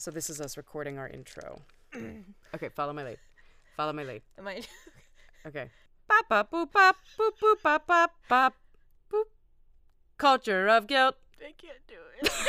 So 0.00 0.10
this 0.10 0.30
is 0.30 0.40
us 0.40 0.56
recording 0.56 0.96
our 0.98 1.06
intro. 1.08 1.60
okay, 2.54 2.70
follow 2.70 2.94
my 2.94 3.04
lead. 3.04 3.18
Follow 3.76 3.92
my 3.92 4.02
lead. 4.02 4.22
Am 4.38 4.48
I? 4.48 4.62
Okay. 5.46 5.70
Bop 6.08 6.26
bop 6.28 6.50
boop 6.50 6.72
bop 6.72 6.96
boop 7.18 7.32
boop 7.42 7.62
bop 7.62 7.86
bop 7.86 8.10
bop 8.30 8.54
boop. 9.12 9.24
Culture 10.16 10.68
of 10.68 10.86
guilt. 10.86 11.16
I 11.40 11.52
can't 11.52 11.86
do 11.86 11.96
it. 12.22 12.28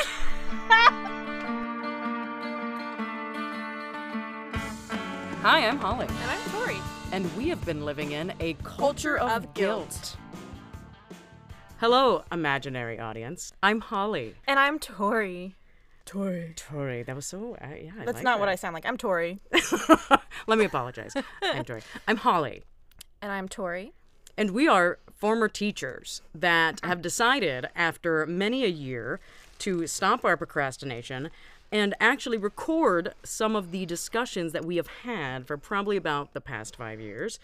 Hi, 5.42 5.66
I'm 5.66 5.76
Holly, 5.78 6.06
and 6.06 6.30
I'm 6.30 6.50
Tori. 6.52 6.76
and 7.12 7.36
we 7.36 7.48
have 7.50 7.62
been 7.66 7.84
living 7.84 8.12
in 8.12 8.32
a 8.40 8.54
culture, 8.62 9.16
Culture 9.16 9.18
of, 9.18 9.44
of 9.44 9.54
guilt. 9.54 9.88
guilt. 9.90 10.16
Hello, 11.80 12.24
imaginary 12.32 12.98
audience. 12.98 13.52
I'm 13.62 13.80
Holly. 13.80 14.36
And 14.46 14.58
I'm 14.58 14.78
Tori. 14.78 15.56
Tori. 16.04 16.52
Tori, 16.56 17.02
that 17.02 17.16
was 17.16 17.26
so 17.26 17.56
uh, 17.60 17.66
yeah. 17.80 17.90
I 17.98 18.04
That's 18.04 18.16
like 18.16 18.24
not 18.24 18.40
what 18.40 18.48
I 18.48 18.54
sound 18.54 18.74
like. 18.74 18.86
I'm 18.86 18.96
Tori. 18.96 19.40
Let 20.46 20.58
me 20.58 20.64
apologize. 20.64 21.14
I'm 21.42 21.64
Tori. 21.64 21.82
I'm 22.08 22.16
Holly. 22.16 22.62
And 23.20 23.30
I'm 23.30 23.48
Tori. 23.48 23.92
And 24.36 24.50
we 24.50 24.66
are 24.66 24.98
former 25.14 25.48
teachers 25.48 26.22
that 26.34 26.80
have 26.82 27.02
decided, 27.02 27.68
after 27.76 28.26
many 28.26 28.64
a 28.64 28.68
year, 28.68 29.20
to 29.58 29.86
stop 29.86 30.24
our 30.24 30.36
procrastination 30.36 31.30
and 31.70 31.94
actually 32.00 32.36
record 32.36 33.14
some 33.22 33.56
of 33.56 33.70
the 33.70 33.86
discussions 33.86 34.52
that 34.52 34.64
we 34.64 34.76
have 34.76 34.88
had 35.04 35.46
for 35.46 35.56
probably 35.56 35.96
about 35.96 36.34
the 36.34 36.40
past 36.40 36.76
five 36.76 37.00
years 37.00 37.38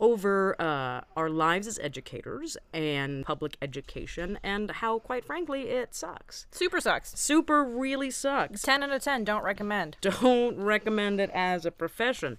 over 0.00 0.56
uh, 0.60 1.02
our 1.16 1.28
lives 1.28 1.66
as 1.66 1.78
educators 1.78 2.56
and 2.72 3.24
public 3.24 3.56
education 3.60 4.38
and 4.42 4.70
how, 4.70 4.98
quite 4.98 5.24
frankly, 5.24 5.68
it 5.68 5.94
sucks. 5.94 6.46
Super 6.50 6.80
sucks. 6.80 7.18
Super 7.18 7.62
really 7.62 8.10
sucks. 8.10 8.62
10 8.62 8.82
out 8.82 8.90
of 8.90 9.02
10. 9.02 9.24
Don't 9.24 9.44
recommend. 9.44 9.96
Don't 10.00 10.56
recommend 10.56 11.20
it 11.20 11.30
as 11.34 11.66
a 11.66 11.70
profession. 11.70 12.38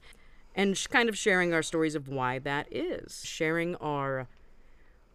And 0.56 0.76
sh- 0.76 0.88
kind 0.88 1.08
of 1.08 1.18
sharing 1.18 1.54
our 1.54 1.64
stories 1.64 1.96
of 1.96 2.08
why 2.08 2.40
that 2.40 2.68
is. 2.72 3.22
Sharing 3.24 3.76
our 3.76 4.28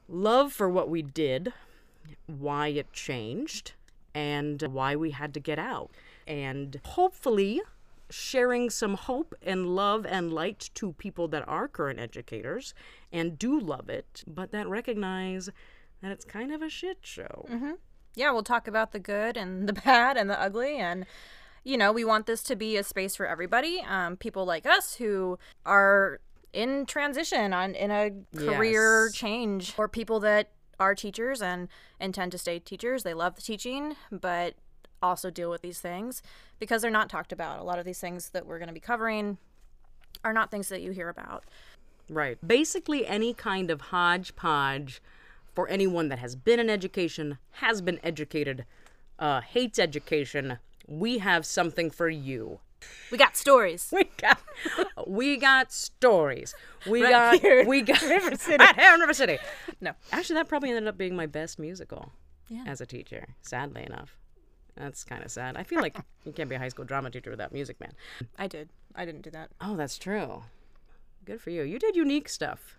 love 0.08 0.52
for 0.52 0.68
what 0.70 0.88
we 0.88 1.02
did, 1.02 1.52
why 2.26 2.68
it 2.68 2.92
changed, 2.92 3.72
and 4.14 4.62
why 4.62 4.96
we 4.96 5.10
had 5.10 5.34
to 5.34 5.40
get 5.40 5.58
out. 5.58 5.90
And 6.26 6.80
hopefully 6.84 7.60
sharing 8.10 8.70
some 8.70 8.94
hope 8.94 9.34
and 9.42 9.74
love 9.74 10.06
and 10.06 10.32
light 10.32 10.70
to 10.74 10.92
people 10.92 11.28
that 11.28 11.46
are 11.48 11.68
current 11.68 11.98
educators 11.98 12.72
and 13.12 13.38
do 13.38 13.58
love 13.58 13.88
it, 13.88 14.22
but 14.26 14.52
that 14.52 14.68
recognize 14.68 15.50
that 16.02 16.12
it's 16.12 16.24
kind 16.24 16.52
of 16.52 16.62
a 16.62 16.68
shit 16.68 16.98
show. 17.02 17.46
Yeah, 18.14 18.30
we'll 18.32 18.42
talk 18.42 18.66
about 18.68 18.92
the 18.92 18.98
good 18.98 19.36
and 19.36 19.68
the 19.68 19.72
bad 19.84 20.16
and 20.16 20.30
the 20.30 20.40
ugly. 20.40 20.76
And, 20.76 21.04
you 21.64 21.76
know, 21.76 21.92
we 21.92 22.04
want 22.04 22.26
this 22.26 22.42
to 22.44 22.56
be 22.56 22.76
a 22.76 22.82
space 22.84 23.16
for 23.16 23.26
everybody. 23.26 23.82
Um, 23.86 24.16
people 24.16 24.44
like 24.44 24.66
us 24.66 24.94
who 24.94 25.38
are 25.64 26.20
in 26.52 26.86
transition 26.86 27.52
on 27.52 27.74
in 27.74 27.90
a 27.90 28.10
career 28.36 29.06
Yes. 29.06 29.14
change, 29.14 29.74
or 29.76 29.88
people 29.88 30.20
that 30.20 30.50
are 30.78 30.94
teachers 30.94 31.42
and 31.42 31.68
intend 32.00 32.32
to 32.32 32.38
stay 32.38 32.58
teachers. 32.58 33.02
They 33.02 33.14
love 33.14 33.34
the 33.34 33.42
teaching, 33.42 33.96
but 34.10 34.54
also 35.02 35.30
deal 35.30 35.50
with 35.50 35.62
these 35.62 35.80
things 35.80 36.22
because 36.58 36.82
they're 36.82 36.90
not 36.90 37.08
talked 37.08 37.32
about. 37.32 37.58
A 37.60 37.62
lot 37.64 37.78
of 37.78 37.84
these 37.84 38.00
things 38.00 38.30
that 38.30 38.46
we're 38.46 38.58
going 38.58 38.68
to 38.68 38.74
be 38.74 38.80
covering 38.80 39.38
are 40.24 40.32
not 40.32 40.50
things 40.50 40.68
that 40.68 40.82
you 40.82 40.90
hear 40.92 41.08
about. 41.08 41.44
Right. 42.08 42.38
Basically, 42.46 43.06
any 43.06 43.34
kind 43.34 43.70
of 43.70 43.80
hodgepodge 43.82 45.02
for 45.54 45.68
anyone 45.68 46.08
that 46.08 46.18
has 46.18 46.36
been 46.36 46.60
in 46.60 46.68
education, 46.70 47.38
has 47.52 47.80
been 47.80 47.98
educated, 48.02 48.64
uh, 49.18 49.40
hates 49.40 49.78
education. 49.78 50.58
We 50.86 51.18
have 51.18 51.44
something 51.46 51.90
for 51.90 52.08
you. 52.08 52.60
We 53.10 53.18
got 53.18 53.36
stories. 53.36 53.88
We 53.96 54.04
got, 54.18 54.38
we 55.06 55.36
got 55.38 55.72
stories. 55.72 56.54
We 56.86 57.02
Right 57.02 57.10
got, 57.10 57.40
here 57.40 57.66
we 57.66 57.80
got 57.82 58.02
River 58.02 58.36
City. 58.36 58.62
Right 58.62 58.78
here 58.78 58.94
in 58.94 59.00
River 59.00 59.14
City. 59.14 59.38
No. 59.80 59.92
Actually, 60.12 60.34
that 60.36 60.48
probably 60.48 60.68
ended 60.70 60.86
up 60.86 60.98
being 60.98 61.16
my 61.16 61.26
best 61.26 61.58
musical 61.58 62.12
Yeah. 62.48 62.64
as 62.66 62.80
a 62.80 62.86
teacher. 62.86 63.28
Sadly 63.42 63.82
enough, 63.84 64.16
that's 64.76 65.04
kind 65.04 65.24
of 65.24 65.30
sad. 65.30 65.56
I 65.56 65.62
feel 65.62 65.80
like 65.80 65.96
you 66.24 66.32
can't 66.32 66.48
be 66.48 66.54
a 66.56 66.58
high 66.58 66.68
school 66.68 66.84
drama 66.84 67.10
teacher 67.10 67.30
without 67.30 67.52
music, 67.52 67.80
man. 67.80 67.92
I 68.38 68.46
did. 68.46 68.68
I 68.94 69.04
didn't 69.04 69.22
do 69.22 69.30
that. 69.30 69.50
Oh, 69.60 69.76
that's 69.76 69.98
true. 69.98 70.42
Good 71.24 71.40
for 71.40 71.50
you. 71.50 71.62
You 71.62 71.78
did 71.78 71.96
unique 71.96 72.28
stuff. 72.28 72.78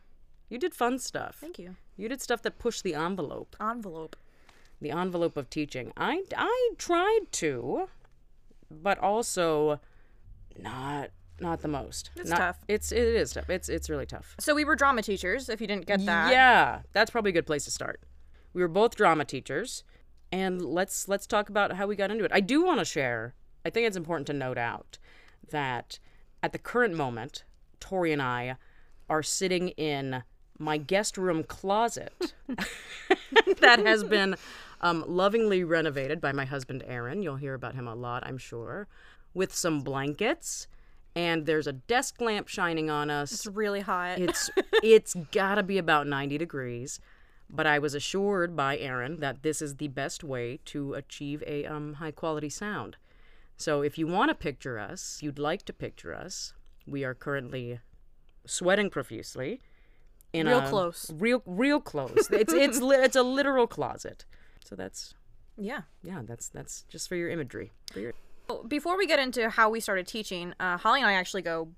You 0.50 0.58
did 0.58 0.74
fun 0.74 1.00
stuff. 1.00 1.38
Thank 1.42 1.60
you. 1.60 1.76
You 1.98 2.08
did 2.08 2.22
stuff 2.22 2.42
that 2.44 2.60
pushed 2.60 2.84
the 2.84 2.94
envelope, 2.96 3.56
Envelope. 3.60 4.16
the 4.80 4.92
envelope 4.92 5.36
of 5.38 5.50
teaching. 5.50 5.92
I 5.98 6.24
I 6.38 6.70
tried 6.78 7.26
to, 7.34 7.90
but 8.72 8.98
also 9.00 9.80
not 10.58 11.10
not 11.40 11.62
the 11.62 11.68
most. 11.68 12.10
It's 12.16 12.30
Not- 12.30 12.38
tough. 12.38 12.58
It's 12.68 12.92
it 12.92 13.04
is 13.04 13.34
tough. 13.34 13.50
It's 13.50 13.70
it's 13.70 13.90
really 13.90 14.06
tough. 14.06 14.36
So 14.40 14.56
we 14.56 14.64
were 14.66 14.76
drama 14.76 15.02
teachers, 15.02 15.50
if 15.50 15.60
you 15.62 15.68
didn't 15.68 15.86
get 15.86 16.06
that. 16.06 16.32
Yeah, 16.32 16.82
that's 16.94 17.12
probably 17.12 17.30
a 17.30 17.34
good 17.34 17.46
place 17.48 17.66
to 17.66 17.72
start. 17.72 18.02
We 18.54 18.62
were 18.62 18.68
both 18.68 18.96
drama 18.96 19.26
teachers, 19.26 19.84
and 20.32 20.62
let's 20.62 21.08
let's 21.08 21.28
talk 21.28 21.50
about 21.50 21.74
how 21.74 21.88
we 21.88 21.96
got 21.96 22.12
into 22.12 22.26
it. 22.26 22.32
I 22.34 22.40
do 22.42 22.64
want 22.64 22.80
to 22.80 22.86
share. 22.86 23.34
I 23.66 23.70
think 23.70 23.88
it's 23.88 23.98
important 23.98 24.28
to 24.28 24.34
note 24.34 24.58
out 24.58 24.98
that 25.50 26.00
at 26.44 26.52
the 26.52 26.60
current 26.60 26.96
moment, 26.96 27.44
Tori 27.80 28.12
and 28.14 28.22
I 28.22 28.56
are 29.10 29.24
sitting 29.24 29.70
in 29.70 30.24
my 30.60 30.78
guest 30.78 31.18
room 31.18 31.44
closet 31.44 32.34
that 33.62 33.80
has 33.86 34.04
been 34.04 34.36
um, 34.82 35.04
lovingly 35.08 35.64
renovated 35.64 36.20
by 36.20 36.32
my 36.32 36.46
husband 36.46 36.84
Aaron. 36.88 37.22
You'll 37.22 37.36
hear 37.36 37.54
about 37.54 37.76
him 37.76 37.88
a 37.88 37.96
lot, 37.96 38.26
I'm 38.26 38.38
sure, 38.38 38.88
with 39.34 39.54
some 39.54 39.82
blankets. 39.82 40.68
And 41.16 41.46
there's 41.48 41.66
a 41.68 41.74
desk 41.74 42.22
lamp 42.22 42.48
shining 42.48 42.90
on 42.92 43.10
us 43.10 43.32
It's 43.32 43.48
really 43.48 43.82
hot. 43.82 44.20
it's 44.20 44.52
it's 44.84 45.16
gotta 45.32 45.64
be 45.64 45.80
about 45.80 46.06
90 46.06 46.38
degrees 46.38 47.00
but 47.50 47.66
i 47.68 47.80
was 47.80 47.94
assured 47.94 48.56
by 48.56 48.78
aaron 48.78 49.20
that 49.20 49.42
this 49.44 49.62
is 49.62 49.76
the 49.78 49.88
best 49.88 50.24
way 50.24 50.60
to 50.66 50.94
achieve 50.94 51.44
a 51.48 51.66
um, 51.66 51.94
high 51.96 52.12
quality 52.12 52.50
sound 52.50 52.98
so 53.56 53.82
if 53.82 53.98
you 53.98 54.06
want 54.08 54.30
to 54.30 54.36
picture 54.36 54.78
us 54.78 55.20
you'd 55.22 55.40
like 55.40 55.64
to 55.64 55.74
picture 55.74 56.14
us 56.14 56.54
we 56.86 57.04
are 57.04 57.14
currently 57.14 57.80
sweating 58.46 58.90
profusely 58.90 59.62
in 60.34 60.48
a 60.48 60.52
Real 60.52 60.60
a- 60.60 60.70
close. 60.70 61.12
real 61.16 61.42
real 61.46 61.80
close 61.80 62.30
it's 62.32 62.54
it's 62.54 62.82
li- 62.82 62.98
it's 62.98 63.16
a 63.16 63.24
literal 63.24 63.68
closet 63.68 64.26
so 64.64 64.76
that's 64.76 65.14
yeah. 65.60 65.82
yeah 66.04 66.22
that's 66.26 66.50
that's 66.50 66.84
just 66.90 67.08
for 67.10 67.16
your 67.16 67.30
imagery 67.30 67.72
for 67.92 68.00
your 68.00 68.14
Before 68.68 68.96
we 68.98 69.08
get 69.08 69.20
into 69.20 69.50
how 69.50 69.70
we 69.70 69.80
started 69.80 70.06
teaching, 70.08 70.54
uh, 70.60 70.78
Holly 70.78 71.00
and 71.02 71.10
I 71.10 71.14
actually 71.14 71.42
go 71.42 71.70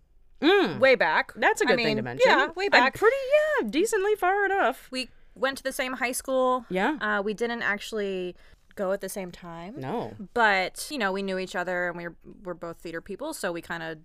Mm, 0.41 0.79
way 0.79 0.95
back. 0.95 1.31
that's 1.35 1.61
a 1.61 1.65
good 1.65 1.75
thing 1.77 1.85
mean, 1.87 1.97
to 1.97 2.01
mention 2.03 2.29
Yeah, 2.29 2.47
way 2.55 2.65
I'm 2.65 2.71
back. 2.71 2.95
pretty 2.95 3.15
yeah 3.61 3.69
decently 3.69 4.15
far 4.15 4.45
enough 4.45 4.87
we 4.91 5.09
went 5.39 5.57
to 5.57 5.63
the 5.63 5.71
same 5.71 5.93
high 5.93 6.11
school. 6.21 6.65
yeah 6.69 6.97
Uh, 7.01 7.21
we 7.23 7.33
didn't 7.33 7.61
actually 7.63 8.35
go 8.75 8.91
at 8.91 9.01
the 9.01 9.09
same 9.09 9.31
time, 9.31 9.73
no 9.77 10.13
but 10.33 10.87
you 10.91 10.97
know, 10.97 11.11
we 11.11 11.21
knew 11.21 11.37
each 11.37 11.55
other, 11.55 11.87
and 11.89 11.97
we 11.97 12.03
were 12.07 12.15
we're 12.43 12.53
both 12.53 12.77
theater 12.77 13.01
people, 13.01 13.33
so 13.33 13.51
we 13.51 13.61
kind 13.61 13.83
of 13.83 13.97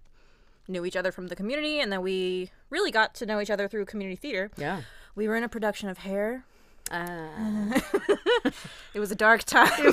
knew 0.66 0.84
each 0.84 0.96
other 0.96 1.12
from 1.12 1.26
the 1.28 1.36
community, 1.36 1.78
and 1.80 1.92
then 1.92 2.00
we 2.02 2.50
really 2.70 2.90
got 2.90 3.14
to 3.14 3.26
know 3.26 3.38
each 3.40 3.50
other 3.50 3.68
through 3.68 3.84
community 3.84 4.16
theater. 4.16 4.50
yeah 4.56 4.80
We 5.14 5.28
were 5.28 5.36
in 5.36 5.44
a 5.44 5.48
production 5.48 5.88
of 5.90 5.98
Hair. 5.98 6.44
uh, 6.90 7.80
It 8.94 9.00
was 9.00 9.10
a 9.10 9.14
dark 9.26 9.42
time, 9.44 9.92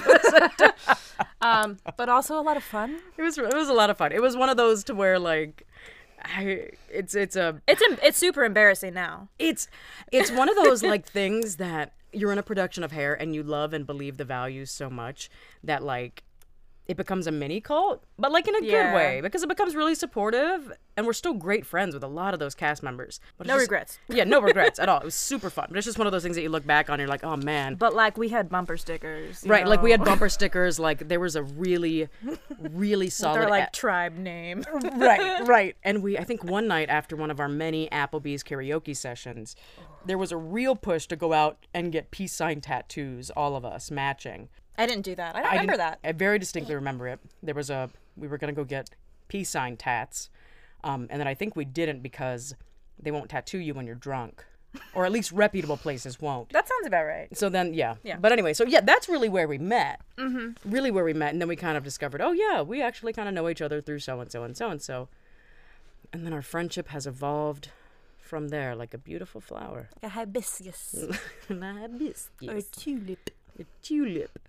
um, 1.41 1.77
but 1.97 2.09
also 2.09 2.39
a 2.39 2.43
lot 2.49 2.57
of 2.57 2.63
fun. 2.63 2.99
It 3.17 3.21
was 3.21 3.37
it 3.37 3.53
was 3.53 3.69
a 3.69 3.73
lot 3.73 3.89
of 3.89 3.97
fun. 3.97 4.11
It 4.11 4.21
was 4.21 4.35
one 4.37 4.49
of 4.49 4.57
those 4.57 4.83
to 4.85 4.93
where 4.95 5.17
like 5.19 5.67
I 6.23 6.69
it's 6.89 7.15
it's 7.15 7.35
a 7.35 7.61
It's 7.67 7.81
it's 8.03 8.17
super 8.17 8.43
embarrassing 8.43 8.93
now. 8.93 9.29
it's 9.39 9.67
it's 10.11 10.31
one 10.31 10.49
of 10.49 10.55
those 10.55 10.83
like 10.83 11.05
things 11.07 11.57
that 11.57 11.93
you're 12.13 12.31
in 12.31 12.37
a 12.37 12.43
production 12.43 12.83
of 12.83 12.91
hair 12.91 13.13
and 13.13 13.33
you 13.33 13.43
love 13.43 13.73
and 13.73 13.85
believe 13.85 14.17
the 14.17 14.25
values 14.25 14.69
so 14.71 14.89
much 14.89 15.29
that 15.63 15.81
like 15.83 16.23
it 16.87 16.97
becomes 16.97 17.25
a 17.27 17.31
mini 17.31 17.61
cult, 17.61 18.03
but 18.17 18.31
like 18.31 18.47
in 18.47 18.55
a 18.55 18.59
good 18.61 18.93
way 18.93 19.21
because 19.21 19.43
it 19.43 19.49
becomes 19.49 19.75
really 19.75 19.95
supportive 19.95 20.73
and 20.97 21.05
we're 21.05 21.13
still 21.13 21.33
great 21.33 21.65
friends 21.65 21.93
with 21.93 22.03
a 22.03 22.07
lot 22.07 22.33
of 22.33 22.39
those 22.39 22.53
cast 22.53 22.83
members. 22.83 23.19
No 23.39 23.45
just- 23.53 23.61
regrets. 23.61 23.99
Yeah, 24.09 24.25
no 24.25 24.41
regrets 24.51 24.77
at 24.79 24.89
all. 24.89 24.97
It 24.99 25.05
was 25.05 25.15
super 25.15 25.49
fun. 25.49 25.67
But 25.69 25.77
it's 25.77 25.85
just 25.85 25.97
one 25.97 26.07
of 26.07 26.11
those 26.11 26.23
things 26.23 26.35
that 26.35 26.41
you 26.41 26.49
look 26.49 26.65
back 26.65 26.89
on 26.89 26.95
and 26.95 27.01
you're 27.01 27.07
like, 27.07 27.23
"Oh 27.23 27.37
man, 27.37 27.75
But 27.75 27.93
like 27.95 28.17
we 28.17 28.29
had 28.29 28.49
bumper 28.49 28.75
stickers, 28.77 29.43
Right, 29.45 29.65
like 29.65 29.81
we 29.81 29.91
had 29.91 30.03
bumper 30.03 30.27
stickers. 30.37 30.79
Like 30.79 31.07
there 31.07 31.19
was 31.19 31.35
a 31.35 31.43
really, 31.43 32.09
really 32.59 33.09
solid. 33.09 33.41
They're 33.41 33.49
like 33.49 33.67
a- 33.69 33.71
tribe 33.71 34.17
name. 34.17 34.63
right, 34.97 35.47
right. 35.47 35.75
And 35.83 36.03
we, 36.03 36.17
I 36.17 36.23
think 36.23 36.43
one 36.43 36.67
night 36.67 36.89
after 36.89 37.15
one 37.15 37.31
of 37.31 37.39
our 37.39 37.47
many 37.49 37.87
Applebee's 37.89 38.43
karaoke 38.43 38.95
sessions, 38.97 39.55
there 40.05 40.17
was 40.17 40.31
a 40.31 40.37
real 40.37 40.75
push 40.75 41.05
to 41.07 41.15
go 41.15 41.31
out 41.33 41.65
and 41.73 41.91
get 41.91 42.11
peace 42.11 42.33
sign 42.33 42.59
tattoos, 42.59 43.29
all 43.31 43.55
of 43.55 43.63
us 43.63 43.91
matching. 43.91 44.49
I 44.77 44.85
didn't 44.85 45.03
do 45.03 45.15
that. 45.15 45.35
I 45.35 45.41
don't 45.41 45.47
I 45.51 45.53
remember 45.55 45.77
that. 45.77 45.99
I 46.03 46.11
very 46.13 46.39
distinctly 46.39 46.75
remember 46.75 47.07
it. 47.07 47.19
There 47.43 47.55
was 47.55 47.69
a, 47.69 47.89
we 48.17 48.27
were 48.27 48.37
gonna 48.37 48.53
go 48.53 48.63
get 48.63 48.89
peace 49.27 49.49
sign 49.49 49.77
tats, 49.77 50.29
um, 50.83 51.07
and 51.09 51.19
then 51.19 51.27
I 51.27 51.33
think 51.33 51.55
we 51.55 51.65
didn't 51.65 52.01
because 52.01 52.55
they 52.99 53.11
won't 53.11 53.29
tattoo 53.29 53.57
you 53.59 53.73
when 53.73 53.85
you're 53.85 53.95
drunk. 53.95 54.45
or 54.95 55.05
at 55.05 55.11
least 55.11 55.33
reputable 55.33 55.75
places 55.75 56.21
won't. 56.21 56.49
That 56.53 56.65
sounds 56.67 56.87
about 56.87 57.03
right. 57.03 57.27
So 57.37 57.49
then, 57.49 57.73
yeah. 57.73 57.95
Yeah. 58.03 58.15
But 58.15 58.31
anyway, 58.31 58.53
so 58.53 58.63
yeah, 58.65 58.79
that's 58.79 59.09
really 59.09 59.27
where 59.27 59.45
we 59.47 59.57
met. 59.57 59.99
Mm-hmm. 60.17 60.69
Really 60.71 60.91
where 60.91 61.03
we 61.03 61.11
met, 61.13 61.33
and 61.33 61.41
then 61.41 61.49
we 61.49 61.57
kind 61.57 61.75
of 61.75 61.83
discovered, 61.83 62.21
oh 62.21 62.31
yeah, 62.31 62.61
we 62.61 62.81
actually 62.81 63.11
kind 63.11 63.27
of 63.27 63.35
know 63.35 63.49
each 63.49 63.61
other 63.61 63.81
through 63.81 63.99
so 63.99 64.21
and 64.21 64.31
so 64.31 64.43
and 64.43 64.55
so 64.55 64.69
and 64.69 64.81
so, 64.81 65.09
and 66.13 66.25
then 66.25 66.31
our 66.31 66.41
friendship 66.41 66.87
has 66.89 67.05
evolved 67.05 67.69
from 68.17 68.47
there 68.47 68.73
like 68.75 68.93
a 68.93 68.97
beautiful 68.97 69.41
flower. 69.41 69.89
Like 70.01 70.11
a 70.11 70.13
hibiscus. 70.15 70.95
A 71.49 71.53
hibiscus. 71.53 72.29
or 72.47 72.55
A 72.55 72.61
tulip. 72.61 73.29
a 73.59 73.65
tulip. 73.81 74.39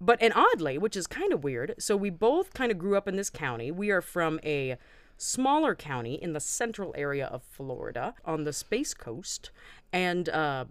But 0.00 0.20
and 0.20 0.32
oddly, 0.34 0.76
which 0.78 0.96
is 0.96 1.06
kind 1.06 1.32
of 1.32 1.44
weird, 1.44 1.74
so 1.78 1.96
we 1.96 2.10
both 2.10 2.52
kind 2.52 2.70
of 2.70 2.78
grew 2.78 2.96
up 2.96 3.08
in 3.08 3.16
this 3.16 3.30
county. 3.30 3.70
We 3.70 3.90
are 3.90 4.02
from 4.02 4.40
a 4.44 4.76
smaller 5.16 5.74
county 5.74 6.14
in 6.14 6.32
the 6.32 6.40
central 6.40 6.92
area 6.96 7.26
of 7.26 7.42
Florida 7.42 8.14
on 8.24 8.44
the 8.44 8.52
Space 8.52 8.92
Coast, 8.92 9.50
and 9.92 10.28
uh, 10.28 10.64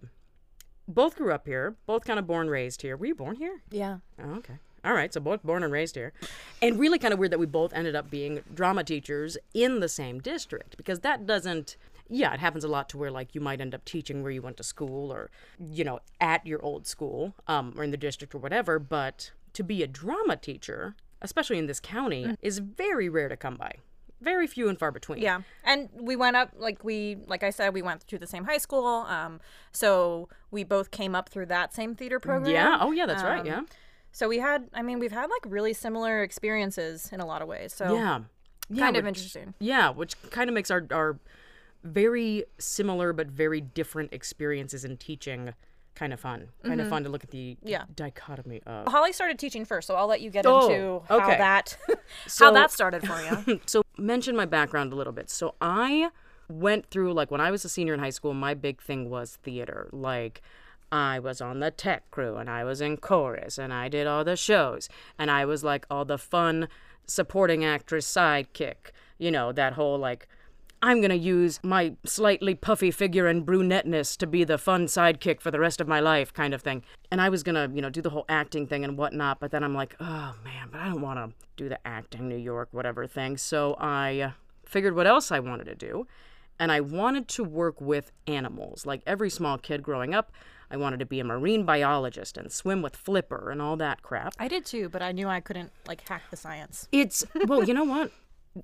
both 0.88 1.16
grew 1.16 1.32
up 1.32 1.48
here. 1.48 1.76
Both 1.86 2.06
kind 2.06 2.20
of 2.20 2.28
born 2.28 2.50
raised 2.50 2.82
here. 2.82 2.98
Were 2.98 3.06
you 3.06 3.16
born 3.16 3.38
here? 3.38 3.62
Yeah. 3.72 3.98
Oh, 4.22 4.36
okay. 4.36 4.56
All 4.86 4.94
right, 4.94 5.14
so 5.14 5.22
both 5.22 5.44
born 5.44 5.64
and 5.64 5.72
raised 5.72 5.96
here. 5.96 6.12
And 6.62 6.78
really 6.78 7.00
kind 7.00 7.14
of 7.14 7.20
weird 7.20 7.32
that 7.32 7.40
we 7.40 7.46
both 7.46 7.72
ended 7.74 7.96
up 7.96 8.12
being 8.12 8.42
drama 8.54 8.84
teachers 8.84 9.38
in 9.54 9.80
the 9.80 9.88
same 9.88 10.20
district 10.20 10.76
because 10.76 11.00
that 11.00 11.26
doesn't 11.26 11.78
yeah, 12.10 12.34
it 12.34 12.40
happens 12.40 12.64
a 12.64 12.68
lot 12.68 12.90
to 12.90 12.98
where 12.98 13.12
like 13.12 13.34
you 13.36 13.42
might 13.42 13.62
end 13.62 13.74
up 13.74 13.86
teaching 13.86 14.22
where 14.24 14.32
you 14.32 14.42
went 14.42 14.58
to 14.58 14.64
school 14.64 15.12
or 15.12 15.30
you 15.60 15.84
know, 15.84 16.00
at 16.20 16.46
your 16.46 16.62
old 16.64 16.86
school 16.88 17.34
um 17.48 17.74
or 17.78 17.84
in 17.84 17.92
the 17.92 17.98
district 17.98 18.34
or 18.36 18.40
whatever, 18.40 18.80
but 18.80 19.32
to 19.54 19.64
be 19.64 19.84
a 19.84 19.88
drama 19.88 20.36
teacher, 20.36 20.96
especially 21.22 21.58
in 21.58 21.68
this 21.68 21.80
county, 21.80 22.36
is 22.42 22.60
very 22.60 23.08
rare 23.10 23.30
to 23.30 23.38
come 23.38 23.56
by. 23.56 23.76
Very 24.22 24.48
few 24.48 24.70
and 24.70 24.80
far 24.80 24.90
between. 24.92 25.20
Yeah, 25.22 25.42
and 25.66 25.90
we 25.94 26.16
went 26.16 26.38
up 26.38 26.52
like 26.58 26.84
we 26.84 27.18
like 27.28 27.44
I 27.44 27.50
said 27.50 27.74
we 27.74 27.82
went 27.82 28.04
through 28.04 28.20
the 28.20 28.28
same 28.28 28.46
high 28.46 28.58
school. 28.58 28.88
Um, 29.10 29.42
so 29.74 30.30
we 30.50 30.64
both 30.64 30.92
came 30.92 31.14
up 31.14 31.28
through 31.30 31.48
that 31.48 31.74
same 31.74 31.94
theater 31.94 32.20
program. 32.22 32.52
Yeah. 32.54 32.78
Oh, 32.80 32.92
yeah, 32.94 33.06
that's 33.06 33.22
right. 33.24 33.42
Um, 33.42 33.46
Yeah. 33.46 33.62
So 34.16 34.30
we 34.30 34.38
had, 34.38 34.70
I 34.74 34.82
mean, 34.84 35.00
we've 35.00 35.12
had 35.12 35.30
like 35.30 35.44
really 35.46 35.74
similar 35.74 36.22
experiences 36.22 37.10
in 37.12 37.20
a 37.20 37.26
lot 37.26 37.42
of 37.42 37.48
ways. 37.48 37.74
So 37.74 37.96
Yeah. 37.96 38.20
Yeah. 38.70 38.84
kind 38.86 38.96
of 38.96 39.04
which- 39.04 39.18
interesting. 39.18 39.56
Yeah, 39.60 39.90
which 39.90 40.14
kind 40.30 40.50
of 40.50 40.54
makes 40.54 40.72
our 40.72 40.86
our 40.92 41.20
very 41.84 42.46
similar 42.60 43.14
but 43.14 43.28
very 43.28 43.62
different 43.62 44.14
experiences 44.14 44.86
in 44.86 44.98
teaching 44.98 45.54
kind 45.96 46.12
of 46.12 46.20
fun. 46.20 46.48
Kind 46.64 46.82
of 46.82 46.90
fun 46.90 47.04
to 47.04 47.10
look 47.10 47.24
at 47.24 47.30
the 47.32 47.56
Mm-hmm. 47.58 47.68
Yeah. 47.68 47.84
dichotomy 47.96 48.62
of. 48.66 48.88
Holly 48.88 49.14
started 49.14 49.38
teaching 49.38 49.64
first, 49.64 49.88
so 49.88 49.96
I'll 49.96 50.08
let 50.08 50.22
you 50.22 50.32
get 50.32 50.46
Oh, 50.46 50.70
into 50.70 51.02
how 51.08 51.18
okay. 51.28 51.38
that 51.38 51.78
So- 52.28 52.46
how 52.46 52.52
that 52.52 52.72
started 52.72 53.06
for 53.08 53.22
you. 53.22 53.60
So 53.68 53.84
mention 53.98 54.36
my 54.36 54.46
background 54.46 54.92
a 54.92 54.96
little 54.96 55.14
bit. 55.14 55.30
So 55.30 55.54
I 55.62 56.10
went 56.50 56.88
through 56.90 57.14
like 57.14 57.30
when 57.30 57.42
I 57.42 57.52
was 57.52 57.64
a 57.64 57.70
senior 57.70 57.94
in 57.94 58.00
high 58.00 58.10
school, 58.10 58.34
my 58.34 58.54
big 58.56 58.82
thing 58.82 59.10
was 59.10 59.38
theater. 59.44 59.88
Like 59.92 60.42
I 60.92 61.20
was 61.20 61.42
on 61.42 61.60
the 61.60 61.70
tech 61.72 62.10
crew 62.12 62.38
and 62.38 62.50
I 62.50 62.64
was 62.64 62.82
in 62.82 62.98
chorus 62.98 63.58
and 63.60 63.72
I 63.74 63.88
did 63.88 64.08
all 64.08 64.24
the 64.24 64.36
shows 64.36 64.90
and 65.20 65.30
I 65.30 65.46
was 65.46 65.64
like 65.64 65.86
all 65.92 66.06
the 66.06 66.18
fun 66.18 66.68
supporting 67.06 67.64
actress 67.64 68.06
sidekick. 68.12 68.92
You 69.20 69.30
know, 69.32 69.52
that 69.52 69.74
whole 69.74 69.98
like 70.00 70.28
I'm 70.84 71.00
going 71.00 71.12
to 71.12 71.18
use 71.18 71.62
my 71.64 71.96
slightly 72.04 72.56
puffy 72.56 72.92
figure 72.92 73.26
and 73.26 73.46
brunetteness 73.46 74.18
to 74.18 74.28
be 74.28 74.44
the 74.44 74.58
fun 74.58 74.88
sidekick 74.88 75.40
for 75.40 75.50
the 75.50 75.60
rest 75.62 75.80
of 75.80 75.88
my 75.88 76.02
life, 76.02 76.34
kind 76.34 76.54
of 76.54 76.62
thing. 76.62 76.84
And 77.10 77.22
I 77.22 77.30
was 77.30 77.42
going 77.42 77.56
to, 77.56 77.74
you 77.74 77.82
know, 77.82 77.90
do 77.90 78.02
the 78.02 78.10
whole 78.10 78.26
acting 78.28 78.68
thing 78.68 78.84
and 78.84 78.98
whatnot, 78.98 79.40
but 79.40 79.52
then 79.52 79.64
I'm 79.64 79.74
like, 79.74 79.96
oh 80.02 80.36
man, 80.44 80.68
but 80.70 80.82
I 80.82 80.90
don't 80.90 81.00
want 81.00 81.20
to 81.20 81.34
do 81.56 81.70
the 81.70 81.80
acting 81.88 82.28
New 82.28 82.36
York, 82.36 82.68
whatever 82.72 83.08
thing. 83.08 83.38
So 83.38 83.76
I 83.76 84.20
uh, 84.20 84.32
figured 84.66 84.94
what 84.94 85.08
else 85.08 85.32
I 85.32 85.40
wanted 85.40 85.68
to 85.68 85.76
do. 85.76 86.06
And 86.60 86.70
I 86.70 86.82
wanted 86.82 87.30
to 87.30 87.46
work 87.46 87.80
with 87.80 88.12
animals. 88.28 88.86
Like 88.86 89.04
every 89.08 89.30
small 89.30 89.58
kid 89.58 89.84
growing 89.84 90.14
up, 90.14 90.34
I 90.70 90.76
wanted 90.76 91.00
to 91.00 91.06
be 91.06 91.22
a 91.22 91.24
marine 91.24 91.64
biologist 91.64 92.36
and 92.38 92.52
swim 92.52 92.82
with 92.82 92.98
Flipper 92.98 93.52
and 93.52 93.62
all 93.62 93.78
that 93.78 94.02
crap. 94.02 94.34
I 94.38 94.50
did 94.50 94.66
too, 94.66 94.90
but 94.90 95.02
I 95.02 95.14
knew 95.14 95.30
I 95.30 95.40
couldn't 95.40 95.72
like 95.88 96.06
hack 96.10 96.24
the 96.30 96.36
science. 96.36 96.90
It's, 96.92 97.26
well, 97.48 97.64
you 97.64 97.74
know 97.74 97.86
what? 97.86 98.12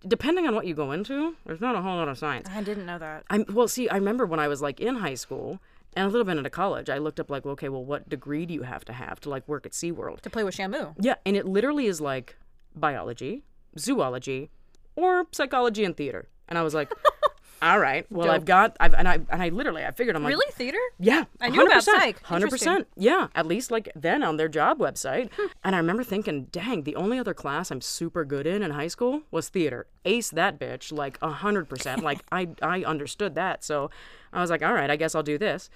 Depending 0.08 0.46
on 0.48 0.54
what 0.54 0.68
you 0.68 0.76
go 0.76 0.92
into, 0.92 1.36
there's 1.46 1.62
not 1.62 1.76
a 1.76 1.82
whole 1.82 1.96
lot 1.96 2.08
of 2.08 2.18
science. 2.18 2.48
I 2.52 2.62
didn't 2.62 2.86
know 2.86 3.00
that. 3.00 3.24
I'm 3.30 3.46
well. 3.52 3.68
See, 3.68 3.90
I 3.90 3.96
remember 3.96 4.26
when 4.26 4.40
I 4.40 4.48
was 4.48 4.62
like 4.62 4.80
in 4.80 4.96
high 4.96 5.16
school 5.16 5.60
and 5.96 6.06
a 6.06 6.10
little 6.10 6.26
bit 6.26 6.38
into 6.38 6.50
college, 6.50 6.90
I 6.90 7.00
looked 7.00 7.20
up 7.20 7.32
like, 7.32 7.46
okay, 7.46 7.70
well, 7.70 7.84
what 7.84 8.08
degree 8.08 8.46
do 8.46 8.54
you 8.54 8.62
have 8.64 8.86
to 8.86 8.94
have 8.94 9.20
to 9.22 9.30
like 9.30 9.48
work 9.48 9.66
at 9.66 9.72
SeaWorld? 9.72 10.22
To 10.22 10.30
play 10.30 10.44
with 10.44 10.56
Shamu. 10.56 10.94
Yeah, 11.00 11.16
and 11.26 11.36
it 11.36 11.46
literally 11.46 11.88
is 11.88 12.00
like 12.00 12.38
biology, 12.76 13.44
zoology, 13.78 14.52
or 14.96 15.26
psychology 15.32 15.84
and 15.84 15.98
theater. 15.98 16.28
And 16.48 16.58
I 16.60 16.62
was 16.62 16.74
like, 16.76 16.92
all 17.62 17.80
right, 17.80 18.06
well, 18.10 18.32
I've 18.32 18.46
got, 18.46 18.78
I've, 18.80 18.94
and 18.94 19.08
I, 19.08 19.16
and 19.30 19.44
I 19.44 19.50
literally, 19.50 19.84
I 19.86 19.92
figured 19.92 20.16
I'm 20.16 20.24
like, 20.24 20.32
Really, 20.32 20.52
theater? 20.52 20.78
yeah, 21.00 21.26
I 21.42 21.50
knew 21.50 21.66
about 21.66 21.82
100%, 21.82 21.86
psych. 21.86 22.24
Hundred 22.24 22.50
percent. 22.50 22.88
Yeah, 22.96 23.28
at 23.36 23.46
least 23.46 23.70
like 23.72 23.90
then 23.96 24.24
on 24.24 24.38
their 24.38 24.48
job 24.48 24.80
website. 24.80 25.30
and 25.64 25.76
I 25.76 25.78
remember 25.80 26.04
thinking, 26.04 26.46
dang, 26.52 26.84
the 26.84 26.96
only 26.96 27.20
other 27.20 27.34
class 27.34 27.72
I'm 27.72 27.82
super 27.82 28.24
good 28.26 28.48
in 28.48 28.64
in 28.64 28.72
high 28.72 28.88
school 28.88 29.24
was 29.32 29.50
theater. 29.50 29.88
Ace 30.06 30.30
that 30.32 30.60
bitch, 30.60 30.92
like 30.92 31.18
a 31.22 31.30
hundred 31.32 31.68
percent. 31.70 32.04
Like 32.04 32.20
I, 32.32 32.50
I 32.62 32.84
understood 32.84 33.36
that. 33.36 33.64
So 33.64 33.90
I 34.32 34.42
was 34.42 34.50
like, 34.50 34.64
all 34.64 34.74
right, 34.74 34.90
I 34.90 34.96
guess 34.96 35.14
I'll 35.16 35.24
do 35.24 35.38
this. 35.38 35.70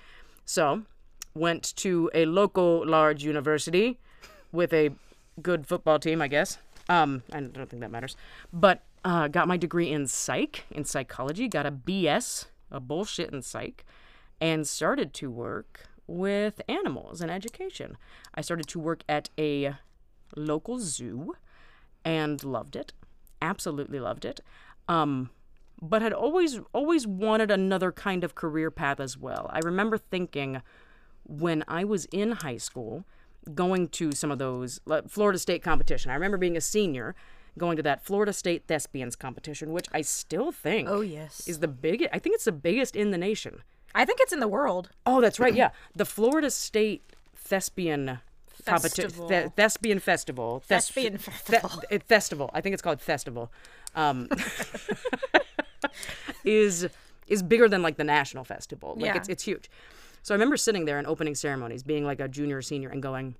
So 0.46 0.84
went 1.36 1.76
to 1.78 2.10
a 2.14 2.26
local 2.26 2.88
large 2.88 3.24
university 3.24 4.00
with 4.52 4.72
a 4.74 4.92
good 5.42 5.66
football 5.66 6.00
team, 6.00 6.22
I 6.22 6.28
guess. 6.28 6.58
Um, 6.90 7.24
I 7.32 7.40
don't 7.40 7.70
think 7.70 7.82
that 7.82 7.92
matters. 7.92 8.16
But 8.52 8.84
uh, 9.04 9.28
got 9.28 9.48
my 9.48 9.58
degree 9.58 9.92
in 9.92 10.08
psych, 10.08 10.66
in 10.72 10.86
psychology. 10.86 11.48
Got 11.48 11.66
a 11.66 11.72
BS, 11.72 12.46
a 12.72 12.80
bullshit 12.80 13.32
in 13.32 13.42
psych, 13.42 13.86
and 14.40 14.68
started 14.68 15.14
to 15.16 15.30
work 15.30 15.88
with 16.08 16.62
animals 16.68 17.22
and 17.22 17.32
education. 17.32 17.98
I 18.36 18.42
started 18.42 18.68
to 18.68 18.80
work 18.80 19.04
at 19.08 19.30
a 19.38 19.76
local 20.36 20.80
zoo, 20.80 21.36
and 22.06 22.44
loved 22.44 22.76
it. 22.76 22.94
Absolutely 23.42 24.00
loved 24.00 24.26
it. 24.26 24.42
Um, 24.88 25.30
but 25.82 26.02
had 26.02 26.14
always 26.14 26.60
always 26.74 27.06
wanted 27.06 27.52
another 27.52 27.92
kind 27.92 28.24
of 28.24 28.36
career 28.36 28.72
path 28.72 29.00
as 29.00 29.18
well. 29.18 29.50
I 29.52 29.60
remember 29.60 29.98
thinking 29.98 30.62
when 31.26 31.64
I 31.68 31.84
was 31.84 32.06
in 32.06 32.32
high 32.34 32.58
school, 32.58 33.06
going 33.54 33.90
to 33.90 34.12
some 34.14 34.32
of 34.32 34.40
those 34.40 34.80
like, 34.86 35.10
Florida 35.10 35.40
State 35.40 35.64
competition. 35.64 36.12
I 36.12 36.16
remember 36.16 36.38
being 36.38 36.58
a 36.58 36.62
senior, 36.62 37.16
going 37.58 37.78
to 37.78 37.84
that 37.84 38.04
Florida 38.04 38.34
State 38.34 38.64
thespians 38.68 39.16
competition, 39.16 39.72
which 39.72 39.88
I 39.94 40.02
still 40.02 40.52
think 40.52 40.88
Oh 40.90 41.02
yes. 41.02 41.48
is 41.48 41.60
the 41.60 41.68
biggest. 41.68 42.10
I 42.14 42.20
think 42.20 42.36
it's 42.36 42.46
the 42.46 42.52
biggest 42.52 42.96
in 42.96 43.12
the 43.12 43.18
nation. 43.18 43.62
I 43.96 44.06
think 44.06 44.20
it's 44.22 44.34
in 44.34 44.40
the 44.40 44.48
world. 44.48 44.90
Oh, 45.06 45.22
that's 45.22 45.40
right. 45.40 45.54
Yeah, 45.54 45.70
the 45.96 46.06
Florida 46.06 46.50
State 46.50 47.04
thespian 47.36 48.20
competition, 48.66 49.10
Festival. 49.12 49.52
thespian 49.56 50.00
festival, 50.00 50.60
Thes- 50.62 50.68
Thespian 50.68 51.18
festival. 51.18 51.82
festival. 52.08 52.50
I 52.54 52.62
think 52.62 52.74
it's 52.74 52.82
called 52.82 53.02
festival. 53.02 53.52
Um, 53.96 54.30
is 56.44 56.88
is 57.28 57.42
bigger 57.44 57.70
than 57.70 57.82
like 57.82 57.98
the 57.98 58.04
national 58.04 58.44
festival. 58.44 58.96
Like 58.96 59.06
Yeah. 59.06 59.18
it's 59.18 59.30
it's 59.30 59.44
huge. 59.44 59.70
So 60.22 60.34
I 60.34 60.36
remember 60.36 60.58
sitting 60.58 60.86
there 60.86 61.00
in 61.00 61.06
opening 61.06 61.36
ceremonies, 61.36 61.84
being 61.84 62.06
like 62.06 62.20
a 62.20 62.28
junior 62.28 62.58
or 62.58 62.62
senior, 62.62 62.90
and 62.90 63.02
going, 63.04 63.36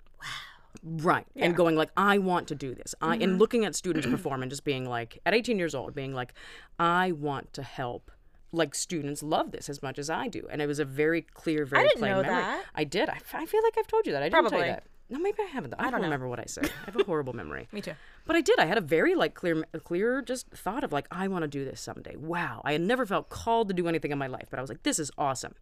Right. 0.82 1.26
And 1.36 1.56
going 1.56 1.76
like, 1.76 1.92
I 1.96 2.18
want 2.18 2.48
to 2.48 2.56
do 2.56 2.74
this. 2.74 2.96
I 3.02 3.16
Mm-hmm. 3.16 3.24
and 3.24 3.40
looking 3.40 3.66
at 3.66 3.76
students 3.76 4.08
perform 4.10 4.42
and 4.42 4.50
just 4.50 4.64
being 4.64 4.86
like, 4.86 5.20
at 5.26 5.34
18 5.34 5.60
years 5.60 5.76
old, 5.76 5.94
being 5.94 6.14
like, 6.14 6.34
I 6.80 7.12
want 7.12 7.54
to 7.54 7.64
help 7.64 8.12
like 8.52 8.76
students 8.76 9.24
love 9.24 9.52
this 9.52 9.68
as 9.70 9.82
much 9.82 9.98
as 9.98 10.10
I 10.10 10.28
do. 10.28 10.48
And 10.52 10.62
it 10.62 10.68
was 10.68 10.80
a 10.80 10.86
very 10.86 11.22
clear, 11.22 11.66
very 11.66 11.88
didn't 11.88 12.00
plain 12.00 12.12
know 12.12 12.22
memory. 12.22 12.42
that. 12.42 12.64
I 12.76 12.84
did. 12.84 13.10
I, 13.10 13.20
I 13.34 13.46
feel 13.46 13.64
like 13.64 13.78
I've 13.78 13.88
told 13.88 14.06
you 14.06 14.14
that. 14.14 14.24
I 14.24 14.30
didn't 14.30 14.50
tell 14.50 14.60
you 14.60 14.66
that. 14.66 14.84
No, 15.10 15.20
maybe 15.20 15.38
I 15.42 15.46
haven't. 15.48 15.74
I, 15.78 15.92
don't, 15.92 16.02
remember 16.02 16.28
what 16.28 16.40
I 16.40 16.46
said. 16.46 16.66
I 16.82 16.86
have 16.86 16.96
a 17.00 17.04
horrible 17.06 17.34
memory. 17.34 17.68
Me 17.72 17.82
too. 17.82 17.94
But 18.26 18.36
I 18.36 18.42
did. 18.42 18.58
I 18.58 18.66
had 18.66 18.78
a 18.78 18.82
very 18.82 19.16
like 19.16 19.34
clear, 19.36 19.64
clear 19.84 20.22
just 20.22 20.50
thought 20.50 20.84
of 20.84 20.92
like 20.92 21.08
I 21.12 21.28
want 21.28 21.44
to 21.44 21.48
do 21.48 21.66
this 21.66 21.82
someday. 21.82 22.16
Wow. 22.16 22.62
I 22.64 22.72
had 22.72 22.82
never 22.82 23.06
felt 23.06 23.30
called 23.30 23.68
to 23.68 23.74
do 23.74 23.88
anything 23.88 24.12
in 24.12 24.18
my 24.18 24.28
life, 24.28 24.48
but 24.50 24.58
I 24.58 24.62
was 24.62 24.70
like, 24.70 24.84
this 24.84 24.98
is 25.00 25.12
awesome. 25.18 25.56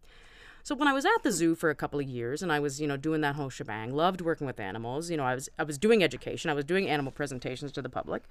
So 0.62 0.74
when 0.74 0.88
I 0.88 0.92
was 0.92 1.04
at 1.04 1.22
the 1.22 1.32
zoo 1.32 1.54
for 1.54 1.70
a 1.70 1.74
couple 1.74 1.98
of 1.98 2.06
years 2.08 2.42
and 2.42 2.52
I 2.52 2.60
was, 2.60 2.80
you 2.80 2.86
know, 2.86 2.96
doing 2.96 3.20
that 3.22 3.34
whole 3.34 3.50
shebang, 3.50 3.92
loved 3.92 4.20
working 4.20 4.46
with 4.46 4.60
animals. 4.60 5.10
You 5.10 5.16
know, 5.16 5.24
I 5.24 5.34
was 5.34 5.48
I 5.58 5.64
was 5.64 5.78
doing 5.78 6.04
education. 6.04 6.50
I 6.50 6.54
was 6.54 6.64
doing 6.64 6.88
animal 6.88 7.12
presentations 7.12 7.72
to 7.72 7.82
the 7.82 7.88
public. 7.88 8.24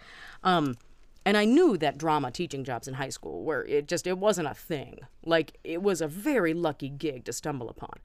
Um, 0.44 0.78
and 1.26 1.38
I 1.38 1.46
knew 1.46 1.78
that 1.78 1.98
drama 1.98 2.32
teaching 2.32 2.64
jobs 2.64 2.88
in 2.88 2.96
high 2.96 3.10
school 3.10 3.44
where 3.44 3.64
it 3.66 3.88
just 3.88 4.08
it 4.08 4.18
wasn't 4.18 4.48
a 4.48 4.54
thing. 4.54 5.00
Like 5.26 5.58
it 5.64 5.84
was 5.84 6.02
a 6.02 6.08
very 6.08 6.54
lucky 6.54 6.90
gig 6.90 7.26
to 7.26 7.34
stumble 7.34 7.70
upon. 7.70 8.00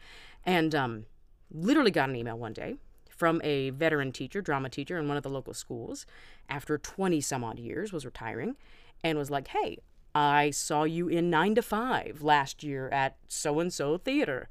And 0.45 0.75
um, 0.75 1.07
literally 1.51 1.91
got 1.91 2.09
an 2.09 2.17
email 2.17 2.39
one 2.39 2.53
day 2.53 2.77
from 3.09 3.41
a 3.43 3.71
veteran 3.71 4.13
teacher, 4.13 4.43
drama 4.43 4.69
teacher 4.69 4.99
in 4.99 5.09
one 5.09 5.17
of 5.17 5.23
the 5.23 5.31
local 5.31 5.55
schools, 5.55 6.05
after 6.51 6.77
20 6.77 7.21
some 7.23 7.43
odd 7.43 7.59
years, 7.59 7.91
was 7.93 8.05
retiring, 8.05 8.57
and 9.03 9.17
was 9.17 9.31
like, 9.31 9.49
Hey, 9.49 9.79
I 10.17 10.51
saw 10.51 10.85
you 10.85 11.09
in 11.09 11.29
nine 11.29 11.55
to 11.57 11.63
five 11.63 12.23
last 12.23 12.63
year 12.65 12.89
at 12.89 13.17
so 13.29 13.61
and 13.61 13.71
so 13.71 13.99
theater. 13.99 14.49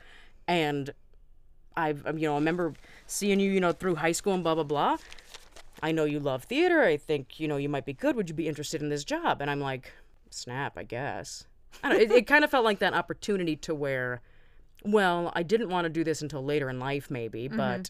And 0.48 0.94
I've, 1.76 2.06
um, 2.06 2.20
you 2.20 2.28
know, 2.28 2.34
I 2.34 2.38
remember 2.38 2.74
seeing 3.08 3.40
you, 3.40 3.50
you 3.52 3.60
know, 3.60 3.72
through 3.72 3.96
high 3.96 4.12
school 4.12 4.34
and 4.36 4.44
blah, 4.44 4.54
blah, 4.54 4.64
blah. 4.64 4.98
I 5.82 5.92
know 5.92 6.06
you 6.06 6.20
love 6.20 6.44
theater. 6.44 6.84
I 6.84 6.98
think, 6.98 7.40
you 7.40 7.48
know, 7.48 7.58
you 7.58 7.68
might 7.68 7.86
be 7.86 7.94
good. 7.94 8.16
Would 8.16 8.30
you 8.30 8.36
be 8.36 8.48
interested 8.48 8.82
in 8.84 8.90
this 8.90 9.04
job? 9.04 9.42
And 9.42 9.50
I'm 9.50 9.60
like, 9.60 9.92
snap, 10.30 10.78
I 10.78 10.84
guess. 10.84 11.46
I 11.84 11.90
don't, 11.90 12.00
it, 12.00 12.12
it 12.12 12.28
kind 12.28 12.44
of 12.44 12.52
felt 12.52 12.64
like 12.64 12.78
that 12.80 12.94
opportunity 12.94 13.56
to 13.58 13.74
where 13.74 14.22
well, 14.84 15.32
I 15.36 15.42
didn't 15.42 15.70
want 15.70 15.86
to 15.86 15.90
do 15.90 16.04
this 16.04 16.22
until 16.22 16.46
later 16.46 16.70
in 16.70 16.80
life, 16.80 17.10
maybe, 17.10 17.48
but 17.48 17.90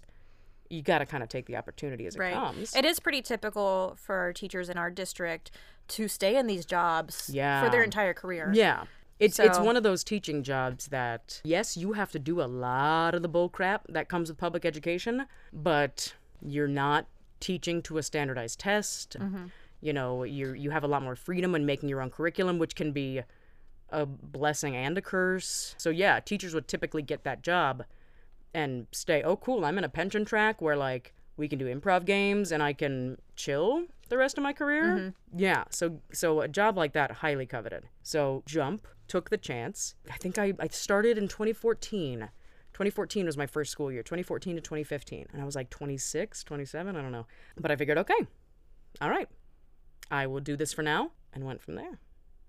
you 0.70 0.82
got 0.82 1.00
to 1.00 1.06
kind 1.06 1.22
of 1.24 1.28
take 1.28 1.46
the 1.46 1.58
opportunity 1.58 2.06
as 2.06 2.16
it 2.16 2.20
Mm-hmm. 2.20 2.34
Right. 2.40 2.46
comes. 2.56 2.74
It 2.74 2.86
is 2.86 3.02
pretty 3.02 3.22
typical 3.22 3.98
for 4.00 4.32
teachers 4.32 4.70
in 4.70 4.78
our 4.78 4.90
district 4.90 5.52
to 5.90 6.08
stay 6.08 6.38
in 6.38 6.48
these 6.48 6.66
jobs 6.66 7.30
for 7.64 7.70
their 7.70 7.84
entire 7.84 8.14
career. 8.14 8.52
Yeah. 8.54 8.86
It's 9.20 9.40
it's 9.40 9.60
one 9.60 9.78
of 9.78 9.84
those 9.84 10.04
teaching 10.04 10.44
jobs 10.44 10.88
that 10.88 11.42
yes, 11.46 11.78
you 11.78 11.94
have 11.94 12.12
to 12.12 12.20
do 12.20 12.42
a 12.42 12.46
lot 12.46 13.16
of 13.16 13.22
the 13.22 13.30
bull 13.30 13.48
crap 13.48 13.86
that 13.88 14.10
comes 14.10 14.30
with 14.30 14.38
public 14.38 14.66
education, 14.66 15.26
but 15.54 16.14
you're 16.42 16.68
not 16.68 17.08
teaching 17.40 17.82
to 17.84 17.98
a 17.98 18.04
standardized 18.04 18.60
test. 18.60 19.16
Mm-hmm. 19.18 19.46
You 19.80 19.94
know, 19.94 20.24
you 20.24 20.54
you 20.54 20.72
have 20.72 20.84
a 20.84 20.88
lot 20.88 21.02
more 21.02 21.16
freedom 21.16 21.56
in 21.56 21.66
making 21.66 21.88
your 21.88 22.02
own 22.02 22.10
curriculum, 22.10 22.60
which 22.60 22.76
can 22.76 22.92
be 22.92 23.22
a 23.90 24.06
blessing 24.06 24.76
and 24.76 24.98
a 24.98 25.02
curse. 25.02 25.76
So 25.78 25.92
yeah, 25.92 26.20
teachers 26.20 26.54
would 26.54 26.68
typically 26.68 27.02
get 27.02 27.24
that 27.24 27.42
job 27.42 27.86
and 28.54 28.88
stay, 28.92 29.24
"Oh 29.24 29.38
cool, 29.38 29.64
I'm 29.64 29.78
in 29.78 29.86
a 29.86 29.90
pension 29.90 30.26
track 30.26 30.62
where 30.62 30.76
like 30.76 31.14
we 31.38 31.48
can 31.48 31.60
do 31.60 31.74
improv 31.74 32.06
games 32.06 32.52
and 32.52 32.62
I 32.62 32.74
can 32.74 33.18
chill 33.36 33.86
the 34.10 34.18
rest 34.18 34.38
of 34.38 34.44
my 34.44 34.54
career." 34.54 34.84
Mm-hmm. 34.84 35.40
Yeah, 35.40 35.66
so 35.70 36.02
so 36.12 36.42
a 36.42 36.48
job 36.48 36.78
like 36.78 36.94
that 36.94 37.12
highly 37.12 37.46
coveted. 37.46 37.84
So 38.04 38.44
Jump 38.46 38.88
took 39.08 39.30
the 39.30 39.38
chance. 39.38 39.96
I 40.12 40.18
think 40.18 40.38
I 40.38 40.54
I 40.60 40.68
started 40.68 41.18
in 41.18 41.28
2014. 41.28 42.30
2014 42.74 43.26
was 43.26 43.38
my 43.38 43.48
first 43.48 43.72
school 43.72 43.90
year, 43.90 44.04
2014 44.04 44.56
to 44.56 44.62
2015. 44.62 45.28
And 45.32 45.42
I 45.42 45.46
was 45.46 45.56
like 45.56 45.70
26, 45.70 46.44
27, 46.44 46.94
I 46.98 47.02
don't 47.02 47.14
know. 47.14 47.26
But 47.56 47.72
I 47.72 47.78
figured, 47.78 47.98
okay, 47.98 48.28
all 49.00 49.10
right, 49.10 49.30
I 50.12 50.28
will 50.28 50.42
do 50.42 50.58
this 50.58 50.74
for 50.74 50.82
now 50.82 51.12
and 51.32 51.46
went 51.46 51.62
from 51.62 51.76
there. 51.76 52.00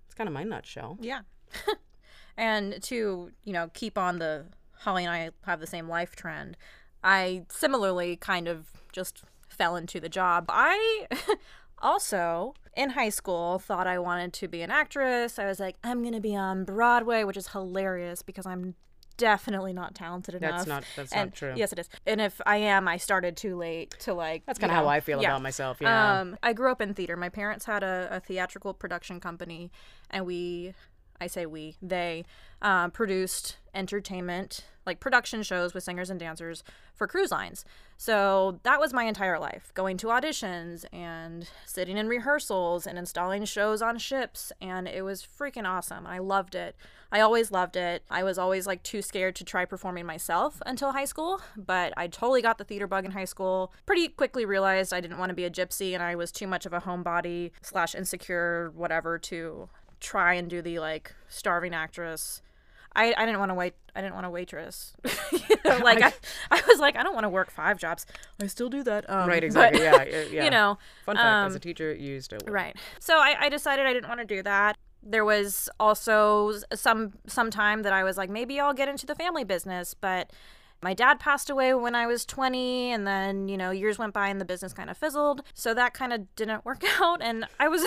It's 0.05 0.15
kind 0.15 0.27
of 0.27 0.33
my 0.33 0.43
nutshell. 0.43 0.97
Yeah. 0.99 1.21
and 2.37 2.83
to, 2.83 3.31
you 3.45 3.53
know, 3.53 3.69
keep 3.73 3.97
on 3.97 4.19
the 4.19 4.47
Holly 4.79 5.05
and 5.05 5.13
I 5.13 5.29
have 5.45 5.61
the 5.61 5.67
same 5.67 5.87
life 5.87 6.15
trend, 6.15 6.57
I 7.03 7.45
similarly 7.49 8.15
kind 8.15 8.47
of 8.47 8.67
just 8.91 9.23
fell 9.57 9.75
into 9.75 9.99
the 9.99 10.09
job. 10.09 10.45
I 10.49 11.07
also 11.81 12.53
in 12.75 12.91
high 12.91 13.09
school 13.09 13.59
thought 13.59 13.87
I 13.87 13.99
wanted 13.99 14.33
to 14.33 14.47
be 14.47 14.61
an 14.61 14.71
actress. 14.71 15.39
I 15.39 15.45
was 15.45 15.59
like, 15.59 15.75
I'm 15.83 16.01
going 16.01 16.13
to 16.13 16.21
be 16.21 16.35
on 16.35 16.63
Broadway, 16.63 17.23
which 17.23 17.37
is 17.37 17.49
hilarious 17.49 18.21
because 18.21 18.45
I'm 18.45 18.75
definitely 19.17 19.73
not 19.73 19.95
talented 19.95 20.35
enough. 20.35 20.51
That's 20.51 20.67
not 20.67 20.83
that's 20.95 21.11
and 21.11 21.31
not 21.31 21.35
true. 21.35 21.53
yes 21.55 21.73
it 21.73 21.79
is. 21.79 21.89
And 22.05 22.21
if 22.21 22.39
I 22.45 22.57
am, 22.57 22.87
I 22.87 22.97
started 22.97 23.35
too 23.35 23.55
late 23.55 23.95
to 24.01 24.13
like 24.13 24.45
That's 24.45 24.59
kind 24.59 24.71
of 24.71 24.75
how 24.75 24.87
I 24.87 24.99
feel 24.99 25.21
yeah. 25.21 25.29
about 25.29 25.41
myself. 25.41 25.77
Yeah. 25.81 26.19
Um, 26.19 26.37
I 26.43 26.53
grew 26.53 26.71
up 26.71 26.81
in 26.81 26.93
theater. 26.93 27.17
My 27.17 27.29
parents 27.29 27.65
had 27.65 27.83
a, 27.83 28.07
a 28.11 28.19
theatrical 28.19 28.73
production 28.73 29.19
company, 29.19 29.71
and 30.11 30.25
we, 30.25 30.73
I 31.19 31.27
say 31.27 31.47
we, 31.47 31.75
they 31.81 32.25
um, 32.61 32.91
produced 32.91 33.57
entertainment, 33.77 34.65
like 34.85 34.99
production 34.99 35.43
shows 35.43 35.73
with 35.73 35.83
singers 35.83 36.09
and 36.09 36.19
dancers 36.19 36.63
for 36.95 37.07
cruise 37.07 37.31
lines. 37.31 37.63
So 37.97 38.59
that 38.63 38.79
was 38.79 38.93
my 38.93 39.03
entire 39.03 39.37
life 39.39 39.71
going 39.73 39.97
to 39.97 40.07
auditions 40.07 40.85
and 40.91 41.47
sitting 41.65 41.97
in 41.97 42.07
rehearsals 42.07 42.87
and 42.87 42.97
installing 42.97 43.45
shows 43.45 43.81
on 43.81 43.97
ships. 43.97 44.51
And 44.59 44.87
it 44.87 45.03
was 45.03 45.25
freaking 45.25 45.65
awesome. 45.65 46.07
I 46.07 46.17
loved 46.17 46.55
it. 46.55 46.75
I 47.11 47.21
always 47.21 47.51
loved 47.51 47.75
it. 47.75 48.03
I 48.09 48.23
was 48.23 48.37
always 48.37 48.67
like 48.67 48.83
too 48.83 49.01
scared 49.01 49.35
to 49.37 49.45
try 49.45 49.63
performing 49.65 50.05
myself 50.05 50.61
until 50.65 50.91
high 50.91 51.05
school, 51.05 51.41
but 51.55 51.93
I 51.95 52.07
totally 52.07 52.41
got 52.41 52.57
the 52.57 52.65
theater 52.65 52.87
bug 52.87 53.05
in 53.05 53.11
high 53.11 53.25
school. 53.25 53.71
Pretty 53.85 54.09
quickly 54.09 54.45
realized 54.45 54.93
I 54.93 55.01
didn't 55.01 55.17
want 55.17 55.29
to 55.29 55.35
be 55.35 55.45
a 55.45 55.49
gypsy 55.49 55.93
and 55.93 56.03
I 56.03 56.15
was 56.15 56.31
too 56.31 56.47
much 56.47 56.65
of 56.65 56.73
a 56.73 56.81
homebody 56.81 57.51
slash 57.61 57.95
insecure 57.95 58.71
whatever 58.75 59.17
to 59.19 59.69
try 59.99 60.33
and 60.33 60.49
do 60.49 60.61
the 60.61 60.79
like 60.79 61.13
starving 61.29 61.73
actress. 61.73 62.41
I, 62.97 63.13
I 63.15 63.25
didn't 63.25 63.39
want 63.39 63.51
to 63.51 63.55
wait. 63.55 63.75
I 63.95 64.01
didn't 64.01 64.15
want 64.15 64.25
to 64.25 64.29
waitress. 64.31 64.93
you 65.31 65.55
know, 65.65 65.77
like 65.77 66.01
I, 66.01 66.11
I 66.51 66.61
was 66.67 66.79
like, 66.79 66.97
I 66.97 67.03
don't 67.03 67.13
want 67.13 67.25
to 67.25 67.29
work 67.29 67.51
five 67.51 67.77
jobs. 67.77 68.05
I 68.41 68.47
still 68.47 68.69
do 68.69 68.83
that. 68.83 69.09
Um, 69.09 69.29
right. 69.29 69.41
but, 69.41 69.45
Exactly. 69.45 69.83
yeah, 69.83 70.03
yeah. 70.03 70.23
Yeah. 70.31 70.43
You 70.43 70.49
know, 70.49 70.77
Fun 71.05 71.15
fact: 71.15 71.47
as 71.47 71.53
a 71.53 71.57
um, 71.57 71.61
teacher, 71.61 71.93
you 71.93 72.13
used 72.13 72.31
to. 72.31 72.39
Right. 72.47 72.75
So 72.99 73.17
I, 73.17 73.35
I 73.39 73.49
decided 73.49 73.85
I 73.85 73.93
didn't 73.93 74.09
want 74.09 74.19
to 74.19 74.25
do 74.25 74.41
that. 74.43 74.77
There 75.03 75.23
was 75.23 75.69
also 75.79 76.53
some 76.73 77.13
some 77.27 77.51
time 77.51 77.83
that 77.83 77.93
I 77.93 78.03
was 78.03 78.17
like, 78.17 78.31
maybe 78.31 78.59
I'll 78.59 78.73
get 78.73 78.89
into 78.89 79.05
the 79.05 79.15
family 79.15 79.43
business, 79.43 79.93
but 79.93 80.31
my 80.81 80.93
dad 80.93 81.19
passed 81.19 81.49
away 81.49 81.73
when 81.73 81.95
I 81.95 82.05
was 82.05 82.23
20 82.25 82.91
and 82.91 83.07
then, 83.07 83.47
you 83.47 83.57
know, 83.57 83.71
years 83.71 83.97
went 83.97 84.13
by 84.13 84.27
and 84.27 84.39
the 84.39 84.45
business 84.45 84.73
kind 84.73 84.91
of 84.91 84.97
fizzled. 84.97 85.41
So 85.55 85.73
that 85.73 85.95
kind 85.95 86.13
of 86.13 86.35
didn't 86.35 86.65
work 86.65 86.83
out 86.99 87.21
and 87.21 87.45
I 87.59 87.67
was 87.67 87.83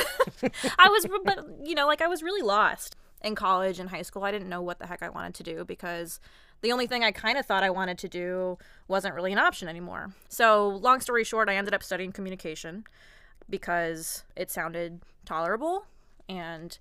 I 0.79 0.89
was 0.89 1.07
but 1.25 1.47
you 1.65 1.75
know, 1.75 1.87
like 1.87 2.01
I 2.01 2.09
was 2.09 2.23
really 2.23 2.43
lost 2.43 2.97
in 3.23 3.35
college 3.35 3.79
and 3.79 3.91
high 3.91 4.03
school. 4.03 4.25
I 4.25 4.31
didn't 4.31 4.49
know 4.49 4.63
what 4.63 4.79
the 4.79 4.87
heck 4.87 5.03
I 5.03 5.09
wanted 5.09 5.35
to 5.35 5.43
do 5.43 5.65
because 5.65 6.21
the 6.63 6.73
only 6.73 6.87
thing 6.87 7.05
I 7.05 7.13
kind 7.13 7.39
of 7.39 7.47
thought 7.47 7.63
I 7.63 7.71
wanted 7.71 7.99
to 7.99 8.09
do 8.09 8.59
wasn't 8.89 9.15
really 9.15 9.33
an 9.33 9.39
option 9.39 9.69
anymore. 9.69 10.15
So, 10.29 10.69
long 10.69 11.01
story 11.01 11.25
short, 11.25 11.49
I 11.49 11.57
ended 11.57 11.75
up 11.75 11.83
studying 11.83 12.13
communication 12.13 12.85
because 13.49 14.25
it 14.37 14.51
sounded 14.51 15.01
tolerable 15.25 15.87
and 16.29 16.79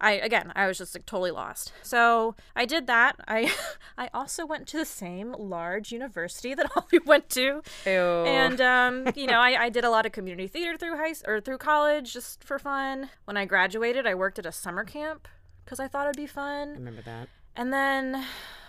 I 0.00 0.12
again 0.12 0.52
I 0.54 0.66
was 0.66 0.78
just 0.78 0.94
like 0.94 1.06
totally 1.06 1.30
lost. 1.30 1.72
So 1.82 2.34
I 2.54 2.66
did 2.66 2.86
that. 2.88 3.16
I 3.26 3.52
I 3.98 4.10
also 4.12 4.44
went 4.44 4.66
to 4.68 4.76
the 4.76 4.84
same 4.84 5.34
large 5.38 5.92
university 5.92 6.54
that 6.54 6.66
Holly 6.74 7.00
went 7.06 7.30
to. 7.30 7.62
Ew. 7.86 7.92
And 7.92 8.60
um, 8.60 9.08
you 9.14 9.26
know, 9.26 9.38
I, 9.38 9.64
I 9.64 9.68
did 9.70 9.84
a 9.84 9.90
lot 9.90 10.06
of 10.06 10.12
community 10.12 10.48
theater 10.48 10.76
through 10.76 10.96
high 10.96 11.14
or 11.26 11.40
through 11.40 11.58
college 11.58 12.12
just 12.12 12.44
for 12.44 12.58
fun. 12.58 13.10
When 13.24 13.36
I 13.36 13.44
graduated, 13.44 14.06
I 14.06 14.14
worked 14.14 14.38
at 14.38 14.46
a 14.46 14.52
summer 14.52 14.84
camp 14.84 15.28
because 15.64 15.80
I 15.80 15.88
thought 15.88 16.06
it'd 16.06 16.16
be 16.16 16.26
fun. 16.26 16.74
remember 16.74 17.02
that. 17.02 17.28
And 17.56 17.72
then 17.72 18.24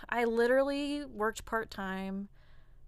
I 0.08 0.24
literally 0.24 1.04
worked 1.04 1.44
part 1.44 1.70
time 1.70 2.28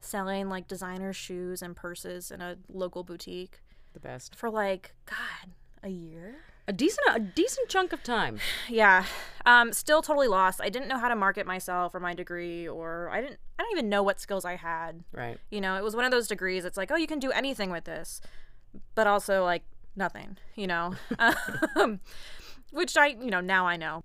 selling 0.00 0.48
like 0.48 0.68
designer 0.68 1.12
shoes 1.12 1.60
and 1.62 1.74
purses 1.74 2.30
in 2.30 2.40
a 2.40 2.56
local 2.68 3.02
boutique 3.02 3.60
The 3.94 4.00
best. 4.00 4.34
for 4.36 4.48
like 4.50 4.94
God 5.06 5.50
a 5.82 5.88
year. 5.88 6.36
A 6.68 6.72
decent, 6.72 7.06
a 7.14 7.18
decent 7.20 7.68
chunk 7.68 7.92
of 7.92 8.02
time. 8.02 8.38
Yeah. 8.68 9.06
Um, 9.46 9.72
still 9.72 10.02
totally 10.02 10.28
lost. 10.28 10.60
I 10.62 10.68
didn't 10.68 10.88
know 10.88 10.98
how 10.98 11.08
to 11.08 11.16
market 11.16 11.46
myself 11.46 11.94
or 11.94 12.00
my 12.00 12.12
degree, 12.12 12.68
or 12.68 13.08
I 13.10 13.22
didn't. 13.22 13.38
I 13.58 13.62
don't 13.62 13.72
even 13.72 13.88
know 13.88 14.02
what 14.02 14.20
skills 14.20 14.44
I 14.44 14.56
had. 14.56 15.02
Right. 15.10 15.38
You 15.50 15.60
know, 15.62 15.76
it 15.76 15.82
was 15.82 15.96
one 15.96 16.04
of 16.04 16.10
those 16.10 16.28
degrees. 16.28 16.64
It's 16.66 16.76
like, 16.76 16.90
oh, 16.92 16.96
you 16.96 17.06
can 17.06 17.18
do 17.18 17.30
anything 17.32 17.70
with 17.70 17.84
this, 17.84 18.20
but 18.94 19.06
also 19.06 19.42
like 19.44 19.62
nothing. 19.96 20.36
You 20.54 20.66
know, 20.66 20.94
um, 21.76 22.00
which 22.70 22.96
I, 22.96 23.08
you 23.08 23.30
know, 23.30 23.40
now 23.40 23.66
I 23.66 23.76
know. 23.76 24.04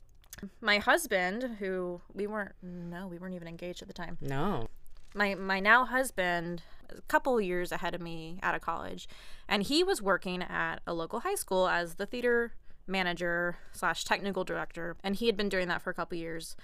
My 0.61 0.77
husband, 0.79 1.57
who 1.59 2.01
we 2.13 2.27
weren't, 2.27 2.53
no, 2.61 3.07
we 3.07 3.17
weren't 3.17 3.35
even 3.35 3.47
engaged 3.47 3.81
at 3.81 3.87
the 3.87 3.93
time. 3.93 4.17
No. 4.21 4.67
My 5.15 5.35
my 5.35 5.59
now 5.59 5.85
husband, 5.85 6.63
a 6.89 7.01
couple 7.03 7.39
years 7.39 7.71
ahead 7.71 7.93
of 7.93 8.01
me 8.01 8.39
out 8.41 8.55
of 8.55 8.61
college, 8.61 9.07
and 9.47 9.63
he 9.63 9.83
was 9.83 10.01
working 10.01 10.41
at 10.41 10.77
a 10.87 10.93
local 10.93 11.19
high 11.19 11.35
school 11.35 11.67
as 11.67 11.95
the 11.95 12.05
theater 12.05 12.53
manager 12.87 13.57
slash 13.71 14.03
technical 14.05 14.43
director, 14.43 14.97
and 15.03 15.15
he 15.15 15.27
had 15.27 15.37
been 15.37 15.49
doing 15.49 15.67
that 15.67 15.81
for 15.81 15.91
a 15.91 15.93
couple 15.93 16.17
years, 16.17 16.55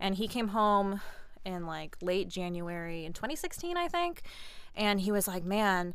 and 0.00 0.14
he 0.14 0.26
came 0.26 0.48
home 0.48 1.00
in 1.44 1.66
like 1.66 1.96
late 2.00 2.28
January 2.28 3.04
in 3.04 3.12
2016, 3.12 3.76
I 3.76 3.88
think, 3.88 4.22
and 4.74 5.00
he 5.00 5.12
was 5.12 5.28
like, 5.28 5.44
"Man, 5.44 5.94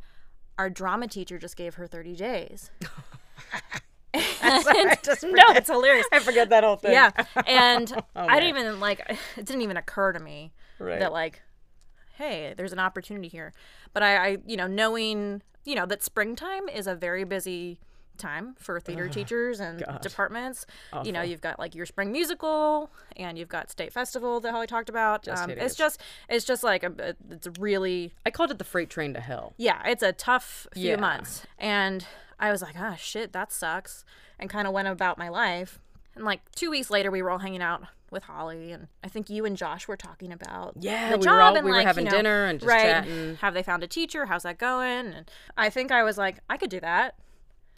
our 0.58 0.70
drama 0.70 1.08
teacher 1.08 1.40
just 1.40 1.58
gave 1.58 1.76
her 1.76 1.88
30 1.88 2.16
days." 2.16 2.70
I 4.42 4.98
just 5.04 5.24
no, 5.24 5.44
it's 5.50 5.70
hilarious. 5.70 6.06
I 6.12 6.20
forget 6.20 6.50
that 6.50 6.64
whole 6.64 6.76
thing. 6.76 6.92
Yeah, 6.92 7.12
oh, 7.36 7.42
and 7.48 7.92
I 8.16 8.40
didn't 8.40 8.58
even 8.58 8.80
like. 8.80 9.02
It 9.38 9.46
didn't 9.46 9.62
even 9.64 9.78
occur 9.78 10.12
to 10.12 10.20
me 10.20 10.52
Right. 10.80 11.00
that 11.00 11.12
like, 11.12 11.42
hey, 12.16 12.54
there's 12.56 12.74
an 12.74 12.80
opportunity 12.80 13.28
here. 13.28 13.54
But 13.94 14.04
I, 14.04 14.18
I, 14.28 14.38
you 14.46 14.58
know, 14.58 14.68
knowing, 14.68 15.42
you 15.66 15.76
know, 15.76 15.86
that 15.86 16.04
springtime 16.04 16.68
is 16.70 16.88
a 16.88 16.96
very 16.96 17.24
busy 17.24 17.80
time 18.18 18.56
for 18.60 18.80
theater 18.80 19.08
teachers 19.10 19.60
and 19.60 19.84
departments. 20.02 20.66
You 21.04 21.12
know, 21.12 21.22
you've 21.22 21.42
got 21.42 21.60
like 21.60 21.76
your 21.76 21.86
spring 21.86 22.12
musical, 22.12 22.92
and 23.18 23.38
you've 23.38 23.50
got 23.50 23.70
state 23.72 23.92
festival 23.94 24.40
that 24.42 24.52
Holly 24.52 24.68
talked 24.68 24.90
about. 24.90 25.24
Just 25.24 25.44
um, 25.44 25.50
it's 25.52 25.76
just, 25.76 26.00
it's 26.30 26.46
just 26.46 26.64
like 26.64 26.84
a, 26.84 27.16
it's 27.30 27.48
really 27.60 28.14
I 28.26 28.32
called 28.32 28.52
it 28.52 28.58
the 28.58 28.64
freight 28.64 28.90
train 28.90 29.14
to 29.14 29.20
hell. 29.20 29.54
yeah, 29.58 29.82
it's 29.86 30.04
a 30.04 30.12
tough 30.14 30.68
few 30.74 30.90
Yeah. 30.92 30.96
months. 30.98 31.46
And 31.58 32.06
I 32.40 32.52
was 32.52 32.62
like, 32.62 32.76
ah, 32.78 32.96
shit, 32.96 33.34
that 33.34 33.52
sucks. 33.52 34.04
And 34.40 34.50
kind 34.50 34.68
of 34.68 34.74
went 34.74 34.88
about 34.88 35.18
my 35.18 35.30
life. 35.30 35.80
And 36.16 36.26
like 36.26 36.42
two 36.52 36.70
weeks 36.70 36.90
later, 36.90 37.10
we 37.12 37.22
were 37.22 37.32
all 37.32 37.40
hanging 37.40 37.62
out 37.62 37.84
with 38.12 38.24
Holly, 38.26 38.72
and 38.72 38.90
I 39.04 39.08
think 39.08 39.28
you 39.32 39.44
and 39.44 39.58
Josh 39.58 39.88
were 39.88 39.98
talking 39.98 40.32
about 40.32 40.76
Yeah, 40.80 41.10
the 41.14 41.18
we 41.18 41.24
job 41.24 41.34
were 41.34 41.42
all- 41.42 41.56
and 41.56 41.66
we 41.66 41.72
were 41.72 41.82
having 41.82 42.06
you 42.06 42.12
know, 42.12 42.18
dinner 42.18 42.46
and 42.46 42.60
just 42.60 42.70
right, 42.70 42.82
chatting. 42.84 43.38
Have 43.38 43.56
they 43.56 43.64
found 43.64 43.82
a 43.82 43.88
teacher? 43.88 44.28
How's 44.28 44.44
that 44.44 44.60
going? 44.60 45.08
And 45.14 45.32
I 45.58 45.72
think 45.72 45.92
I 45.92 46.04
was 46.04 46.16
like, 46.16 46.38
I 46.48 46.58
could 46.58 46.70
do 46.70 46.80
that. 46.82 47.16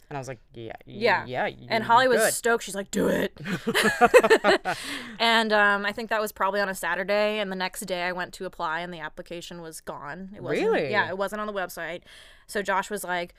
And 0.08 0.16
I 0.16 0.20
was 0.20 0.28
like, 0.28 0.38
yeah, 0.54 0.72
Yeah. 0.86 1.24
yeah. 1.26 1.50
And 1.68 1.82
Holly 1.82 2.06
was 2.06 2.18
good. 2.18 2.32
stoked. 2.32 2.62
She's 2.64 2.76
like, 2.76 2.90
do 2.92 3.08
it. 3.08 3.36
and 5.18 5.52
um, 5.52 5.84
I 5.84 5.92
think 5.92 6.10
that 6.10 6.20
was 6.20 6.30
probably 6.32 6.60
on 6.60 6.68
a 6.68 6.74
Saturday. 6.74 7.40
And 7.40 7.50
the 7.50 7.56
next 7.56 7.80
day 7.86 8.02
I 8.02 8.12
went 8.12 8.32
to 8.34 8.44
apply 8.44 8.80
and 8.80 8.92
the 8.94 9.00
application 9.00 9.60
was 9.62 9.80
gone. 9.80 10.30
It 10.36 10.42
wasn't, 10.42 10.70
Really? 10.70 10.90
Yeah, 10.90 11.08
it 11.08 11.18
wasn't 11.18 11.40
on 11.40 11.46
the 11.46 11.52
website. 11.52 12.02
So 12.46 12.62
Josh 12.62 12.88
was 12.88 13.02
like, 13.02 13.34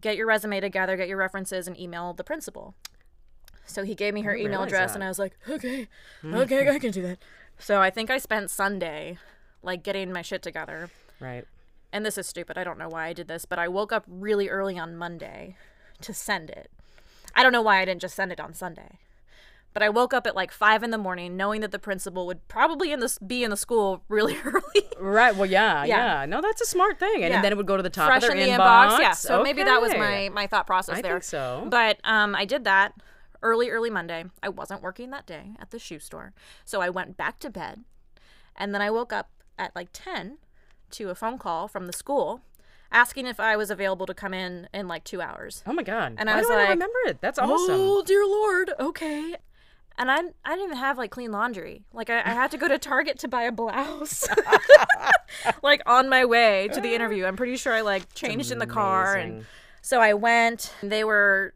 get 0.00 0.16
your 0.16 0.26
resume 0.26 0.60
together, 0.60 0.96
get 0.96 1.08
your 1.08 1.16
references, 1.16 1.66
and 1.66 1.78
email 1.78 2.12
the 2.12 2.24
principal. 2.24 2.74
So 3.64 3.82
he 3.82 3.94
gave 3.94 4.14
me 4.14 4.22
her 4.22 4.36
email 4.36 4.62
address, 4.62 4.90
that. 4.90 4.96
and 4.96 5.04
I 5.04 5.08
was 5.08 5.18
like, 5.18 5.36
okay, 5.48 5.88
okay, 6.24 6.68
I 6.68 6.78
can 6.78 6.92
do 6.92 7.02
that. 7.02 7.18
So 7.58 7.80
I 7.80 7.90
think 7.90 8.10
I 8.10 8.18
spent 8.18 8.50
Sunday 8.50 9.18
like 9.62 9.82
getting 9.82 10.12
my 10.12 10.22
shit 10.22 10.42
together. 10.42 10.90
Right. 11.20 11.44
And 11.92 12.04
this 12.04 12.18
is 12.18 12.26
stupid. 12.26 12.58
I 12.58 12.64
don't 12.64 12.78
know 12.78 12.88
why 12.88 13.06
I 13.06 13.12
did 13.12 13.26
this, 13.28 13.44
but 13.44 13.58
I 13.58 13.66
woke 13.68 13.92
up 13.92 14.04
really 14.06 14.48
early 14.48 14.78
on 14.78 14.96
Monday 14.96 15.56
to 16.02 16.14
send 16.14 16.50
it. 16.50 16.70
I 17.34 17.42
don't 17.42 17.52
know 17.52 17.62
why 17.62 17.80
I 17.80 17.84
didn't 17.84 18.00
just 18.00 18.14
send 18.14 18.32
it 18.32 18.40
on 18.40 18.54
Sunday. 18.54 18.98
But 19.72 19.82
I 19.82 19.90
woke 19.90 20.14
up 20.14 20.26
at 20.26 20.34
like 20.34 20.52
five 20.52 20.82
in 20.82 20.90
the 20.90 20.96
morning, 20.96 21.36
knowing 21.36 21.60
that 21.60 21.70
the 21.70 21.78
principal 21.78 22.26
would 22.26 22.48
probably 22.48 22.92
in 22.92 23.00
this 23.00 23.18
be 23.18 23.44
in 23.44 23.50
the 23.50 23.58
school 23.58 24.02
really 24.08 24.34
early. 24.44 24.62
Right. 24.98 25.36
Well, 25.36 25.44
yeah, 25.50 25.84
yeah. 25.84 26.20
Yeah. 26.20 26.26
No, 26.26 26.40
that's 26.40 26.62
a 26.62 26.64
smart 26.66 26.98
thing. 26.98 27.22
And, 27.24 27.32
Yeah. 27.34 27.42
then 27.42 27.52
it 27.52 27.56
would 27.56 27.66
go 27.66 27.76
to 27.76 27.82
the 27.82 27.90
top 27.90 28.06
Fresh 28.08 28.22
of 28.24 28.30
in 28.30 28.36
their 28.38 28.46
the 28.46 28.52
inbox. 28.62 28.92
inbox. 28.92 28.98
Yeah. 29.00 29.12
So 29.12 29.42
maybe 29.42 29.62
that 29.64 29.82
was 29.82 29.92
my 29.92 30.30
my 30.32 30.46
thought 30.46 30.66
process 30.66 30.96
I 30.98 31.02
there. 31.02 31.12
think 31.14 31.24
so. 31.24 31.66
But 31.68 31.98
um, 32.04 32.34
I 32.34 32.46
did 32.46 32.64
that 32.64 32.94
early, 33.42 33.68
early 33.68 33.90
Monday. 33.90 34.24
I 34.42 34.48
wasn't 34.48 34.80
working 34.80 35.10
that 35.10 35.26
day 35.26 35.50
at 35.60 35.70
the 35.72 35.78
shoe 35.78 35.98
store, 35.98 36.32
so 36.64 36.80
I 36.80 36.88
went 36.88 37.18
back 37.18 37.38
to 37.40 37.50
bed, 37.50 37.84
and 38.56 38.72
then 38.74 38.80
I 38.80 38.90
woke 38.90 39.12
up 39.12 39.28
at 39.58 39.76
like 39.76 39.88
ten 39.92 40.38
to 40.92 41.10
a 41.10 41.14
phone 41.14 41.36
call 41.38 41.68
from 41.68 41.86
the 41.86 41.92
school 41.92 42.40
asking 42.90 43.26
if 43.26 43.40
I 43.40 43.56
was 43.56 43.70
available 43.70 44.06
to 44.06 44.14
come 44.14 44.34
in 44.34 44.68
in 44.72 44.88
like 44.88 45.04
two 45.04 45.20
hours. 45.20 45.62
Oh 45.66 45.72
my 45.72 45.82
god. 45.82 46.14
And 46.18 46.30
I 46.30 46.36
was 46.36 46.46
do 46.46 46.52
I 46.52 46.56
like, 46.56 46.68
remember 46.70 46.98
it? 47.06 47.20
That's 47.20 47.38
awesome. 47.38 47.74
Oh 47.76 48.02
dear 48.02 48.24
lord, 48.24 48.72
okay. 48.78 49.36
And 49.98 50.10
I, 50.10 50.18
I 50.44 50.50
didn't 50.50 50.66
even 50.66 50.76
have 50.76 50.98
like 50.98 51.10
clean 51.10 51.32
laundry. 51.32 51.84
Like 51.92 52.10
I, 52.10 52.18
I 52.18 52.34
had 52.34 52.50
to 52.50 52.58
go 52.58 52.68
to 52.68 52.78
Target 52.78 53.18
to 53.20 53.28
buy 53.28 53.42
a 53.42 53.52
blouse. 53.52 54.28
like 55.62 55.80
on 55.86 56.08
my 56.08 56.24
way 56.24 56.68
to 56.72 56.80
the 56.80 56.94
interview. 56.94 57.24
I'm 57.24 57.36
pretty 57.36 57.56
sure 57.56 57.72
I 57.72 57.80
like 57.80 58.12
changed 58.14 58.52
in 58.52 58.58
the 58.58 58.66
car 58.66 59.14
and 59.16 59.46
so 59.80 60.00
I 60.00 60.14
went. 60.14 60.74
And 60.82 60.92
They 60.92 61.04
were, 61.04 61.54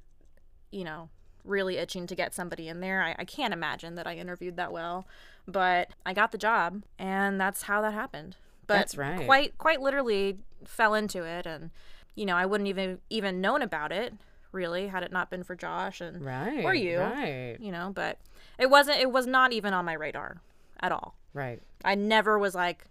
you 0.71 0.85
know, 0.85 1.11
really 1.45 1.77
itching 1.77 2.07
to 2.07 2.15
get 2.15 2.35
somebody 2.35 2.69
in 2.69 2.81
there. 2.81 3.03
I, 3.03 3.17
I 3.19 3.25
can't 3.25 3.53
imagine 3.53 3.97
that 3.97 4.07
I 4.07 4.15
interviewed 4.17 4.57
that 4.57 4.73
well, 4.73 5.07
but 5.47 5.91
I 6.07 6.15
got 6.15 6.33
the 6.33 6.39
job, 6.39 6.83
and 6.99 7.41
that's 7.41 7.63
how 7.63 7.81
that 7.83 7.93
happened. 7.93 8.37
But 8.71 8.77
That's 8.77 8.97
right. 8.97 9.27
Quite, 9.27 9.59
quite 9.59 9.81
literally 9.81 10.39
fell 10.65 10.95
into 10.95 11.25
it, 11.25 11.45
and 11.47 11.71
you 12.15 12.25
know, 12.25 12.37
I 12.37 12.47
wouldn't 12.47 12.69
even 12.69 12.99
even 13.11 13.41
known 13.41 13.63
about 13.63 13.91
it 13.93 14.15
really 14.53 14.87
had 14.89 15.03
it 15.03 15.11
not 15.13 15.29
been 15.31 15.43
for 15.43 15.55
Josh 15.57 16.01
and 16.01 16.25
Right. 16.25 16.65
or 16.65 16.73
you, 16.75 16.99
Right. 17.01 17.57
you 17.61 17.73
know. 17.73 17.91
But 17.95 18.19
it 18.59 18.71
wasn't. 18.71 18.99
It 19.01 19.11
was 19.11 19.27
not 19.27 19.53
even 19.53 19.75
on 19.75 19.85
my 19.85 19.95
radar 19.95 20.41
at 20.81 20.93
all. 20.93 21.15
Right. 21.35 21.61
I 21.85 21.95
never 21.97 22.39
was 22.39 22.55
like, 22.55 22.85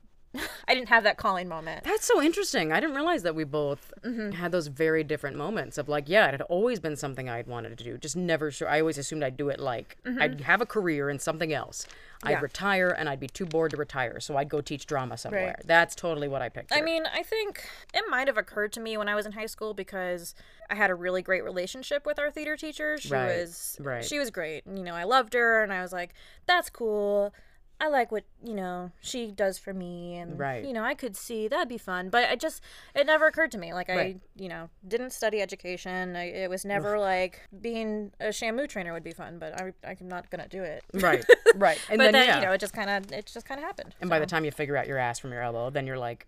I 0.69 0.75
didn't 0.75 0.89
have 0.89 1.03
that 1.03 1.17
calling 1.17 1.47
moment. 1.49 1.83
That's 1.83 2.05
so 2.05 2.21
interesting. 2.21 2.71
I 2.71 2.79
didn't 2.79 2.95
realize 2.95 3.23
that 3.23 3.35
we 3.35 3.43
both 3.43 3.91
Mm-hmm. 4.03 4.31
had 4.31 4.53
those 4.53 4.67
very 4.67 5.03
different 5.03 5.35
moments 5.35 5.77
of 5.77 5.89
like, 5.89 6.07
yeah, 6.07 6.27
it 6.27 6.31
had 6.31 6.41
always 6.43 6.79
been 6.79 6.95
something 6.95 7.27
I'd 7.27 7.47
wanted 7.47 7.77
to 7.77 7.83
do. 7.83 7.97
Just 7.97 8.15
never 8.15 8.49
sure. 8.49 8.69
I 8.69 8.79
always 8.79 8.97
assumed 8.97 9.23
I'd 9.23 9.35
do 9.35 9.49
it 9.49 9.59
like 9.59 9.97
I'd 10.19 10.39
have 10.41 10.61
a 10.61 10.65
career 10.65 11.09
in 11.09 11.19
something 11.19 11.51
else. 11.51 11.85
I'd 12.23 12.35
Mm-hmm. 12.35 12.43
Retire 12.43 12.89
and 12.97 13.09
I'd 13.09 13.19
be 13.19 13.27
too 13.27 13.45
bored 13.45 13.71
to 13.71 13.77
retire, 13.77 14.19
so 14.21 14.38
I'd 14.38 14.47
go 14.49 14.61
teach 14.61 14.85
drama 14.85 15.17
somewhere. 15.17 15.47
Right. 15.57 15.67
That's 15.67 15.95
totally 15.95 16.27
what 16.29 16.41
I 16.41 16.47
picked. 16.49 16.71
I 16.73 16.81
mean, 16.81 17.03
I 17.13 17.23
think 17.23 17.65
it 17.93 18.03
might 18.09 18.27
have 18.27 18.38
occurred 18.38 18.71
to 18.73 18.79
me 18.79 18.95
when 18.97 19.09
I 19.09 19.15
was 19.15 19.25
in 19.25 19.33
high 19.33 19.45
school 19.47 19.73
because 19.73 20.33
I 20.69 20.75
had 20.75 20.89
a 20.89 20.95
really 20.95 21.21
great 21.21 21.43
relationship 21.43 22.05
with 22.05 22.19
our 22.19 22.29
theater 22.31 22.55
teacher. 22.55 22.97
She 22.97 23.09
Right, 23.09 23.38
was 23.39 23.77
right. 23.81 24.03
she 24.05 24.19
was 24.19 24.31
great. 24.31 24.63
You 24.67 24.83
know, 24.83 24.95
I 24.95 25.03
loved 25.05 25.33
her 25.33 25.63
and 25.63 25.73
I 25.73 25.81
was 25.81 25.91
like, 25.91 26.13
that's 26.45 26.69
cool. 26.69 27.33
I 27.81 27.88
like 27.88 28.12
what, 28.12 28.25
you 28.43 28.53
know, 28.53 28.91
she 29.01 29.31
does 29.31 29.57
for 29.57 29.74
me 29.74 30.17
and 30.17 30.38
Right. 30.38 30.65
you 30.65 30.74
know, 30.74 30.83
I 30.83 30.93
could 30.95 31.15
see 31.15 31.48
that'd 31.48 31.69
be 31.69 31.77
fun. 31.77 32.09
But 32.09 32.29
I 32.29 32.36
just 32.36 32.62
it 32.93 33.07
never 33.07 33.25
occurred 33.27 33.51
to 33.51 33.57
me. 33.57 33.74
Like 33.74 33.89
I, 33.89 34.17
you 34.36 34.50
know, 34.50 34.69
didn't 34.88 35.12
study 35.12 35.41
education. 35.41 36.15
I, 36.15 36.25
it 36.25 36.50
was 36.50 36.65
never 36.65 37.00
like 37.00 37.39
being 37.62 38.12
a 38.19 38.25
Shamu 38.27 38.67
trainer 38.67 38.91
would 38.93 39.03
be 39.03 39.13
fun, 39.13 39.39
but 39.39 39.59
I 39.62 39.71
I'm 39.88 40.07
not 40.07 40.29
going 40.29 40.43
to 40.43 40.50
do 40.50 40.62
it. 40.63 40.83
right, 40.93 41.24
right. 41.55 41.79
And 41.89 41.98
but 41.98 42.03
then, 42.05 42.13
then, 42.13 42.27
yeah. 42.27 42.39
you 42.39 42.45
know, 42.45 42.51
it 42.51 42.59
just 42.59 42.74
kind 42.74 42.89
of 42.89 43.12
it 43.12 43.25
just 43.27 43.45
kind 43.45 43.59
of 43.59 43.65
happened. 43.65 43.95
and 44.01 44.09
by 44.09 44.19
the 44.19 44.25
time 44.25 44.43
you 44.45 44.51
figure 44.51 44.75
out 44.75 44.88
your 44.88 44.98
ass 44.98 45.17
from 45.19 45.31
your 45.31 45.41
elbow, 45.41 45.69
then 45.69 45.88
you're 45.88 45.98
like, 45.98 46.27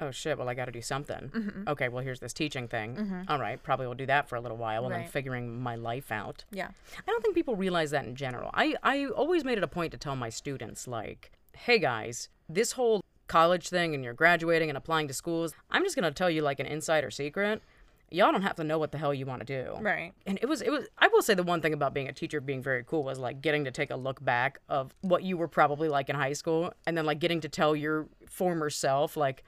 oh 0.00 0.10
shit, 0.10 0.38
well, 0.38 0.48
I 0.48 0.54
got 0.54 0.66
to 0.66 0.72
do 0.72 0.82
something. 0.82 1.30
Mm-hmm. 1.34 1.68
Okay, 1.68 1.88
well, 1.88 2.02
here's 2.04 2.20
this 2.20 2.32
teaching 2.32 2.68
thing. 2.68 3.24
All 3.28 3.38
right, 3.38 3.62
probably 3.62 3.86
will 3.86 3.94
do 3.94 4.06
that 4.06 4.28
for 4.28 4.36
a 4.36 4.40
little 4.40 4.56
while 4.56 4.82
while 4.82 4.92
I'm 4.92 5.06
figuring 5.08 5.60
my 5.60 5.74
life 5.76 6.10
out. 6.12 6.44
yeah. 6.50 6.68
I 6.96 7.10
don't 7.10 7.22
think 7.22 7.34
people 7.34 7.56
realize 7.56 7.90
that 7.90 8.04
in 8.04 8.14
general. 8.14 8.50
I, 8.54 8.74
I 8.82 9.06
always 9.06 9.44
made 9.44 9.58
it 9.58 9.64
a 9.64 9.68
point 9.68 9.92
to 9.92 9.98
tell 9.98 10.16
my 10.16 10.28
students, 10.28 10.86
like, 10.86 11.32
hey 11.52 11.78
guys, 11.78 12.28
this 12.48 12.72
whole 12.72 13.02
college 13.26 13.68
thing 13.68 13.94
and 13.94 14.02
you're 14.04 14.14
graduating 14.14 14.70
and 14.70 14.78
applying 14.78 15.08
to 15.08 15.14
schools, 15.14 15.52
I'm 15.70 15.82
just 15.84 15.96
going 15.96 16.04
to 16.04 16.10
tell 16.10 16.30
you 16.30 16.42
like 16.42 16.60
an 16.60 16.66
insider 16.66 17.10
secret. 17.10 17.62
Y'all 18.10 18.32
don't 18.32 18.40
have 18.40 18.56
to 18.56 18.64
know 18.64 18.78
what 18.78 18.90
the 18.90 18.96
hell 18.96 19.12
you 19.12 19.26
want 19.26 19.46
to 19.46 19.64
do. 19.64 19.74
Right. 19.82 20.14
And 20.24 20.38
it 20.40 20.46
was, 20.48 20.62
it 20.62 20.70
was, 20.70 20.86
I 20.98 21.08
will 21.08 21.20
say 21.20 21.34
the 21.34 21.42
one 21.42 21.60
thing 21.60 21.74
about 21.74 21.92
being 21.92 22.08
a 22.08 22.12
teacher 22.12 22.40
being 22.40 22.62
very 22.62 22.82
cool 22.84 23.04
was 23.04 23.18
like 23.18 23.42
getting 23.42 23.64
to 23.64 23.70
take 23.70 23.90
a 23.90 23.96
look 23.96 24.24
back 24.24 24.60
of 24.70 24.94
what 25.02 25.24
you 25.24 25.36
were 25.36 25.48
probably 25.48 25.90
like 25.90 26.08
in 26.08 26.16
high 26.16 26.32
school 26.32 26.72
and 26.86 26.96
then 26.96 27.04
like 27.04 27.18
getting 27.18 27.42
to 27.42 27.50
tell 27.50 27.76
your 27.76 28.06
former 28.26 28.70
self, 28.70 29.14
like, 29.14 29.44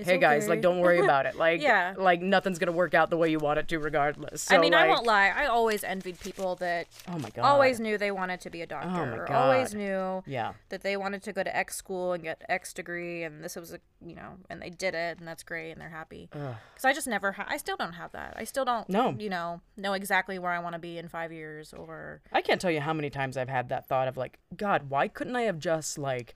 It's 0.00 0.08
hey 0.08 0.18
guys, 0.18 0.48
like 0.48 0.60
don't 0.60 0.80
worry 0.80 1.00
about 1.00 1.26
it. 1.26 1.34
Like, 1.40 1.60
Yeah. 1.62 1.94
like 1.96 2.20
nothing's 2.20 2.58
going 2.58 2.66
to 2.66 2.72
work 2.76 2.92
out 2.92 3.08
the 3.10 3.16
way 3.16 3.30
you 3.30 3.38
want 3.38 3.58
it 3.58 3.68
to 3.68 3.78
regardless. 3.78 4.42
So, 4.42 4.56
I 4.56 4.58
mean, 4.58 4.74
I 4.74 4.88
won't 4.88 5.06
lie. 5.06 5.28
I 5.34 5.46
always 5.46 5.82
envied 5.84 6.20
people 6.20 6.56
that 6.56 6.86
Oh 7.08 7.18
my 7.18 7.30
God. 7.30 7.44
always 7.44 7.80
knew 7.80 7.96
they 7.96 8.10
wanted 8.10 8.40
to 8.42 8.50
be 8.50 8.60
a 8.60 8.64
oh 8.64 8.66
doctor. 8.66 8.88
Oh 8.88 9.06
my 9.06 9.16
or 9.16 9.32
always 9.32 9.74
knew 9.74 10.22
Yeah. 10.26 10.52
that 10.68 10.82
they 10.82 10.96
wanted 10.96 11.22
to 11.22 11.32
go 11.32 11.42
to 11.42 11.56
X 11.56 11.76
school 11.76 12.12
and 12.12 12.22
get 12.22 12.42
X 12.48 12.72
degree, 12.72 13.22
and 13.22 13.42
this 13.42 13.56
was 13.56 13.72
a 13.72 13.78
you 14.04 14.14
know, 14.14 14.38
and 14.48 14.60
they 14.62 14.70
did 14.70 14.94
it, 14.94 15.18
and 15.18 15.28
that's 15.28 15.42
great, 15.42 15.72
and 15.72 15.80
they're 15.80 15.90
happy. 15.90 16.28
Because 16.32 16.84
I 16.84 16.92
just 16.94 17.06
never, 17.06 17.32
ha- 17.32 17.46
I 17.48 17.58
still 17.58 17.76
don't 17.76 17.92
have 17.92 18.12
that. 18.12 18.32
I 18.36 18.44
still 18.44 18.64
don't, 18.64 18.88
No. 18.88 19.14
you 19.18 19.28
know, 19.28 19.60
know 19.76 19.92
exactly 19.92 20.38
where 20.38 20.52
I 20.52 20.58
want 20.58 20.72
to 20.74 20.78
be 20.78 20.96
in 20.96 21.08
five 21.08 21.32
years 21.32 21.74
or 21.74 22.22
I 22.32 22.40
can't 22.40 22.60
tell 22.60 22.70
you 22.70 22.80
how 22.80 22.94
many 22.94 23.10
times 23.10 23.36
I've 23.36 23.50
had 23.50 23.68
that 23.68 23.86
thought 23.88 24.08
of 24.08 24.16
like, 24.16 24.38
God, 24.56 24.88
why 24.88 25.06
couldn't 25.08 25.36
I 25.36 25.42
have 25.42 25.58
just 25.58 25.98
like 25.98 26.34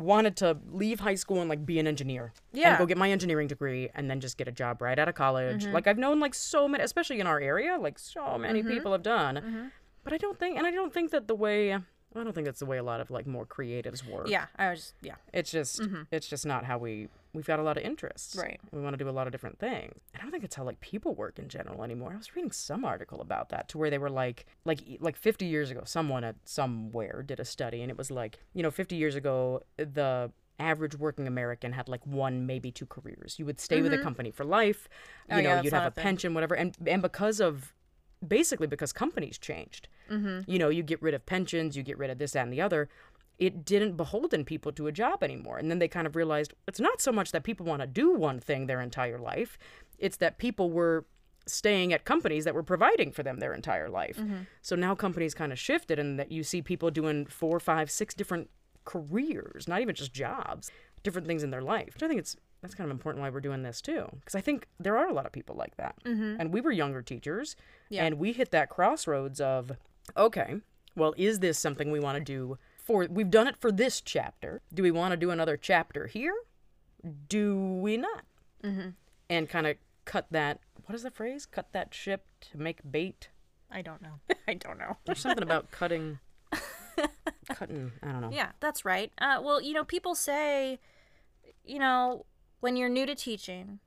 wanted 0.00 0.36
to 0.38 0.58
leave 0.72 1.00
high 1.00 1.14
school 1.14 1.40
and 1.40 1.48
like 1.48 1.64
be 1.64 1.78
an 1.78 1.86
engineer? 1.86 2.32
And 2.52 2.60
Yeah. 2.60 2.78
go 2.78 2.86
get 2.86 2.98
my 2.98 3.10
engineering 3.10 3.48
degree 3.48 3.90
and 3.94 4.10
then 4.10 4.20
just 4.20 4.36
get 4.36 4.48
a 4.48 4.52
job 4.52 4.82
right 4.82 4.98
out 4.98 5.08
of 5.08 5.14
college. 5.14 5.64
Mm-hmm. 5.64 5.74
Like 5.74 5.86
I've 5.86 5.98
known 5.98 6.20
like 6.20 6.34
so 6.34 6.66
many 6.66 6.82
especially 6.82 7.20
in 7.20 7.26
our 7.26 7.40
area, 7.40 7.78
like 7.78 7.98
so 7.98 8.38
many 8.38 8.60
mm-hmm. 8.60 8.70
people 8.70 8.92
have 8.92 9.02
done. 9.02 9.36
Mm-hmm. 9.36 9.64
But 10.02 10.12
I 10.12 10.16
don't 10.16 10.38
think 10.38 10.56
and 10.56 10.66
I 10.66 10.70
don't 10.70 10.92
think 10.92 11.10
that 11.10 11.28
the 11.28 11.34
way 11.34 11.74
I 11.74 11.80
don't 12.14 12.32
think 12.32 12.46
that's 12.46 12.60
the 12.60 12.66
way 12.66 12.78
a 12.78 12.82
lot 12.82 13.00
of 13.00 13.10
like 13.10 13.26
more 13.26 13.46
creatives 13.46 14.04
work. 14.08 14.28
yeah. 14.28 14.46
I 14.56 14.70
was 14.70 14.94
yeah. 15.02 15.16
It's 15.32 15.50
just 15.50 15.80
it's 16.10 16.26
just 16.26 16.46
not 16.46 16.64
how 16.64 16.78
we 16.78 17.08
we've 17.32 17.46
got 17.46 17.58
a 17.58 17.62
lot 17.62 17.76
of 17.76 17.82
interests. 17.84 18.34
Right. 18.36 18.60
We 18.72 18.80
want 18.80 18.94
to 18.98 19.04
do 19.04 19.08
a 19.08 19.12
lot 19.12 19.26
of 19.26 19.32
different 19.32 19.58
things. 19.58 19.94
And 20.12 20.20
I 20.20 20.22
don't 20.22 20.30
think 20.32 20.44
it's 20.44 20.54
how 20.56 20.64
like 20.64 20.80
people 20.80 21.14
work 21.14 21.38
in 21.38 21.48
general 21.48 21.82
anymore. 21.84 22.12
I 22.12 22.16
was 22.16 22.34
reading 22.34 22.50
some 22.50 22.84
article 22.84 23.20
about 23.20 23.48
that 23.50 23.68
to 23.68 23.78
where 23.78 23.90
they 23.90 23.98
were 23.98 24.10
like 24.10 24.46
like 24.64 24.80
like 25.00 25.16
50 25.16 25.46
years 25.46 25.70
ago 25.70 25.82
someone 25.84 26.24
at 26.24 26.36
somewhere 26.44 27.22
did 27.22 27.40
a 27.40 27.44
study 27.44 27.82
and 27.82 27.90
it 27.90 27.96
was 27.98 28.10
like, 28.10 28.40
you 28.54 28.62
know, 28.62 28.70
50 28.70 28.96
years 28.96 29.14
ago 29.14 29.62
the 29.76 30.32
average 30.58 30.94
working 30.98 31.26
American 31.26 31.72
had 31.72 31.88
like 31.88 32.06
one 32.06 32.46
maybe 32.46 32.70
two 32.70 32.86
careers. 32.86 33.38
You 33.38 33.46
would 33.46 33.60
stay 33.60 33.80
with 33.80 33.94
a 33.94 33.98
company 33.98 34.30
for 34.30 34.44
life. 34.44 34.88
You 35.28 35.36
Mm-hmm. 35.36 35.38
Oh, 35.38 35.42
know, 35.42 35.54
yeah, 35.56 35.62
you'd 35.62 35.72
have 35.72 35.86
a 35.86 35.90
thing. 35.90 36.02
pension 36.02 36.34
whatever 36.34 36.54
and 36.54 36.76
and 36.86 37.00
because 37.00 37.40
of 37.40 37.72
basically 38.26 38.66
because 38.66 38.92
companies 38.92 39.38
changed. 39.38 39.88
You 40.10 40.58
know, 40.58 40.68
you 40.70 40.82
get 40.82 41.00
rid 41.00 41.14
of 41.14 41.24
pensions, 41.24 41.76
you 41.76 41.84
get 41.84 41.96
rid 41.96 42.10
of 42.10 42.18
this, 42.18 42.32
that, 42.32 42.42
and 42.42 42.52
the 42.52 42.60
other. 42.60 42.88
It 43.40 43.64
didn't 43.64 43.96
beholden 43.96 44.44
people 44.44 44.70
to 44.72 44.86
a 44.86 44.92
job 44.92 45.22
anymore. 45.24 45.58
And 45.58 45.70
then 45.70 45.80
they 45.80 45.88
kind 45.88 46.06
of 46.06 46.14
realized 46.14 46.52
it's 46.68 46.78
not 46.78 47.00
so 47.00 47.10
much 47.10 47.32
that 47.32 47.42
people 47.42 47.66
want 47.66 47.80
to 47.80 47.86
do 47.88 48.12
one 48.12 48.38
thing 48.38 48.66
their 48.66 48.80
entire 48.82 49.18
life, 49.18 49.58
it's 49.98 50.18
that 50.18 50.38
people 50.38 50.70
were 50.70 51.06
staying 51.46 51.92
at 51.92 52.04
companies 52.04 52.44
that 52.44 52.54
were 52.54 52.62
providing 52.62 53.10
for 53.10 53.22
them 53.22 53.38
their 53.38 53.54
entire 53.54 53.88
life. 53.88 54.18
Mm-hmm. 54.18 54.42
So 54.60 54.76
now 54.76 54.94
companies 54.94 55.34
kind 55.34 55.52
of 55.52 55.58
shifted, 55.58 55.98
and 55.98 56.18
that 56.18 56.30
you 56.30 56.44
see 56.44 56.62
people 56.62 56.90
doing 56.90 57.26
four, 57.26 57.58
five, 57.58 57.90
six 57.90 58.14
different 58.14 58.50
careers, 58.84 59.66
not 59.66 59.80
even 59.80 59.94
just 59.94 60.12
jobs, 60.12 60.70
different 61.02 61.26
things 61.26 61.42
in 61.42 61.50
their 61.50 61.62
life. 61.62 61.94
Which 61.94 62.02
I 62.02 62.08
think 62.08 62.20
it's 62.20 62.36
that's 62.60 62.74
kind 62.74 62.90
of 62.90 62.94
important 62.94 63.22
why 63.22 63.30
we're 63.30 63.40
doing 63.40 63.62
this 63.62 63.80
too, 63.80 64.06
because 64.20 64.34
I 64.34 64.42
think 64.42 64.66
there 64.78 64.98
are 64.98 65.08
a 65.08 65.14
lot 65.14 65.24
of 65.24 65.32
people 65.32 65.56
like 65.56 65.76
that. 65.78 65.96
Mm-hmm. 66.04 66.36
And 66.38 66.52
we 66.52 66.60
were 66.60 66.72
younger 66.72 67.00
teachers, 67.00 67.56
Yeah. 67.88 68.04
and 68.04 68.18
we 68.18 68.32
hit 68.32 68.50
that 68.50 68.68
crossroads 68.68 69.40
of, 69.40 69.72
okay, 70.14 70.56
well, 70.94 71.14
is 71.16 71.38
this 71.40 71.58
something 71.58 71.90
we 71.90 72.00
want 72.00 72.18
to 72.18 72.24
do 72.24 72.58
for? 72.90 73.06
We've 73.08 73.30
done 73.30 73.46
it 73.46 73.56
for 73.56 73.70
this 73.70 74.00
chapter. 74.00 74.62
Do 74.74 74.82
we 74.82 74.90
want 74.90 75.12
to 75.12 75.16
do 75.16 75.30
another 75.30 75.56
chapter 75.56 76.08
here? 76.08 76.34
Do 77.28 77.56
we 77.56 77.96
not? 77.96 78.24
Mm-hmm. 78.64 78.90
And 79.28 79.48
kind 79.48 79.66
of 79.66 79.76
cut 80.04 80.26
that. 80.32 80.58
What 80.86 80.94
is 80.94 81.04
the 81.04 81.10
phrase? 81.10 81.46
Cut 81.46 81.68
that 81.72 81.94
ship 81.94 82.26
to 82.50 82.58
make 82.58 82.78
bait. 82.90 83.28
I 83.70 83.82
don't 83.82 84.02
know. 84.02 84.14
I 84.48 84.54
don't 84.54 84.78
know. 84.78 84.96
There's 85.04 85.20
something 85.20 85.42
about 85.42 85.70
cutting. 85.70 86.18
cutting. 87.48 87.92
I 88.02 88.08
don't 88.08 88.22
know. 88.22 88.30
Yeah, 88.32 88.50
that's 88.58 88.84
right. 88.84 89.12
Uh, 89.18 89.40
well, 89.42 89.62
you 89.62 89.72
know, 89.72 89.84
people 89.84 90.16
say, 90.16 90.80
you 91.64 91.78
know, 91.78 92.26
when 92.58 92.76
you're 92.76 92.88
new 92.88 93.06
to 93.06 93.14
teaching, 93.14 93.78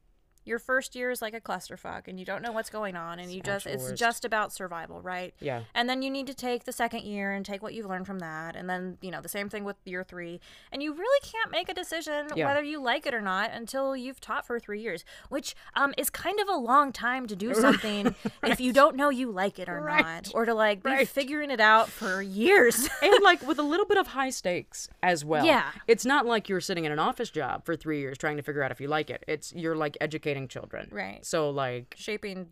your 0.45 0.59
first 0.59 0.95
year 0.95 1.09
is 1.11 1.21
like 1.21 1.33
a 1.33 1.41
clusterfuck 1.41 2.07
and 2.07 2.19
you 2.19 2.25
don't 2.25 2.41
know 2.41 2.51
what's 2.51 2.69
going 2.69 2.95
on 2.95 3.19
and 3.19 3.31
you 3.31 3.41
just 3.41 3.65
it's 3.65 3.83
worst. 3.83 3.95
just 3.95 4.25
about 4.25 4.51
survival, 4.51 5.01
right? 5.01 5.33
Yeah. 5.39 5.61
And 5.73 5.89
then 5.89 6.01
you 6.01 6.09
need 6.09 6.27
to 6.27 6.33
take 6.33 6.65
the 6.65 6.71
second 6.71 7.03
year 7.03 7.31
and 7.31 7.45
take 7.45 7.61
what 7.63 7.73
you've 7.73 7.85
learned 7.85 8.05
from 8.07 8.19
that 8.19 8.55
and 8.55 8.69
then, 8.69 8.97
you 9.01 9.11
know, 9.11 9.21
the 9.21 9.29
same 9.29 9.49
thing 9.49 9.63
with 9.63 9.75
year 9.85 10.03
3. 10.03 10.39
And 10.71 10.83
you 10.83 10.93
really 10.93 11.19
can't 11.23 11.51
make 11.51 11.69
a 11.69 11.73
decision 11.73 12.27
Yeah. 12.35 12.47
whether 12.47 12.63
you 12.63 12.81
like 12.81 13.05
it 13.05 13.13
or 13.13 13.21
not 13.21 13.51
until 13.53 13.95
you've 13.95 14.19
taught 14.19 14.45
for 14.45 14.59
3 14.59 14.81
years, 14.81 15.05
which 15.29 15.55
um 15.75 15.93
is 15.97 16.09
kind 16.09 16.39
of 16.39 16.47
a 16.49 16.55
long 16.57 16.91
time 16.91 17.27
to 17.27 17.35
do 17.35 17.53
something 17.65 18.13
if 18.43 18.59
you 18.59 18.73
don't 18.73 18.95
know 18.95 19.09
you 19.09 19.31
like 19.31 19.59
it 19.59 19.69
or 19.69 19.81
Right. 19.81 20.03
not 20.05 20.31
or 20.33 20.45
to 20.45 20.53
like 20.53 20.83
be 20.83 20.89
Right. 20.89 21.07
figuring 21.07 21.51
it 21.51 21.59
out 21.61 21.89
for 21.89 22.21
years. 22.21 22.89
and 23.01 23.13
like 23.23 23.41
with 23.47 23.59
a 23.59 23.63
little 23.63 23.85
bit 23.85 23.97
of 23.97 24.07
high 24.07 24.29
stakes 24.29 24.89
as 25.01 25.23
well. 25.25 25.45
Yeah. 25.45 25.71
It's 25.87 26.05
not 26.05 26.25
like 26.25 26.49
you're 26.49 26.61
sitting 26.61 26.85
in 26.85 26.91
an 26.91 26.99
office 26.99 27.29
job 27.29 27.65
for 27.65 27.75
three 27.75 27.99
years 27.99 28.17
trying 28.17 28.37
to 28.37 28.43
figure 28.43 28.63
out 28.63 28.71
if 28.71 28.79
you 28.81 28.87
like 28.87 29.09
it. 29.09 29.23
It's 29.27 29.53
you're 29.53 29.75
like 29.75 29.97
educating 30.33 30.47
children. 30.47 30.89
Right. 30.91 31.25
So 31.25 31.49
like 31.49 31.95
Shaping 31.97 32.49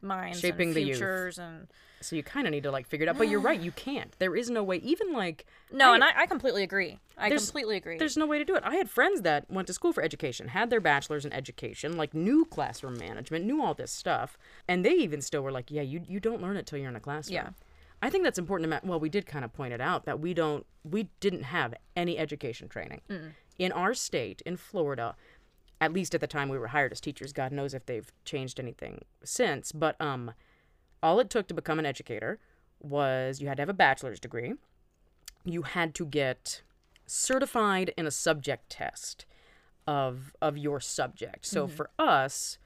minds 0.00 0.40
Shaping 0.40 0.68
and 0.68 0.76
the 0.76 0.80
youth. 0.82 0.96
futures 0.98 1.38
and 1.38 1.68
so 2.00 2.16
you 2.16 2.22
kind 2.22 2.46
of 2.46 2.50
need 2.50 2.64
to 2.64 2.70
like 2.70 2.86
figure 2.86 3.06
it 3.06 3.08
out. 3.08 3.16
But 3.16 3.28
you're 3.28 3.40
right, 3.40 3.58
you 3.58 3.72
can't. 3.72 4.12
There 4.18 4.36
is 4.36 4.50
no 4.50 4.62
way. 4.62 4.76
Even 4.76 5.14
like 5.14 5.46
No, 5.72 5.94
and 5.94 6.04
I, 6.04 6.10
I 6.22 6.26
completely 6.26 6.62
agree. 6.62 6.98
I 7.16 7.30
completely 7.30 7.76
agree. 7.78 7.96
There's 7.96 8.16
no 8.18 8.26
way 8.26 8.38
to 8.38 8.44
do 8.44 8.54
it. 8.56 8.62
I 8.64 8.76
had 8.76 8.90
friends 8.90 9.22
that 9.22 9.50
went 9.50 9.66
to 9.68 9.72
school 9.72 9.92
for 9.92 10.02
education, 10.02 10.48
had 10.48 10.68
their 10.68 10.80
bachelor's 10.80 11.24
in 11.24 11.32
education, 11.32 11.96
like 11.96 12.12
knew 12.12 12.44
classroom 12.44 12.98
management, 12.98 13.46
knew 13.46 13.62
all 13.62 13.72
this 13.72 13.90
stuff, 13.90 14.36
and 14.68 14.84
they 14.84 14.92
even 14.92 15.22
still 15.22 15.40
were 15.40 15.52
like, 15.52 15.70
"Yeah, 15.70 15.82
you 15.82 16.02
you 16.06 16.20
don't 16.20 16.42
learn 16.42 16.56
it 16.58 16.66
till 16.66 16.78
you're 16.78 16.90
in 16.90 16.96
a 16.96 17.00
classroom." 17.00 17.36
Yeah. 17.36 17.48
I 18.02 18.10
think 18.10 18.24
that's 18.24 18.38
important 18.38 18.70
to. 18.70 18.76
Ma- 18.76 18.90
well, 18.90 19.00
we 19.00 19.08
did 19.08 19.24
kind 19.24 19.44
of 19.44 19.54
point 19.54 19.72
it 19.72 19.80
out 19.80 20.04
that 20.04 20.20
we 20.20 20.34
don't, 20.34 20.66
we 20.82 21.08
didn't 21.20 21.44
have 21.44 21.72
any 21.96 22.18
education 22.18 22.68
training 22.68 23.00
in 23.58 23.72
our 23.72 23.94
state 23.94 24.42
in 24.44 24.58
Florida. 24.58 25.16
At 25.80 25.92
least 25.92 26.14
at 26.14 26.20
the 26.20 26.26
time 26.26 26.48
we 26.48 26.58
were 26.58 26.68
hired 26.68 26.92
as 26.92 27.00
teachers. 27.00 27.32
God 27.32 27.52
knows 27.52 27.74
if 27.74 27.86
they've 27.86 28.10
changed 28.24 28.58
anything 28.58 29.04
since. 29.22 29.72
But 29.72 30.00
um, 30.00 30.32
all 31.02 31.20
it 31.20 31.30
took 31.30 31.48
to 31.48 31.54
become 31.54 31.78
an 31.78 31.86
educator 31.86 32.38
was 32.80 33.40
you 33.40 33.48
had 33.48 33.56
to 33.58 33.62
have 33.62 33.68
a 33.68 33.74
bachelor's 33.74 34.20
degree. 34.20 34.54
You 35.44 35.62
had 35.62 35.94
to 35.96 36.06
get 36.06 36.62
certified 37.06 37.92
in 37.96 38.06
a 38.06 38.10
subject 38.10 38.70
test 38.70 39.26
of 39.86 40.34
of 40.40 40.56
your 40.56 40.80
subject. 40.80 41.44
So 41.44 41.66
for 41.68 41.90
us, 41.98 42.58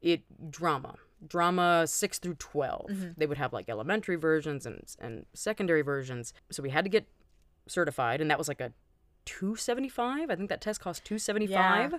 it 0.00 0.22
drama 0.50 0.94
drama 1.26 1.84
6 1.84 2.18
through 2.20 2.34
12 2.34 2.90
they 3.16 3.26
would 3.26 3.38
have 3.38 3.52
like 3.52 3.68
elementary 3.68 4.14
versions 4.14 4.64
and 4.64 4.80
and 5.00 5.26
secondary 5.34 5.82
versions 5.82 6.32
so 6.48 6.62
we 6.62 6.70
had 6.70 6.84
to 6.84 6.88
get 6.88 7.08
certified 7.66 8.20
and 8.20 8.30
that 8.30 8.38
was 8.38 8.46
like 8.46 8.60
a 8.60 8.72
275 9.24 10.30
i 10.30 10.36
think 10.36 10.48
that 10.48 10.60
test 10.60 10.80
cost 10.80 11.04
275 11.04 11.94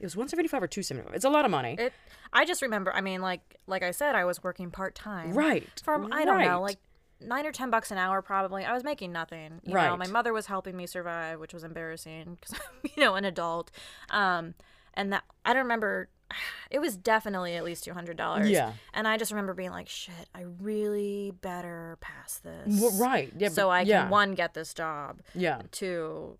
it 0.00 0.04
was 0.04 0.14
175 0.16 0.62
or 0.62 0.66
275 0.66 1.14
it's 1.14 1.24
a 1.24 1.30
lot 1.30 1.44
of 1.44 1.50
money 1.50 1.76
It. 1.78 1.92
I 2.32 2.44
just 2.44 2.60
remember. 2.62 2.92
I 2.94 3.00
mean, 3.00 3.20
like 3.22 3.56
like 3.66 3.82
I 3.82 3.90
said, 3.90 4.14
I 4.14 4.24
was 4.26 4.42
working 4.42 4.70
part 4.70 4.94
time. 4.94 5.32
right 5.32 5.66
From 5.82 6.12
I 6.12 6.24
don't 6.26 6.40
know, 6.44 6.60
like 6.60 6.76
nine 7.20 7.46
or 7.46 7.52
ten 7.52 7.70
bucks 7.70 7.90
an 7.90 7.96
hour, 7.98 8.20
probably. 8.22 8.64
I 8.64 8.72
was 8.74 8.84
making 8.84 9.12
nothing. 9.12 9.60
You 9.64 9.70
know, 9.74 9.80
Right. 9.80 9.98
my 9.98 10.06
mother 10.06 10.32
was 10.32 10.46
helping 10.46 10.76
me 10.76 10.86
survive, 10.86 11.40
which 11.40 11.52
was 11.54 11.64
embarrassing 11.64 12.36
because 12.40 12.52
I'm, 12.60 12.90
you 12.96 13.02
know, 13.02 13.14
an 13.14 13.24
adult. 13.24 13.70
Um, 14.10 14.54
and 14.94 15.12
that 15.12 15.24
I 15.44 15.52
don't 15.54 15.62
remember. 15.62 16.08
It 16.70 16.80
was 16.80 16.98
definitely 16.98 17.54
at 17.54 17.64
least 17.64 17.84
two 17.84 17.94
hundred 17.94 18.18
dollars. 18.18 18.50
Yeah. 18.50 18.74
And 18.92 19.08
I 19.08 19.16
just 19.16 19.32
remember 19.32 19.54
being 19.54 19.70
like, 19.70 19.88
"Shit, 19.88 20.28
I 20.34 20.42
really 20.60 21.32
better 21.40 21.96
pass 22.02 22.38
this." 22.44 22.78
Well, 22.78 22.92
right 23.00 23.32
yeah 23.38 23.48
So 23.48 23.70
I 23.70 23.86
can 23.86 24.10
one 24.10 24.34
get 24.34 24.52
this 24.52 24.74
job. 24.74 25.22
yeah 25.34 25.62
Two, 25.72 26.36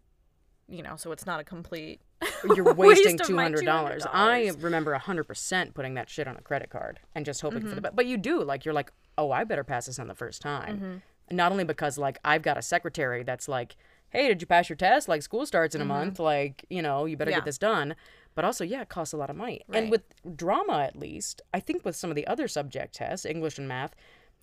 you 0.68 0.82
know, 0.82 0.96
so 0.96 1.12
it's 1.12 1.24
not 1.24 1.40
a 1.40 1.44
complete. 1.44 2.02
You're 2.56 2.72
wasting 2.74 3.16
waste 3.16 3.30
of 3.30 3.36
$200 3.36 4.06
i 4.12 4.50
$200. 4.52 4.62
remember 4.62 4.96
100% 4.98 5.74
putting 5.74 5.94
that 5.94 6.08
shit 6.08 6.26
on 6.28 6.36
a 6.36 6.40
credit 6.40 6.70
card 6.70 7.00
and 7.14 7.24
just 7.24 7.40
hoping 7.40 7.60
Mm-hmm. 7.60 7.68
for 7.68 7.74
the 7.74 7.80
best 7.80 7.96
but 7.96 8.06
you 8.06 8.16
do 8.16 8.42
like 8.42 8.64
you're 8.64 8.74
like 8.74 8.92
oh 9.16 9.30
i 9.30 9.44
better 9.44 9.64
pass 9.64 9.86
this 9.86 9.98
on 9.98 10.08
the 10.08 10.14
first 10.14 10.40
time 10.42 10.76
Mm-hmm. 10.78 11.36
not 11.36 11.52
only 11.52 11.64
because 11.64 11.98
like 11.98 12.18
i've 12.24 12.42
got 12.42 12.56
a 12.58 12.62
secretary 12.62 13.22
that's 13.22 13.48
like 13.48 13.76
hey 14.10 14.26
did 14.28 14.40
you 14.40 14.46
pass 14.46 14.68
your 14.68 14.76
test 14.76 15.08
like 15.08 15.22
school 15.22 15.44
starts 15.46 15.74
in 15.74 15.80
a 15.80 15.84
month 15.84 16.18
like 16.18 16.64
you 16.70 16.82
know 16.82 17.04
you 17.04 17.16
better 17.16 17.30
Mm-hmm. 17.30 17.36
Yeah. 17.36 17.40
get 17.40 17.44
this 17.46 17.58
done 17.58 17.94
but 18.34 18.44
also 18.44 18.64
yeah 18.64 18.82
it 18.82 18.88
costs 18.88 19.12
a 19.12 19.16
lot 19.16 19.30
of 19.30 19.36
money 19.36 19.62
and 19.72 19.90
with 19.90 20.02
drama 20.36 20.78
at 20.80 20.96
least 20.96 21.42
i 21.54 21.60
think 21.60 21.84
with 21.84 21.94
some 21.96 22.10
of 22.10 22.16
the 22.16 22.26
other 22.26 22.48
subject 22.48 22.94
tests 22.94 23.24
english 23.26 23.58
and 23.58 23.68
math 23.68 23.94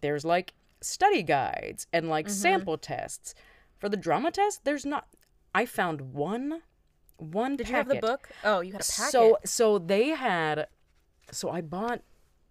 there's 0.01 0.23
like 0.25 0.53
study 0.81 1.23
guides 1.23 1.87
and 1.91 2.09
like 2.09 2.25
Mm-hmm. 2.27 2.33
sample 2.33 2.77
tests 2.77 3.33
for 3.79 3.89
the 3.89 3.97
drama 3.97 4.31
test 4.31 4.63
there's 4.65 4.85
not 4.85 5.07
i 5.53 5.65
found 5.65 6.13
one 6.13 6.61
one 7.17 7.55
Did 7.55 7.69
you 7.69 7.75
have 7.75 7.87
the 7.87 7.95
book? 7.95 8.29
Oh, 8.43 8.59
you 8.61 8.71
had 8.73 8.81
a 8.81 8.85
packet. 8.85 9.11
so 9.11 9.37
so 9.45 9.77
they 9.79 10.09
had 10.09 10.67
so 11.31 11.49
I 11.49 11.61
bought 11.61 12.01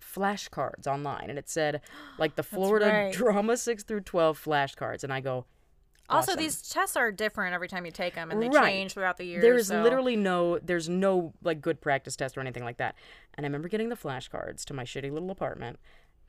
flashcards 0.00 0.86
online 0.86 1.30
and 1.30 1.38
it 1.38 1.48
said 1.48 1.80
like 2.18 2.36
the 2.36 2.42
Florida 2.54 2.86
right. 2.86 3.12
drama 3.12 3.56
6 3.56 3.82
through 3.84 4.00
12 4.02 4.42
flashcards 4.42 5.02
and 5.04 5.12
I 5.12 5.20
go 5.20 5.46
Also, 6.10 6.36
these 6.36 6.60
tests 6.62 6.96
are 6.96 7.10
different 7.10 7.54
every 7.54 7.66
time 7.68 7.86
you 7.86 7.90
take 7.92 8.14
them, 8.14 8.30
and 8.30 8.42
they 8.42 8.48
Right. 8.50 8.66
change 8.72 8.92
throughout 8.92 9.16
the 9.16 9.24
year. 9.24 9.40
there's 9.40 9.68
so- 9.68 9.82
literally 9.82 10.16
no 10.16 10.58
there's 10.58 10.88
no 10.88 11.32
like 11.42 11.60
good 11.62 11.80
practice 11.80 12.14
test 12.16 12.36
or 12.36 12.40
anything 12.40 12.64
like 12.64 12.76
that. 12.76 12.94
And 13.34 13.44
I 13.44 13.48
remember 13.48 13.68
getting 13.68 13.88
the 13.88 13.96
flashcards 13.96 14.64
to 14.66 14.74
my 14.74 14.84
shitty 14.84 15.10
little 15.10 15.30
apartment 15.30 15.78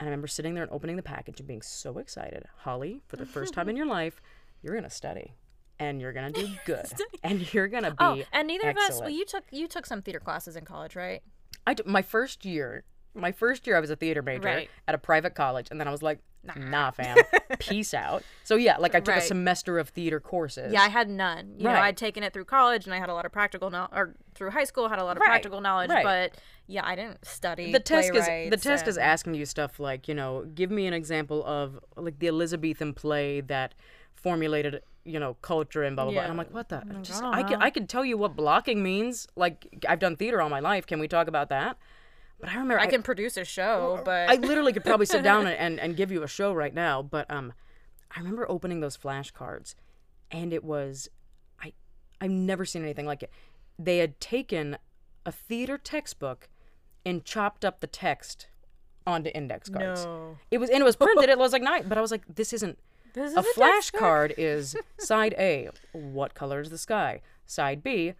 and 0.00 0.06
I 0.08 0.10
remember 0.10 0.26
sitting 0.28 0.54
there 0.54 0.62
and 0.62 0.72
opening 0.72 0.96
the 0.96 1.02
package 1.02 1.40
and 1.40 1.46
being 1.46 1.62
so 1.62 1.98
excited. 1.98 2.44
Holly, 2.58 3.02
for 3.06 3.16
the 3.16 3.26
first 3.26 3.54
time 3.54 3.68
in 3.68 3.76
your 3.76 3.86
life, 3.98 4.20
you're 4.62 4.74
going 4.74 4.84
to 4.84 4.90
study 4.90 5.34
and 5.78 6.00
you're 6.00 6.12
to 6.32 6.40
do 6.42 6.48
good 6.64 6.86
and 7.22 7.52
you're 7.52 7.68
going 7.68 7.84
to 7.84 7.94
oh, 7.98 8.14
be 8.14 8.22
Oh, 8.22 8.26
and 8.32 8.48
neither 8.48 8.70
of 8.70 8.76
us. 8.76 9.00
Well, 9.00 9.10
you 9.10 9.24
took 9.24 9.44
you 9.50 9.68
took 9.68 9.86
some 9.86 10.02
theater 10.02 10.20
classes 10.20 10.56
in 10.56 10.64
college, 10.64 10.96
right? 10.96 11.22
I 11.66 11.76
my 11.84 12.02
first 12.02 12.44
year, 12.44 12.84
my 13.14 13.32
first 13.32 13.66
year, 13.66 13.76
I 13.76 13.80
was 13.80 13.90
a 13.90 13.96
theater 13.96 14.22
major 14.22 14.44
Right. 14.44 14.70
at 14.86 14.94
a 14.94 14.98
private 14.98 15.34
college, 15.34 15.68
and 15.70 15.80
then 15.80 15.88
I 15.88 15.90
was 15.90 16.02
like, 16.02 16.20
nah, 16.56 16.90
fam, 16.90 17.16
peace 17.58 17.94
out. 17.94 18.22
So 18.44 18.56
yeah, 18.56 18.76
like 18.76 18.94
I 18.94 19.00
took 19.00 19.14
Right. 19.14 19.22
a 19.22 19.26
semester 19.26 19.78
of 19.78 19.88
theater 19.88 20.20
courses. 20.20 20.72
Yeah, 20.72 20.82
I 20.82 20.88
had 20.88 21.08
none. 21.08 21.54
You 21.56 21.64
know, 21.64 21.72
Right. 21.72 21.84
I'd 21.84 21.96
taken 21.96 22.22
it 22.22 22.32
through 22.32 22.44
college, 22.44 22.84
and 22.84 22.94
I 22.94 22.98
had 22.98 23.08
a 23.08 23.14
lot 23.14 23.24
of 23.26 23.32
practical 23.32 23.70
knowledge, 23.70 23.92
or 23.94 24.14
through 24.34 24.50
high 24.50 24.64
school, 24.64 24.88
had 24.88 24.98
a 24.98 25.04
lot 25.04 25.16
of 25.16 25.20
Right, 25.20 25.28
practical 25.28 25.60
knowledge. 25.60 25.90
right. 25.90 26.04
But 26.04 26.36
yeah, 26.66 26.84
I 26.84 26.94
didn't 26.94 27.24
study. 27.24 27.72
the 27.72 27.80
test 27.80 28.14
is 28.14 28.26
the 28.26 28.56
test 28.60 28.86
is 28.88 28.98
asking 28.98 29.34
you 29.34 29.46
stuff 29.46 29.80
like 29.80 30.08
you 30.08 30.14
know, 30.14 30.44
give 30.54 30.70
me 30.70 30.86
an 30.86 30.94
example 30.94 31.44
of 31.44 31.78
like 31.96 32.18
the 32.18 32.28
Elizabethan 32.28 32.94
play 32.94 33.40
that 33.42 33.74
formulated 34.14 34.82
you 35.04 35.20
know 35.20 35.34
culture 35.40 35.84
and 35.84 35.94
blah 35.94 36.04
blah 36.04 36.12
blah. 36.12 36.22
And 36.22 36.32
I'm 36.32 36.36
like, 36.36 36.52
what 36.52 36.68
the? 36.68 36.82
Just, 37.02 37.22
I 37.22 37.26
don't 37.26 37.34
uh-huh. 37.34 37.44
I 37.44 37.48
can. 37.48 37.62
I 37.62 37.70
can 37.70 37.86
tell 37.86 38.04
you 38.04 38.18
what 38.18 38.34
blocking 38.34 38.82
means. 38.82 39.28
Like 39.36 39.84
I've 39.88 40.00
done 40.00 40.16
theater 40.16 40.42
all 40.42 40.48
my 40.48 40.60
life. 40.60 40.86
Can 40.86 40.98
we 40.98 41.08
talk 41.08 41.28
about 41.28 41.48
that? 41.50 41.76
But 42.40 42.50
I 42.50 42.52
remember 42.54 42.78
I 42.78 42.86
can 42.86 43.02
produce 43.02 43.36
a 43.36 43.44
show, 43.44 44.00
but 44.04 44.28
I 44.28 44.34
literally 44.36 44.72
could 44.72 44.84
probably 44.84 45.06
sit 45.06 45.22
down 45.22 45.46
and, 45.46 45.80
and, 45.80 45.96
give 45.96 46.12
you 46.12 46.22
a 46.22 46.28
show 46.28 46.52
right 46.52 46.74
now. 46.74 47.02
But 47.02 47.30
um, 47.30 47.52
I 48.14 48.20
remember 48.20 48.50
opening 48.50 48.80
those 48.80 48.96
flashcards, 48.96 49.74
and 50.30 50.52
it 50.52 50.62
was, 50.62 51.08
I, 51.62 51.72
I've 52.20 52.30
never 52.30 52.64
seen 52.64 52.82
anything 52.82 53.06
like 53.06 53.22
it. 53.22 53.30
They 53.78 53.98
had 53.98 54.20
taken 54.20 54.76
a 55.24 55.32
theater 55.32 55.78
textbook 55.78 56.48
and 57.04 57.24
chopped 57.24 57.64
up 57.64 57.80
the 57.80 57.86
text 57.86 58.48
onto 59.06 59.30
index 59.30 59.68
cards. 59.68 60.04
no. 60.04 60.36
It 60.50 60.58
was 60.58 60.68
and 60.68 60.80
it 60.80 60.84
was 60.84 60.96
printed. 60.96 61.28
it 61.28 61.38
was 61.38 61.52
like 61.52 61.62
night, 61.62 61.88
but 61.88 61.96
I 61.96 62.00
was 62.00 62.10
like, 62.10 62.22
this 62.34 62.52
isn't. 62.52 62.78
This 63.14 63.34
A 63.34 63.40
is 63.40 63.46
flash 63.54 63.74
textbook. 63.74 64.00
card 64.00 64.34
is 64.36 64.76
side 64.98 65.34
A. 65.38 65.70
What 65.92 66.34
color 66.34 66.60
is 66.60 66.70
the 66.70 66.78
sky? 66.78 67.22
Side 67.46 67.82
B. 67.82 68.14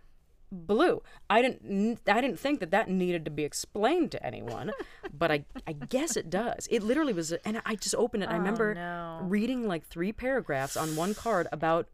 Blue. 0.53 1.03
I 1.29 1.43
didn't. 1.43 2.01
I 2.09 2.21
didn't 2.21 2.39
think 2.39 2.61
that 2.61 2.71
that 2.71 2.89
needed 2.89 3.25
to 3.25 3.31
be 3.31 3.43
explained 3.45 4.13
to 4.13 4.25
anyone, 4.25 4.71
but 5.13 5.31
I. 5.33 5.45
I 5.67 5.73
guess 5.73 6.17
it 6.17 6.31
does. 6.31 6.69
It 6.71 6.83
literally 6.83 7.13
was, 7.13 7.33
and 7.33 7.61
I 7.67 7.75
just 7.75 7.95
opened 7.97 8.23
it. 8.23 8.29
I 8.31 8.37
remember 8.37 8.71
Oh, 8.71 8.75
no. 8.75 9.19
reading 9.29 9.67
like 9.67 9.85
three 9.85 10.13
paragraphs 10.13 10.77
on 10.77 10.95
one 10.95 11.15
card 11.15 11.49
about 11.51 11.89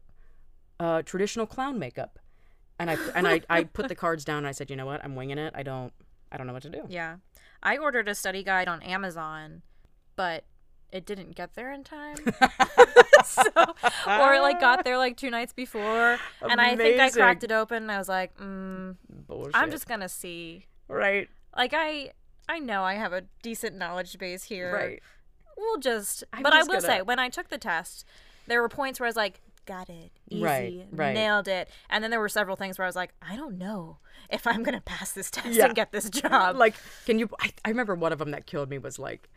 uh, 0.79 1.01
traditional 1.01 1.47
clown 1.47 1.79
makeup, 1.79 2.19
and 2.77 2.91
I 2.91 2.97
and 3.15 3.27
I, 3.27 3.41
I 3.49 3.63
put 3.63 3.87
the 3.87 3.95
cards 4.03 4.23
down. 4.23 4.39
and 4.39 4.47
I 4.47 4.51
said, 4.51 4.69
you 4.69 4.75
know 4.75 4.85
what? 4.85 5.03
I'm 5.03 5.15
winging 5.15 5.39
it. 5.39 5.53
I 5.55 5.63
don't. 5.63 5.91
I 6.31 6.37
don't 6.37 6.45
know 6.47 6.53
what 6.53 6.63
to 6.63 6.69
do. 6.69 6.83
Yeah, 6.87 7.17
I 7.63 7.77
ordered 7.77 8.07
a 8.07 8.13
study 8.15 8.43
guide 8.43 8.67
on 8.67 8.81
Amazon, 8.83 9.63
but 10.15 10.43
it 10.93 11.05
didn't 11.05 11.35
get 11.35 11.55
there 11.55 11.73
in 11.73 11.83
time. 11.83 12.15
so, 13.25 13.41
or 14.07 14.39
like 14.39 14.59
got 14.61 14.83
there 14.85 14.97
like 14.97 15.17
two 15.17 15.29
nights 15.29 15.51
before, 15.53 16.17
and 16.41 16.61
I 16.61 16.75
think 16.75 16.99
I 16.99 17.09
cracked 17.09 17.43
it 17.43 17.51
open. 17.51 17.83
And 17.83 17.91
I 17.91 17.97
was 17.97 18.07
like, 18.09 18.37
mm, 18.37 18.95
I'm 19.53 19.71
just 19.71 19.87
gonna 19.87 20.09
see. 20.09 20.65
right. 20.87 21.27
Like 21.55 21.73
I, 21.75 22.11
I 22.49 22.59
know 22.59 22.83
I 22.83 22.95
have 22.95 23.13
a 23.13 23.23
decent 23.41 23.75
knowledge 23.77 24.17
base 24.17 24.43
here. 24.45 24.73
Right. 24.73 25.03
We'll 25.57 25.77
just. 25.79 26.23
I'm 26.33 26.43
but 26.43 26.53
just 26.53 26.69
I 26.69 26.73
will 26.73 26.81
gonna- 26.81 26.93
say, 26.95 27.01
when 27.01 27.19
I 27.19 27.29
took 27.29 27.49
the 27.49 27.57
test, 27.57 28.05
there 28.47 28.61
were 28.61 28.69
points 28.69 28.99
where 28.99 29.05
I 29.05 29.09
was 29.09 29.15
like, 29.15 29.39
got 29.65 29.87
it, 29.89 30.11
easy, 30.29 30.43
Right, 30.43 30.85
right. 30.91 31.13
nailed 31.13 31.47
it, 31.47 31.69
and 31.89 32.03
then 32.03 32.11
there 32.11 32.19
were 32.19 32.27
several 32.29 32.55
things 32.55 32.77
where 32.77 32.85
I 32.85 32.89
was 32.89 32.95
like, 32.95 33.13
I 33.21 33.35
don't 33.35 33.57
know 33.57 33.97
if 34.29 34.45
I'm 34.47 34.63
gonna 34.63 34.81
pass 34.81 35.11
this 35.11 35.29
test 35.31 35.49
Yeah. 35.55 35.65
and 35.65 35.75
get 35.75 35.91
this 35.91 36.09
job. 36.09 36.55
like 36.57 36.75
can 37.05 37.19
you 37.19 37.29
I, 37.39 37.51
I 37.63 37.69
remember 37.69 37.93
one 37.95 38.11
of 38.11 38.19
them 38.19 38.31
that 38.31 38.45
killed 38.47 38.69
me 38.69 38.77
was 38.77 38.97
like 38.99 39.29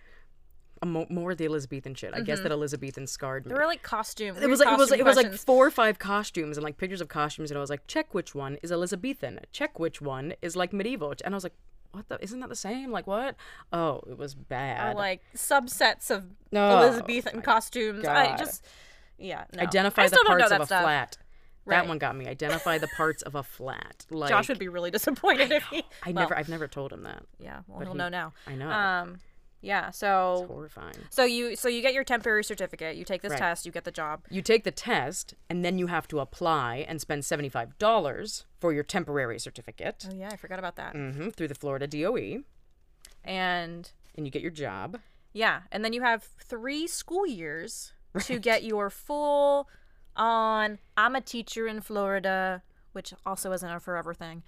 mo- 0.84 1.06
more 1.08 1.34
the 1.34 1.44
elizabethan 1.46 1.94
shit 1.94 2.12
i 2.14 2.20
guess 2.20 2.40
that 2.40 2.52
elizabethan 2.52 3.06
scarred 3.06 3.46
me 3.46 3.50
there 3.50 3.58
were 3.58 3.66
like 3.66 3.82
costume. 3.82 4.36
it 4.36 4.48
was 4.48 4.60
like 4.60 4.68
it 4.68 4.76
was 4.76 4.90
costume 4.90 5.00
it 5.00 5.04
was 5.08 5.16
like 5.16 5.32
four 5.32 5.66
or 5.66 5.70
five 5.70 5.98
costumes 5.98 6.56
and 6.58 6.64
like 6.64 6.76
pictures 6.76 7.00
of 7.00 7.08
costumes 7.08 7.50
and 7.50 7.56
i 7.56 7.60
was 7.60 7.70
like 7.70 7.86
check 7.86 8.12
which 8.12 8.34
one 8.34 8.56
is 8.62 8.70
elizabethan 8.70 9.40
check 9.52 9.78
which 9.78 10.02
one 10.02 10.34
is 10.42 10.54
like 10.56 10.72
medieval 10.72 11.14
and 11.24 11.34
i 11.34 11.36
was 11.36 11.44
like 11.44 11.54
what 11.92 12.08
the? 12.10 12.22
Isn't 12.22 12.40
that 12.40 12.50
the 12.50 12.56
same? 12.56 12.90
Like 12.90 13.06
what? 13.06 13.36
Oh, 13.72 14.02
it 14.10 14.18
was 14.18 14.34
Or 14.34 14.38
bad. 14.50 14.96
like 14.96 15.22
subsets 15.34 16.10
of 16.10 16.26
Oh, 16.52 16.82
Elizabethan 16.82 17.36
my 17.36 17.42
costumes. 17.42 18.04
I 18.04 18.26
God. 18.26 18.38
just 18.38 18.66
yeah. 19.16 19.44
No. 19.54 19.62
Identify 19.62 20.02
I 20.02 20.04
the 20.04 20.08
still 20.10 20.24
don't 20.24 20.36
know 20.36 20.42
parts 20.42 20.50
that 20.50 20.56
of 20.56 20.62
a 20.64 20.66
stuff. 20.66 20.82
flat. 20.82 21.18
Right. 21.64 21.76
That 21.76 21.88
one 21.88 21.96
got 21.96 22.14
me. 22.14 22.26
Identify 22.26 22.76
the 22.78 22.88
parts 22.98 23.22
of 23.22 23.34
a 23.34 23.42
flat. 23.42 24.04
Like 24.10 24.28
Josh 24.34 24.48
would 24.50 24.58
be 24.58 24.68
really 24.68 24.90
disappointed 24.90 25.50
if 25.52 25.64
he. 25.68 25.84
I 26.02 26.10
well, 26.12 26.24
never. 26.24 26.36
I've 26.36 26.50
never 26.50 26.68
told 26.68 26.92
him 26.92 27.04
that. 27.04 27.22
Yeah, 27.38 27.60
well, 27.66 27.80
he'll 27.80 27.92
he- 27.92 27.98
know 27.98 28.08
now. 28.10 28.34
I 28.46 28.54
know. 28.56 28.68
Um, 28.70 29.16
yeah. 29.60 29.88
it's 29.88 29.98
So 29.98 30.46
horrifying. 30.48 30.94
so 31.10 31.24
you 31.24 31.56
so 31.56 31.68
you 31.68 31.82
get 31.82 31.94
your 31.94 32.04
temporary 32.04 32.44
certificate. 32.44 32.96
You 32.96 33.04
take 33.04 33.22
this 33.22 33.30
Right. 33.30 33.38
test. 33.38 33.66
You 33.66 33.72
get 33.72 33.84
the 33.84 33.90
job. 33.90 34.22
You 34.30 34.42
take 34.42 34.64
the 34.64 34.70
test, 34.70 35.34
and 35.50 35.64
then 35.64 35.78
you 35.78 35.86
have 35.88 36.06
to 36.08 36.20
apply 36.20 36.84
and 36.88 37.00
spend 37.00 37.24
seventy-five 37.24 37.78
dollars 37.78 38.46
for 38.60 38.72
your 38.72 38.84
temporary 38.84 39.38
certificate 39.38 40.06
Oh 40.10 40.14
yeah, 40.14 40.28
I 40.32 40.36
forgot 40.36 40.58
about 40.58 40.76
that. 40.76 40.92
hmm 40.94 41.28
through 41.30 41.48
the 41.48 41.54
Florida 41.54 41.86
DOE, 41.86 42.42
And 43.24 43.90
and 44.16 44.26
you 44.26 44.30
get 44.30 44.42
your 44.42 44.50
job. 44.50 45.00
yeah, 45.32 45.62
and 45.72 45.84
then 45.84 45.92
you 45.92 46.02
have 46.02 46.22
three 46.38 46.86
school 46.86 47.26
years 47.26 47.92
to 48.20 48.38
get 48.38 48.64
your 48.64 48.88
full 48.90 49.68
on. 50.16 50.78
I'm 50.96 51.14
a 51.14 51.20
teacher 51.20 51.66
in 51.66 51.80
Florida, 51.80 52.62
which 52.92 53.12
also 53.26 53.52
isn't 53.52 53.68
a 53.70 53.80
forever 53.80 54.14
thing. 54.14 54.42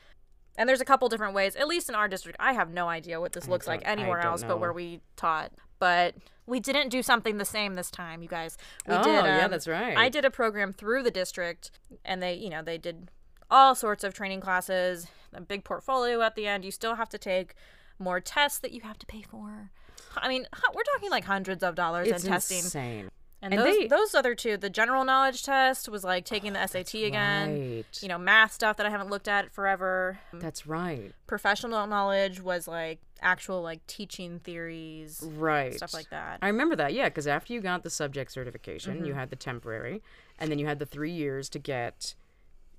And 0.59 0.69
there's 0.69 0.81
a 0.81 0.85
couple 0.85 1.09
different 1.09 1.35
ways. 1.35 1.55
At 1.55 1.69
least 1.69 1.89
in 1.89 1.95
our 1.95 2.09
district, 2.09 2.37
I 2.41 2.53
have 2.53 2.71
no 2.71 2.89
idea 2.89 3.21
what 3.21 3.33
this 3.33 3.47
looks 3.47 3.69
like 3.69 3.81
anywhere 3.85 4.19
else, 4.21 4.43
but 4.43 4.59
where 4.59 4.73
we 4.73 5.01
taught. 5.17 5.53
But 5.79 6.17
we 6.47 6.59
didn't 6.59 6.89
do 6.89 7.01
something 7.01 7.39
the 7.39 7.45
same 7.45 7.75
this 7.75 7.93
time, 7.93 8.23
you 8.23 8.29
guys. 8.29 8.59
We 8.87 8.95
oh, 8.95 9.03
did. 9.03 9.25
yeah, 9.25 9.45
um, 9.45 9.51
that's 9.53 9.69
right. 9.69 9.97
I 9.97 10.09
did 10.09 10.25
a 10.25 10.31
program 10.31 10.73
through 10.73 11.05
the 11.05 11.13
district, 11.13 11.71
and 12.05 12.21
they, 12.21 12.35
you 12.35 12.51
know, 12.51 12.61
they 12.61 12.77
did 12.77 13.09
all 13.49 13.77
sorts 13.77 14.03
of 14.03 14.13
training 14.13 14.41
classes, 14.41 15.07
a 15.33 15.41
big 15.41 15.63
portfolio 15.63 16.21
at 16.23 16.35
the 16.35 16.49
end. 16.49 16.65
You 16.65 16.73
still 16.73 16.97
have 16.97 17.09
to 17.11 17.19
take 17.19 17.55
more 18.01 18.19
tests 18.19 18.59
that 18.59 18.73
you 18.73 18.81
have 18.81 18.99
to 18.99 19.07
pay 19.07 19.23
for. 19.23 19.71
I 20.17 20.29
mean, 20.29 20.47
we're 20.75 20.83
talking 20.95 21.11
like 21.11 21.25
hundreds 21.25 21.63
of 21.63 21.77
dollars 21.77 22.09
It's 22.09 22.25
in 22.25 22.31
testing. 22.33 22.59
insane. 22.59 23.11
And, 23.41 23.55
And 23.55 23.63
those, 23.63 23.77
they- 23.79 23.87
those 23.87 24.15
other 24.17 24.35
two, 24.35 24.57
the 24.57 24.69
general 24.71 25.05
knowledge 25.05 25.45
test 25.45 25.89
was 25.89 26.03
like 26.03 26.25
taking 26.25 26.55
the 26.55 26.67
SAT 26.67 27.05
again. 27.05 27.51
Right. 27.77 28.03
You 28.03 28.09
know, 28.09 28.19
math 28.19 28.53
stuff 28.53 28.77
that 28.79 28.87
I 28.87 28.91
haven't 28.91 29.11
looked 29.11 29.29
at 29.29 29.53
forever. 29.53 30.19
That's 30.33 30.67
right. 30.67 31.13
Professional 31.29 31.87
knowledge 31.87 32.41
was 32.41 32.67
like 32.67 32.99
actual 33.21 33.63
like 33.63 33.87
teaching 33.87 34.41
theories, 34.41 35.23
Right. 35.25 35.75
stuff 35.75 35.95
like 35.95 36.11
that. 36.11 36.39
I 36.43 36.49
remember 36.49 36.75
that, 36.77 36.93
yeah, 36.95 37.09
because 37.09 37.27
after 37.29 37.53
you 37.53 37.61
got 37.61 37.85
the 37.85 37.91
subject 37.91 38.33
certification, 38.33 38.97
Mm-hmm. 38.97 39.05
you 39.05 39.15
had 39.15 39.31
the 39.31 39.37
temporary, 39.37 40.03
and 40.41 40.51
then 40.51 40.59
you 40.59 40.67
had 40.67 40.79
the 40.81 40.87
three 40.87 41.13
years 41.13 41.49
to 41.51 41.59
get. 41.61 42.15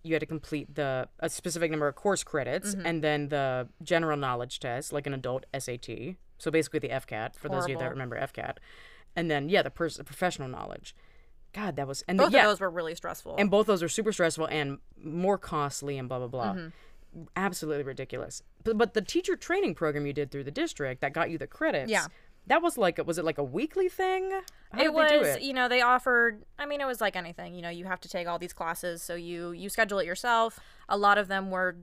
You 0.01 0.13
had 0.15 0.21
to 0.21 0.25
complete 0.25 0.75
the 0.75 1.09
a 1.19 1.29
specific 1.29 1.71
number 1.71 1.87
of 1.87 1.95
course 1.95 2.23
credits, 2.23 2.73
Mm-hmm. 2.75 2.85
and 2.85 3.03
then 3.03 3.29
the 3.29 3.67
general 3.83 4.17
knowledge 4.17 4.59
test, 4.61 4.91
like 4.93 5.05
an 5.07 5.13
adult 5.13 5.45
SAT. 5.57 6.15
So 6.37 6.51
basically, 6.51 6.79
the 6.79 6.87
FCAT 6.89 7.35
for 7.35 7.49
those 7.49 7.63
of 7.65 7.69
you 7.69 7.77
that 7.77 7.89
remember 7.91 8.17
FCAT, 8.17 8.57
and 9.15 9.29
then 9.29 9.49
yeah, 9.49 9.61
the 9.61 9.71
pers- 9.71 9.97
professional 9.97 10.47
knowledge. 10.47 10.95
God, 11.53 11.75
that 11.77 11.87
was 11.87 12.03
and 12.07 12.17
Both 12.17 12.31
yeah, 12.31 12.43
of 12.43 12.49
those 12.51 12.59
were 12.59 12.69
really 12.69 12.93
stressful. 12.95 13.35
and 13.37 13.49
both 13.49 13.65
those 13.67 13.81
are 13.81 13.89
super 13.89 14.11
stressful 14.11 14.45
and 14.45 14.77
more 15.03 15.37
costly 15.37 15.97
and 15.97 16.07
blah 16.07 16.19
blah 16.19 16.27
blah. 16.27 16.53
Mm-hmm. 16.53 17.23
Absolutely 17.35 17.83
ridiculous. 17.83 18.43
But 18.63 18.77
but 18.77 18.93
the 18.93 19.01
teacher 19.01 19.35
training 19.35 19.75
program 19.75 20.05
you 20.05 20.13
did 20.13 20.29
through 20.31 20.43
the 20.43 20.51
district 20.51 21.01
that 21.01 21.13
got 21.13 21.31
you 21.31 21.37
the 21.37 21.47
credits. 21.47 21.91
Yeah. 21.91 22.05
That 22.47 22.61
was 22.63 22.77
like 22.77 22.97
a, 22.97 23.03
was 23.03 23.17
it 23.19 23.25
like 23.25 23.37
a 23.37 23.43
weekly 23.43 23.89
thing? 23.89 24.31
How 24.71 24.81
it 24.83 24.93
was 24.93 25.11
it? 25.11 25.41
you 25.41 25.53
know 25.53 25.67
they 25.67 25.81
offered 25.81 26.43
i 26.59 26.65
mean 26.67 26.79
it 26.79 26.85
was 26.85 27.01
like 27.01 27.15
anything 27.15 27.55
you 27.55 27.61
know 27.63 27.69
you 27.69 27.85
have 27.85 27.99
to 28.01 28.09
take 28.09 28.27
all 28.27 28.37
these 28.37 28.53
classes 28.53 29.01
so 29.01 29.15
you 29.15 29.49
you 29.51 29.67
schedule 29.67 29.97
it 29.97 30.05
yourself 30.05 30.59
a 30.87 30.95
lot 30.95 31.17
of 31.17 31.27
them 31.27 31.49
were 31.49 31.77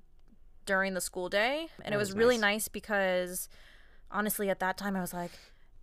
during 0.66 0.94
the 0.94 1.00
school 1.00 1.28
day 1.28 1.66
and 1.84 1.92
it 1.92 1.98
was, 1.98 2.10
was 2.10 2.16
really 2.16 2.36
nice. 2.38 2.54
nice 2.54 2.68
because 2.68 3.48
honestly 4.12 4.48
at 4.50 4.60
that 4.60 4.78
time 4.78 4.94
i 4.94 5.00
was 5.00 5.12
like 5.12 5.32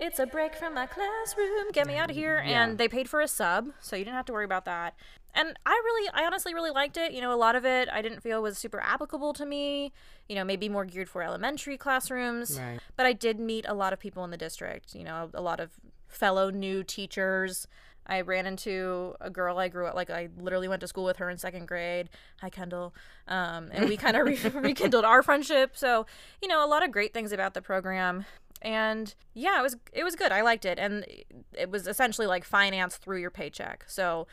it's 0.05 0.19
a 0.19 0.25
break 0.25 0.53
from 0.55 0.73
my 0.73 0.85
classroom 0.85 1.71
get 1.71 1.87
me 1.87 1.95
out 1.97 2.09
of 2.09 2.15
here 2.15 2.43
Yeah. 2.45 2.63
and 2.63 2.77
they 2.77 2.87
paid 2.87 3.07
for 3.09 3.21
a 3.21 3.27
sub 3.27 3.69
so 3.79 3.95
you 3.95 4.03
didn't 4.03 4.15
have 4.17 4.25
to 4.25 4.33
worry 4.33 4.45
about 4.45 4.65
that 4.65 4.95
and 5.33 5.57
i 5.65 5.71
really 5.85 6.09
i 6.13 6.25
honestly 6.25 6.53
really 6.53 6.71
liked 6.71 6.97
it 6.97 7.11
you 7.13 7.21
know 7.21 7.33
a 7.33 7.37
lot 7.37 7.55
of 7.55 7.65
it 7.65 7.87
i 7.91 8.01
didn't 8.01 8.21
feel 8.21 8.41
was 8.41 8.57
super 8.57 8.79
applicable 8.81 9.33
to 9.33 9.45
me 9.45 9.91
you 10.29 10.35
know 10.35 10.43
maybe 10.43 10.67
more 10.69 10.85
geared 10.85 11.09
for 11.09 11.21
elementary 11.23 11.77
classrooms 11.77 12.59
Right. 12.59 12.79
but 12.97 13.05
I 13.05 13.13
did 13.13 13.39
meet 13.39 13.65
a 13.67 13.73
lot 13.73 13.93
of 13.93 13.99
people 13.99 14.23
in 14.23 14.31
the 14.31 14.37
district, 14.37 14.93
you 14.95 15.03
know, 15.03 15.29
a 15.33 15.41
lot 15.41 15.59
of 15.59 15.71
fellow 16.07 16.49
new 16.49 16.83
teachers. 16.83 17.67
I 18.05 18.19
ran 18.21 18.45
into 18.45 19.15
a 19.21 19.29
girl 19.29 19.57
I 19.59 19.69
grew 19.69 19.87
up 19.87 19.95
like 19.95 20.09
I 20.09 20.27
literally 20.37 20.67
went 20.67 20.81
to 20.81 20.87
school 20.87 21.05
with 21.05 21.17
her 21.17 21.29
in 21.29 21.37
second 21.37 21.67
grade. 21.67 22.09
Hi 22.41 22.49
Kendall, 22.49 22.93
um, 23.27 23.69
and 23.71 23.87
we 23.89 23.95
kind 23.97 24.15
of 24.17 24.25
re- 24.27 24.49
rekindled 24.61 25.05
our 25.05 25.23
friendship. 25.23 25.71
So 25.75 26.05
you 26.41 26.47
know, 26.49 26.63
a 26.65 26.67
lot 26.67 26.83
of 26.83 26.91
great 26.91 27.13
things 27.13 27.31
about 27.31 27.53
the 27.53 27.61
program, 27.61 28.25
and 28.63 29.13
yeah, 29.34 29.60
it 29.60 29.62
was 29.62 29.76
it 29.91 30.04
was 30.04 30.15
good. 30.15 30.32
I 30.32 30.41
liked 30.41 30.65
it, 30.65 30.80
and 30.80 31.06
it 31.54 31.69
was 31.69 31.88
essentially 31.88 32.28
like 32.28 32.43
finance 32.43 32.97
through 32.97 33.19
your 33.19 33.32
paycheck. 33.32 33.84
So 33.88 34.28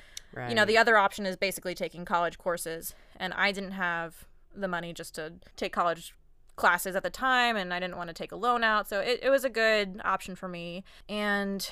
you 0.49 0.55
know, 0.55 0.65
the 0.65 0.79
other 0.79 0.97
option 0.97 1.27
is 1.27 1.37
basically 1.37 1.75
taking 1.75 2.05
college 2.05 2.39
courses, 2.39 2.95
and 3.17 3.35
I 3.35 3.51
didn't 3.51 3.73
have 3.73 4.27
the 4.55 4.69
money 4.69 4.93
just 4.93 5.15
to 5.17 5.35
take 5.57 5.73
college 5.73 6.15
classes 6.57 6.95
at 6.95 7.03
the 7.03 7.11
time 7.11 7.57
and 7.57 7.73
I 7.73 7.81
didn't 7.81 7.97
want 7.97 8.09
to 8.09 8.15
take 8.15 8.33
a 8.33 8.37
loan 8.37 8.63
out. 8.63 8.89
So 8.89 9.01
it, 9.01 9.21
it 9.23 9.31
was 9.31 9.45
a 9.45 9.49
good 9.49 10.01
option 10.05 10.37
for 10.37 10.47
me. 10.47 10.85
And 11.09 11.69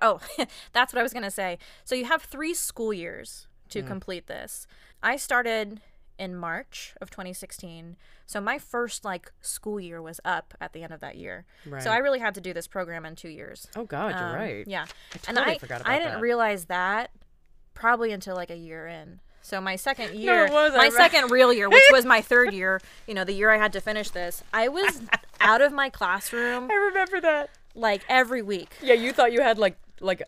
oh, 0.00 0.20
that's 0.72 0.92
what 0.92 0.98
I 0.98 1.02
was 1.02 1.12
going 1.12 1.24
to 1.24 1.30
say. 1.30 1.58
So 1.84 1.94
you 1.94 2.06
have 2.06 2.22
three 2.22 2.54
school 2.54 2.92
years 2.92 3.46
to 3.68 3.82
mm. 3.82 3.86
complete 3.86 4.26
this. 4.26 4.66
I 5.02 5.16
started 5.16 5.80
in 6.20 6.36
March 6.36 6.94
of 7.00 7.10
2016. 7.10 7.96
So 8.26 8.40
my 8.40 8.58
first 8.58 9.04
like 9.04 9.32
school 9.40 9.80
year 9.80 10.00
was 10.02 10.20
up 10.24 10.54
at 10.60 10.72
the 10.74 10.82
end 10.84 10.92
of 10.92 11.00
that 11.00 11.16
year. 11.16 11.46
Right. 11.66 11.82
So 11.82 11.90
I 11.90 11.96
really 11.96 12.18
had 12.20 12.34
to 12.36 12.40
do 12.40 12.52
this 12.52 12.66
program 12.68 13.04
in 13.06 13.16
two 13.16 13.30
years. 13.30 13.66
Oh 13.74 13.84
God, 13.84 14.14
you're 14.14 14.28
Um, 14.28 14.34
right. 14.36 14.64
Yeah. 14.68 14.84
and 15.26 15.36
totally 15.36 15.56
I, 15.56 15.58
forgot 15.58 15.80
about 15.80 15.86
that. 15.88 15.92
I 15.92 15.98
didn't 15.98 16.12
that. 16.14 16.20
realize 16.20 16.66
that 16.66 17.10
probably 17.74 18.12
until 18.12 18.36
like 18.36 18.50
a 18.50 18.56
year 18.56 18.86
in. 18.86 19.20
So 19.42 19.60
my 19.60 19.76
second 19.76 20.14
year, 20.14 20.48
wasn't. 20.52 20.76
my 20.82 20.90
second 20.90 21.30
real 21.30 21.50
year, 21.52 21.68
which 21.70 21.82
was 21.90 22.04
my 22.04 22.20
third 22.30 22.52
year, 22.52 22.80
you 23.06 23.14
know, 23.14 23.24
the 23.24 23.32
year 23.32 23.50
I 23.50 23.56
had 23.56 23.72
to 23.72 23.80
finish 23.80 24.10
this, 24.10 24.44
I 24.52 24.68
was 24.68 25.00
out 25.40 25.62
of 25.62 25.72
my 25.72 25.88
classroom 25.88 26.70
I 26.70 26.74
remember 26.74 27.20
that. 27.22 27.48
like 27.74 28.02
every 28.08 28.42
week. 28.42 28.74
Yeah, 28.82 28.94
you 28.94 29.12
thought 29.12 29.32
you 29.32 29.40
had 29.40 29.58
like 29.58 29.76
like 30.00 30.22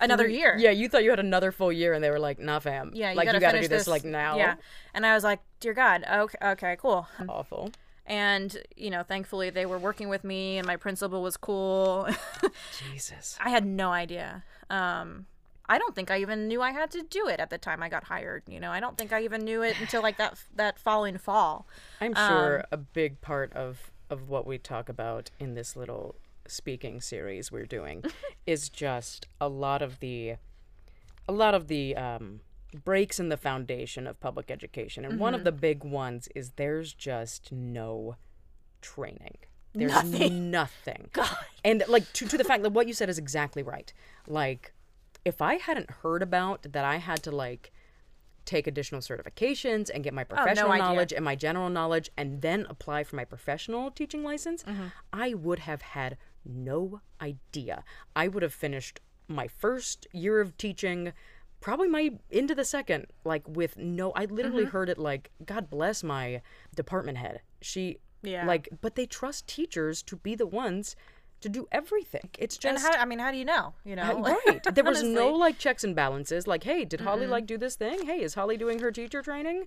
Another 0.00 0.24
three- 0.24 0.38
year. 0.38 0.56
Yeah, 0.58 0.70
you 0.70 0.88
thought 0.88 1.04
you 1.04 1.10
had 1.10 1.20
another 1.20 1.52
full 1.52 1.72
year, 1.72 1.92
and 1.92 2.02
they 2.02 2.10
were 2.10 2.18
like, 2.18 2.38
"Nah, 2.38 2.58
fam. 2.58 2.92
Yeah, 2.94 3.10
you 3.10 3.16
like 3.16 3.26
gotta 3.26 3.36
you 3.38 3.40
got 3.40 3.52
to 3.52 3.60
do 3.60 3.68
this, 3.68 3.86
like 3.86 4.04
now." 4.04 4.36
Yeah. 4.36 4.54
And 4.94 5.04
I 5.06 5.14
was 5.14 5.22
like, 5.24 5.40
dear 5.60 5.74
God, 5.74 6.04
okay, 6.10 6.38
okay, 6.42 6.76
cool. 6.80 7.06
Awful. 7.28 7.70
And, 8.06 8.56
you 8.76 8.90
know, 8.90 9.04
thankfully 9.04 9.50
they 9.50 9.66
were 9.66 9.78
working 9.78 10.08
with 10.08 10.24
me 10.24 10.58
and 10.58 10.66
my 10.66 10.74
principal 10.76 11.22
was 11.22 11.36
cool. 11.36 12.08
Jesus. 12.92 13.36
I 13.40 13.50
had 13.50 13.64
no 13.64 13.92
idea. 13.92 14.42
Um, 14.68 15.26
I 15.68 15.78
don't 15.78 15.94
think 15.94 16.10
I 16.10 16.18
even 16.20 16.48
knew 16.48 16.60
I 16.60 16.72
had 16.72 16.90
to 16.92 17.02
do 17.02 17.28
it 17.28 17.38
at 17.38 17.50
the 17.50 17.58
time 17.58 17.82
I 17.82 17.88
got 17.88 18.04
hired. 18.04 18.42
You 18.48 18.58
know, 18.58 18.72
I 18.72 18.80
don't 18.80 18.98
think 18.98 19.12
I 19.12 19.22
even 19.22 19.44
knew 19.44 19.62
it 19.62 19.78
until 19.80 20.02
like 20.02 20.16
that 20.16 20.42
that 20.56 20.78
following 20.80 21.18
fall. 21.18 21.66
I'm 22.00 22.16
Um, 22.16 22.28
sure 22.28 22.64
a 22.72 22.76
big 22.76 23.20
part 23.20 23.52
of 23.52 23.92
of 24.08 24.28
what 24.28 24.44
we 24.44 24.58
talk 24.58 24.88
about 24.88 25.30
in 25.38 25.54
this 25.54 25.76
little 25.76 26.16
speaking 26.50 27.00
series 27.00 27.50
we're 27.52 27.66
doing 27.66 28.04
is 28.46 28.68
just 28.68 29.26
a 29.40 29.48
lot 29.48 29.82
of 29.82 30.00
the 30.00 30.34
a 31.28 31.32
lot 31.32 31.54
of 31.54 31.68
the 31.68 31.94
um, 31.96 32.40
breaks 32.84 33.20
in 33.20 33.28
the 33.28 33.36
foundation 33.36 34.06
of 34.06 34.18
public 34.20 34.50
education, 34.50 35.04
and 35.04 35.14
Mm-hmm. 35.14 35.22
one 35.22 35.34
of 35.34 35.44
the 35.44 35.52
big 35.52 35.84
ones 35.84 36.28
is 36.34 36.50
there's 36.56 36.92
just 36.92 37.52
no 37.52 38.16
training. 38.82 39.36
There's 39.72 39.92
Nothing. 39.92 40.50
nothing. 40.50 41.08
God. 41.12 41.28
And 41.64 41.84
like 41.86 42.12
to, 42.14 42.26
to 42.26 42.36
the 42.36 42.42
fact 42.44 42.62
that 42.64 42.70
what 42.72 42.88
you 42.88 42.92
said 42.94 43.08
is 43.08 43.18
exactly 43.18 43.62
right. 43.62 43.92
Like 44.26 44.72
if 45.24 45.40
I 45.40 45.54
hadn't 45.56 45.90
heard 46.02 46.22
about 46.22 46.62
that 46.72 46.84
I 46.84 46.96
had 46.96 47.22
to 47.24 47.30
like 47.30 47.70
take 48.46 48.66
additional 48.66 49.00
certifications 49.00 49.88
and 49.94 50.02
get 50.02 50.12
my 50.14 50.24
professional 50.24 50.70
Oh, 50.70 50.72
idea. 50.72 50.82
knowledge 50.84 51.12
and 51.12 51.24
my 51.24 51.36
general 51.36 51.68
knowledge 51.70 52.10
and 52.16 52.42
then 52.42 52.66
apply 52.68 53.04
for 53.04 53.14
my 53.14 53.24
professional 53.24 53.90
teaching 53.92 54.24
license, 54.24 54.64
Mm-hmm. 54.64 54.86
I 55.12 55.34
would 55.34 55.60
have 55.60 55.82
had 55.82 56.16
no 56.44 57.00
idea. 57.20 57.84
I 58.16 58.28
would 58.28 58.42
have 58.42 58.54
finished 58.54 59.00
my 59.28 59.46
first 59.48 60.06
year 60.12 60.40
of 60.40 60.56
teaching 60.56 61.12
probably 61.60 61.88
my 61.88 62.12
into 62.30 62.54
the 62.54 62.64
second 62.64 63.06
like 63.24 63.46
with 63.46 63.76
no 63.76 64.10
I 64.12 64.24
literally 64.24 64.62
Mm-hmm. 64.64 64.70
heard 64.72 64.88
it 64.88 64.98
like 64.98 65.30
god 65.44 65.68
bless 65.70 66.02
my 66.02 66.40
department 66.74 67.18
head. 67.18 67.40
She 67.60 67.98
Yeah. 68.22 68.46
like 68.46 68.68
but 68.80 68.94
they 68.94 69.06
trust 69.06 69.46
teachers 69.46 70.02
to 70.04 70.16
be 70.16 70.34
the 70.34 70.46
ones 70.46 70.96
to 71.42 71.48
do 71.48 71.66
everything. 71.70 72.28
It's 72.38 72.56
And 72.56 72.76
just 72.78 72.86
how 72.86 73.00
I 73.00 73.04
mean, 73.04 73.18
how 73.18 73.30
do 73.30 73.36
you 73.38 73.44
know? 73.44 73.74
You 73.84 73.96
know, 73.96 74.20
right. 74.22 74.62
There 74.74 74.84
was 74.84 75.02
no 75.02 75.32
like 75.32 75.58
checks 75.58 75.84
and 75.84 75.94
balances. 75.94 76.46
Like, 76.46 76.64
hey, 76.64 76.84
did 76.84 77.02
Holly 77.02 77.26
like 77.26 77.46
do 77.46 77.56
this 77.58 77.76
thing? 77.76 78.04
Hey, 78.06 78.20
is 78.22 78.34
Holly 78.34 78.56
doing 78.56 78.78
her 78.80 78.90
teacher 78.90 79.22
training? 79.22 79.66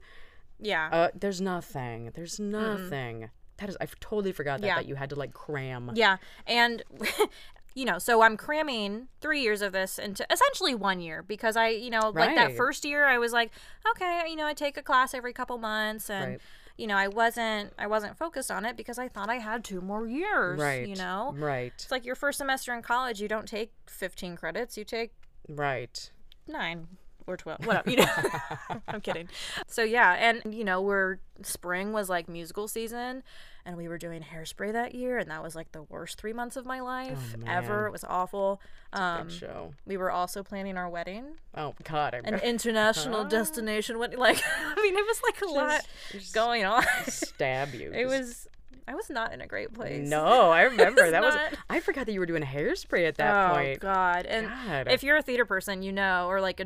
Yeah. 0.59 0.89
Uh, 0.91 1.07
there's 1.15 1.41
nothing. 1.41 2.12
There's 2.15 2.39
nothing. 2.39 3.29
That 3.57 3.69
is, 3.69 3.77
I 3.79 3.85
totally 3.99 4.31
forgot 4.31 4.61
that 4.61 4.67
Yeah. 4.67 4.75
that 4.75 4.87
you 4.87 4.95
had 4.95 5.09
to 5.11 5.15
like 5.15 5.33
cram. 5.33 5.91
Yeah, 5.95 6.17
and 6.47 6.83
you 7.75 7.85
know, 7.85 7.97
so 7.99 8.21
I'm 8.21 8.37
cramming 8.37 9.07
three 9.21 9.41
years 9.41 9.61
of 9.61 9.71
this 9.71 9.97
into 9.99 10.25
essentially 10.31 10.75
one 10.75 10.99
year 10.99 11.23
because 11.23 11.55
I, 11.55 11.69
you 11.69 11.89
know, 11.89 12.11
like 12.13 12.35
that 12.35 12.55
first 12.55 12.85
year 12.85 13.05
I 13.05 13.17
was 13.17 13.31
like, 13.33 13.51
okay, 13.91 14.23
you 14.27 14.35
know, 14.35 14.45
I 14.45 14.53
take 14.53 14.77
a 14.77 14.81
class 14.83 15.13
every 15.13 15.33
couple 15.33 15.57
months 15.57 16.09
and 16.09 16.31
Right. 16.33 16.41
you 16.77 16.87
know, 16.87 16.95
I 16.97 17.07
wasn't 17.07 17.73
I 17.77 17.87
wasn't 17.87 18.17
focused 18.17 18.51
on 18.51 18.65
it 18.65 18.75
because 18.77 18.97
I 18.99 19.07
thought 19.07 19.29
I 19.29 19.35
had 19.35 19.63
two 19.63 19.81
more 19.81 20.07
years. 20.07 20.59
Right. 20.59 20.87
You 20.87 20.95
know? 20.95 21.33
Right. 21.37 21.73
It's 21.75 21.91
like 21.91 22.05
your 22.05 22.15
first 22.15 22.37
semester 22.39 22.73
in 22.73 22.81
college, 22.81 23.21
you 23.21 23.27
don't 23.27 23.47
take 23.47 23.71
15 23.87 24.35
credits, 24.35 24.77
you 24.77 24.83
take 24.83 25.11
Right. 25.47 26.11
nine 26.47 26.87
or 27.27 27.38
12 27.38 27.65
whatever 27.65 27.89
you 27.89 27.97
know 27.97 28.05
i'm 28.88 29.01
kidding 29.01 29.27
so 29.67 29.83
yeah 29.83 30.13
and 30.13 30.53
you 30.53 30.63
know 30.63 30.81
we're 30.81 31.17
spring 31.41 31.91
was 31.93 32.09
like 32.09 32.27
musical 32.29 32.67
season 32.67 33.23
and 33.65 33.77
we 33.77 33.88
were 33.88 33.97
doing 33.97 34.21
hairspray 34.21 34.71
that 34.73 34.93
year 34.93 35.17
and 35.17 35.29
that 35.31 35.41
was 35.41 35.55
like 35.55 35.71
the 35.71 35.83
worst 35.83 36.19
three 36.19 36.33
months 36.33 36.55
of 36.55 36.65
my 36.65 36.79
life 36.79 37.36
ever 37.47 37.88
it 37.88 37.91
was 37.91 38.03
awful 38.03 38.62
um 38.93 39.29
show. 39.29 39.73
we 39.86 39.97
were 39.97 40.12
also 40.12 40.43
planning 40.43 40.77
our 40.77 40.89
wedding 40.89 41.25
Oh 41.55 41.73
God. 41.83 42.13
I 42.13 42.17
an 42.27 42.39
international 42.39 43.23
destination 43.39 43.97
what 43.99 44.15
like 44.15 44.41
i 44.59 44.81
mean 44.81 44.95
it 44.95 45.05
was 45.05 45.21
like 45.23 45.41
a 45.41 45.45
lot 45.47 45.81
just 46.12 46.33
going 46.33 46.65
on 46.65 46.83
stab 47.07 47.73
you. 47.73 47.91
it 47.91 48.03
Just- 48.03 48.19
was 48.19 48.47
i 48.88 48.93
was 48.93 49.09
not 49.09 49.33
in 49.33 49.39
a 49.39 49.47
great 49.47 49.73
place 49.73 50.07
No, 50.09 50.49
I 50.51 50.63
remember 50.63 51.09
that 51.09 51.23
was. 51.23 51.36
I 51.69 51.79
forgot 51.79 52.05
that 52.05 52.12
you 52.12 52.19
were 52.19 52.25
doing 52.25 52.43
hairspray 52.43 53.07
at 53.07 53.15
that 53.15 53.51
oh 53.51 53.55
point. 53.55 53.77
Oh 53.77 53.81
God 53.81 54.25
and 54.25 54.47
God. 54.67 54.88
if 54.91 55.03
you're 55.03 55.15
a 55.15 55.21
theater 55.21 55.45
person 55.45 55.81
you 55.81 55.93
know 55.93 56.27
or 56.27 56.41
like 56.41 56.59
a 56.59 56.65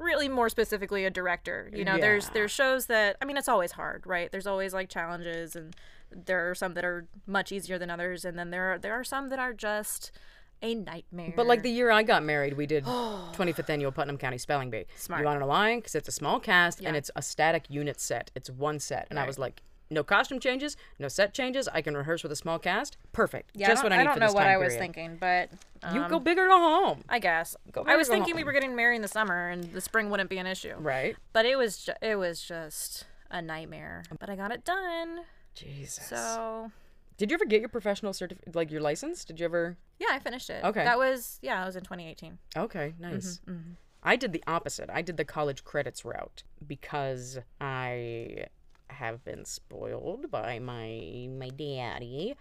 really 0.00 0.28
more 0.28 0.48
specifically 0.48 1.04
a 1.04 1.10
director 1.10 1.70
you 1.72 1.84
know 1.84 1.98
there's 1.98 2.24
Yeah. 2.26 2.30
there's 2.34 2.50
shows 2.50 2.86
that 2.86 3.16
i 3.20 3.24
mean 3.24 3.36
it's 3.36 3.48
always 3.48 3.72
hard 3.72 4.06
right 4.06 4.30
there's 4.32 4.46
always 4.46 4.72
like 4.74 4.88
challenges 4.88 5.54
and 5.54 5.76
there 6.10 6.50
are 6.50 6.54
some 6.54 6.74
that 6.74 6.84
are 6.84 7.06
much 7.26 7.52
easier 7.52 7.78
than 7.78 7.90
others 7.90 8.24
and 8.24 8.38
then 8.38 8.50
there 8.50 8.72
are 8.72 8.78
there 8.78 8.94
are 8.94 9.04
some 9.04 9.28
that 9.28 9.38
are 9.38 9.52
just 9.52 10.10
a 10.62 10.74
nightmare 10.74 11.32
But 11.36 11.46
like 11.46 11.62
the 11.62 11.70
year 11.70 11.90
I 11.90 12.02
got 12.02 12.22
married, 12.22 12.54
we 12.54 12.66
did 12.66 12.84
25th 12.84 13.70
annual 13.70 13.92
Putnam 13.92 14.18
County 14.18 14.36
Spelling 14.36 14.68
Bee. 14.70 14.84
Smart. 14.96 15.20
You 15.20 15.24
want 15.26 15.36
to 15.36 15.40
know 15.40 15.46
why? 15.46 15.76
Because 15.76 15.94
it's 15.94 16.08
a 16.08 16.12
small 16.12 16.38
cast 16.38 16.82
and 16.84 16.94
it's 16.96 17.10
a 17.16 17.22
static 17.22 17.64
unit 17.70 17.98
set. 17.98 18.30
It's 18.34 18.50
one 18.50 18.78
set, 18.78 19.06
and 19.08 19.18
I 19.18 19.26
was 19.26 19.38
like, 19.38 19.62
no 19.90 20.04
costume 20.04 20.38
changes, 20.40 20.76
no 20.98 21.08
set 21.08 21.34
changes. 21.34 21.68
I 21.68 21.82
can 21.82 21.96
rehearse 21.96 22.22
with 22.22 22.30
a 22.32 22.36
small 22.36 22.58
cast. 22.58 22.96
Perfect. 23.12 23.50
yeah, 23.54 23.66
Just 23.68 23.82
what 23.82 23.92
I 23.92 23.96
what 23.98 23.98
don't, 23.98 24.00
I 24.00 24.04
don't 24.04 24.14
for 24.14 24.20
know 24.20 24.26
this 24.26 24.34
what 24.34 24.40
time 24.44 24.52
i 24.52 24.56
was 24.56 24.68
period. 24.74 24.80
thinking 24.80 25.16
but 25.20 25.50
You 25.94 26.02
um, 26.02 26.10
go 26.10 26.18
big 26.20 26.38
or 26.38 26.46
go 26.46 26.56
home. 26.58 27.02
i 27.08 27.18
guess 27.18 27.56
Go 27.72 27.84
i 27.86 27.96
was 27.96 28.08
thinking 28.08 28.36
we 28.36 28.44
were 28.44 28.52
getting 28.52 28.76
married 28.76 28.96
in 28.96 29.02
the 29.02 29.08
summer 29.08 29.48
and 29.48 29.64
the 29.72 29.80
spring 29.80 30.08
wouldn't 30.10 30.30
be 30.30 30.38
an 30.38 30.46
issue 30.46 30.74
Right. 30.78 31.16
but 31.32 31.44
it 31.46 31.56
was 31.56 31.84
ju- 31.84 31.92
it 32.02 32.16
was 32.16 32.40
just 32.42 33.04
a 33.30 33.42
nightmare 33.42 34.04
but 34.20 34.28
i 34.30 34.36
got 34.36 34.52
it 34.52 34.64
done 34.64 35.20
Jesus. 35.54 36.06
so 36.06 36.70
Did 37.16 37.30
you 37.30 37.34
ever 37.34 37.44
get 37.44 37.60
your 37.60 37.68
professional 37.68 38.12
certificate, 38.12 38.54
like 38.54 38.70
your 38.70 38.80
license? 38.80 39.24
Did 39.24 39.40
you 39.40 39.46
ever? 39.46 39.76
yeah 39.98 40.08
i 40.12 40.18
finished 40.20 40.48
it 40.50 40.62
Okay. 40.64 40.84
that 40.84 40.98
was 40.98 41.38
yeah 41.42 41.62
it 41.62 41.66
was 41.66 41.76
in 41.76 41.82
2018 41.82 42.38
Okay, 42.56 42.94
nice. 43.00 43.40
Mm-hmm, 43.48 43.72
I 44.02 44.16
did 44.16 44.32
the 44.32 44.42
opposite. 44.46 44.88
I 44.90 45.02
did 45.02 45.16
the 45.18 45.24
college 45.26 45.62
credits 45.64 46.04
route 46.06 46.42
because 46.66 47.38
I 47.60 48.46
have 48.92 49.24
been 49.24 49.44
spoiled 49.44 50.30
by 50.30 50.58
my 50.58 51.28
my 51.38 51.48
daddy. 51.48 52.34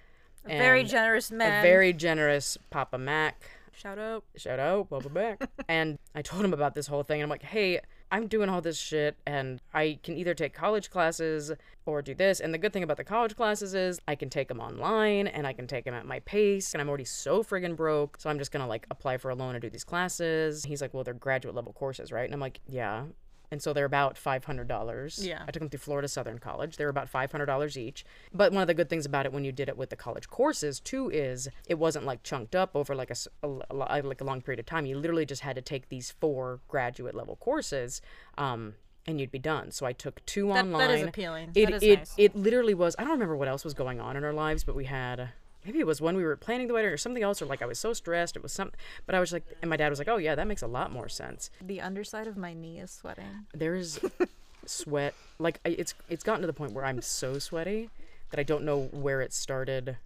a 0.45 0.57
very 0.57 0.83
generous 0.83 1.31
man 1.31 1.59
a 1.59 1.67
very 1.67 1.93
generous 1.93 2.57
Papa 2.69 2.97
Mac. 2.97 3.49
shout 3.73 3.99
out 3.99 4.23
Shout 4.35 4.59
out, 4.59 4.89
Papa 4.89 5.09
Mac. 5.09 5.49
and 5.67 5.97
I 6.15 6.21
told 6.21 6.43
him 6.43 6.53
about 6.53 6.75
this 6.75 6.87
whole 6.87 7.03
thing, 7.03 7.19
and 7.21 7.23
I'm 7.23 7.29
like, 7.29 7.43
hey, 7.43 7.79
I'm 8.11 8.27
doing 8.27 8.49
all 8.49 8.61
this 8.61 8.77
shit, 8.77 9.17
and 9.27 9.61
I 9.73 9.99
can 10.01 10.17
either 10.17 10.33
take 10.33 10.53
college 10.53 10.89
classes 10.89 11.51
or 11.85 12.01
do 12.01 12.15
this. 12.15 12.39
And 12.39 12.53
the 12.53 12.57
good 12.57 12.73
thing 12.73 12.83
about 12.83 12.97
the 12.97 13.03
college 13.03 13.35
classes 13.35 13.73
is 13.73 13.99
I 14.07 14.15
can 14.15 14.29
take 14.29 14.47
them 14.47 14.59
online 14.59 15.27
and 15.27 15.45
I 15.45 15.53
can 15.53 15.67
take 15.67 15.85
them 15.85 15.93
at 15.93 16.05
my 16.05 16.19
pace. 16.21 16.73
And 16.73 16.81
I'm 16.81 16.87
already 16.89 17.05
so 17.05 17.43
friggin' 17.43 17.75
broke, 17.75 18.17
so 18.19 18.29
I'm 18.29 18.37
just 18.39 18.51
gonna 18.51 18.67
like 18.67 18.85
apply 18.91 19.17
for 19.17 19.29
a 19.29 19.35
loan 19.35 19.55
and 19.55 19.61
do 19.61 19.69
these 19.69 19.83
classes. 19.83 20.63
He's 20.65 20.81
like, 20.81 20.93
well, 20.93 21.03
they're 21.03 21.13
graduate 21.13 21.55
level 21.55 21.73
courses, 21.73 22.11
right? 22.11 22.25
And 22.25 22.33
I'm 22.33 22.39
like, 22.39 22.59
yeah. 22.67 23.05
And 23.51 23.61
so 23.61 23.73
they're 23.73 23.85
about 23.85 24.17
five 24.17 24.45
hundred 24.45 24.67
dollars. 24.67 25.25
Yeah. 25.25 25.41
I 25.47 25.51
took 25.51 25.61
them 25.61 25.69
through 25.69 25.79
Florida 25.79 26.07
Southern 26.07 26.37
College. 26.37 26.77
They're 26.77 26.89
about 26.89 27.09
five 27.09 27.31
hundred 27.31 27.47
dollars 27.47 27.77
each. 27.77 28.05
But 28.33 28.51
one 28.51 28.61
of 28.61 28.67
the 28.67 28.73
good 28.75 28.89
things 28.89 29.05
about 29.07 29.25
it 29.25 29.33
when 29.33 29.43
you 29.43 29.51
did 29.51 29.69
it 29.69 29.77
with 29.77 29.89
the 29.89 29.95
college 29.95 30.29
courses 30.29 30.79
too 30.79 31.09
is 31.09 31.47
it 31.67 31.79
wasn't 31.79 32.05
like 32.05 32.21
chunked 32.23 32.55
up 32.55 32.75
over 32.75 32.93
like 32.93 33.09
a, 33.09 33.15
a 33.43 33.47
l- 33.47 33.63
a 33.69 33.73
lo- 33.75 34.01
like 34.03 34.21
a 34.21 34.23
long 34.23 34.41
period 34.41 34.59
of 34.59 34.65
time. 34.67 34.85
You 34.85 34.97
literally 34.97 35.25
just 35.25 35.41
had 35.41 35.55
to 35.55 35.61
take 35.63 35.89
these 35.89 36.11
four 36.19 36.59
graduate 36.67 37.15
level 37.15 37.35
courses, 37.37 38.01
um, 38.37 38.75
and 39.07 39.19
you'd 39.19 39.31
be 39.31 39.39
done. 39.39 39.71
So 39.71 39.85
I 39.87 39.93
took 39.93 40.23
two 40.27 40.47
That- 40.49 40.65
online. 40.65 40.87
that 40.87 40.91
is 40.91 41.07
appealing. 41.07 41.51
It 41.55 41.65
That 41.65 41.73
is 41.75 41.83
it 41.83 41.97
nice. 41.99 42.13
it 42.17 42.35
literally 42.35 42.75
was. 42.75 42.95
I 42.99 43.03
don't 43.03 43.13
remember 43.13 43.35
what 43.35 43.47
else 43.47 43.63
was 43.63 43.73
going 43.73 43.99
on 43.99 44.15
in 44.15 44.23
our 44.23 44.33
lives, 44.33 44.63
but 44.63 44.75
we 44.75 44.85
had. 44.85 45.29
Maybe 45.65 45.79
it 45.79 45.87
was 45.87 45.99
when 46.01 46.15
we 46.15 46.23
were 46.23 46.35
planning 46.37 46.67
the 46.67 46.73
wedding 46.73 46.89
or 46.91 46.97
something 46.97 47.21
else, 47.23 47.41
or 47.41 47.45
like 47.45 47.61
I 47.61 47.65
was 47.65 47.79
so 47.79 47.93
stressed. 47.93 48.35
It 48.37 48.43
was 48.43 48.53
some, 48.53 48.71
but 49.05 49.13
I 49.15 49.19
was 49.19 49.33
like, 49.33 49.43
and 49.61 49.69
my 49.69 49.75
dad 49.77 49.89
was 49.89 49.99
like, 49.99 50.07
"Oh 50.07 50.17
yeah, 50.17 50.35
that 50.35 50.47
makes 50.47 50.61
a 50.61 50.67
lot 50.67 50.91
more 50.91 51.09
sense." 51.09 51.49
The 51.61 51.81
underside 51.81 52.27
of 52.27 52.37
my 52.37 52.53
knee 52.53 52.79
is 52.79 52.91
sweating. 52.91 53.45
there's 53.53 53.99
sweat 54.65 55.15
like 55.39 55.59
I, 55.65 55.69
it's 55.69 55.93
it's 56.09 56.23
gotten 56.23 56.41
to 56.41 56.47
the 56.47 56.53
point 56.53 56.73
where 56.73 56.85
i'm 56.85 57.01
so 57.01 57.39
sweaty 57.39 57.89
that 58.29 58.39
i 58.39 58.43
don't 58.43 58.63
know 58.63 58.83
where 58.91 59.21
it 59.21 59.33
started 59.33 59.97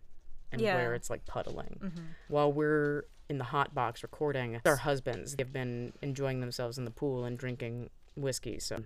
and 0.54 0.62
Yeah. 0.62 0.76
where 0.76 0.94
it's 0.94 1.10
like 1.10 1.26
puddling 1.26 1.80
mm-hmm. 1.84 2.02
while 2.30 2.52
we're 2.54 3.04
in 3.30 3.40
the 3.40 3.44
hot 3.46 3.74
box 3.74 4.04
recording 4.04 4.62
our 4.66 4.78
husbands 4.78 5.36
they've 5.36 5.52
been 5.52 5.92
enjoying 6.02 6.40
themselves 6.40 6.78
in 6.78 6.86
the 6.86 6.92
pool 6.92 7.26
and 7.26 7.38
drinking 7.38 7.90
whiskey 8.16 8.58
so 8.60 8.84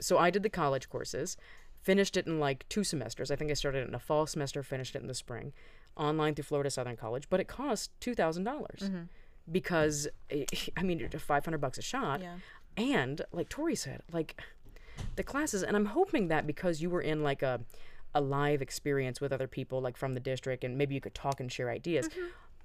so 0.00 0.18
i 0.18 0.30
did 0.30 0.42
the 0.44 0.50
college 0.50 0.88
courses 0.88 1.36
finished 1.84 2.16
it 2.16 2.26
in 2.26 2.40
like 2.40 2.68
two 2.68 2.82
semesters. 2.82 3.30
I 3.30 3.36
think 3.36 3.50
i 3.50 3.54
started 3.54 3.84
it 3.84 3.88
in 3.88 3.94
a 3.94 3.98
fall 4.00 4.26
semester 4.26 4.62
finished 4.62 4.96
it 4.96 5.02
in 5.02 5.08
the 5.08 5.14
spring 5.14 5.52
online 5.96 6.34
through 6.34 6.42
florida 6.44 6.70
southern 6.70 6.96
college 6.96 7.28
but 7.30 7.38
it 7.38 7.46
cost 7.46 7.90
$2000 8.00 9.06
because 9.52 10.08
eh, 10.30 10.44
i 10.76 10.82
mean 10.82 11.08
500 11.08 11.58
bucks 11.60 11.78
a 11.78 11.82
shot. 11.82 12.20
Yeah. 12.20 12.36
and 12.76 13.22
like 13.32 13.48
tori 13.48 13.76
said 13.76 14.02
like 14.12 14.40
the 15.16 15.22
classes 15.22 15.62
and 15.62 15.76
i'm 15.76 15.86
hoping 15.86 16.28
that 16.28 16.46
because 16.46 16.80
you 16.82 16.90
were 16.90 17.00
in 17.02 17.22
like 17.22 17.42
a 17.42 17.60
a 18.14 18.20
live 18.20 18.62
experience 18.62 19.20
with 19.20 19.32
other 19.32 19.46
people 19.48 19.80
like 19.80 19.96
from 19.96 20.14
the 20.14 20.20
district 20.20 20.64
and 20.64 20.76
maybe 20.78 20.94
you 20.94 21.00
could 21.00 21.14
talk 21.14 21.38
and 21.40 21.52
share 21.52 21.68
ideas 21.70 22.08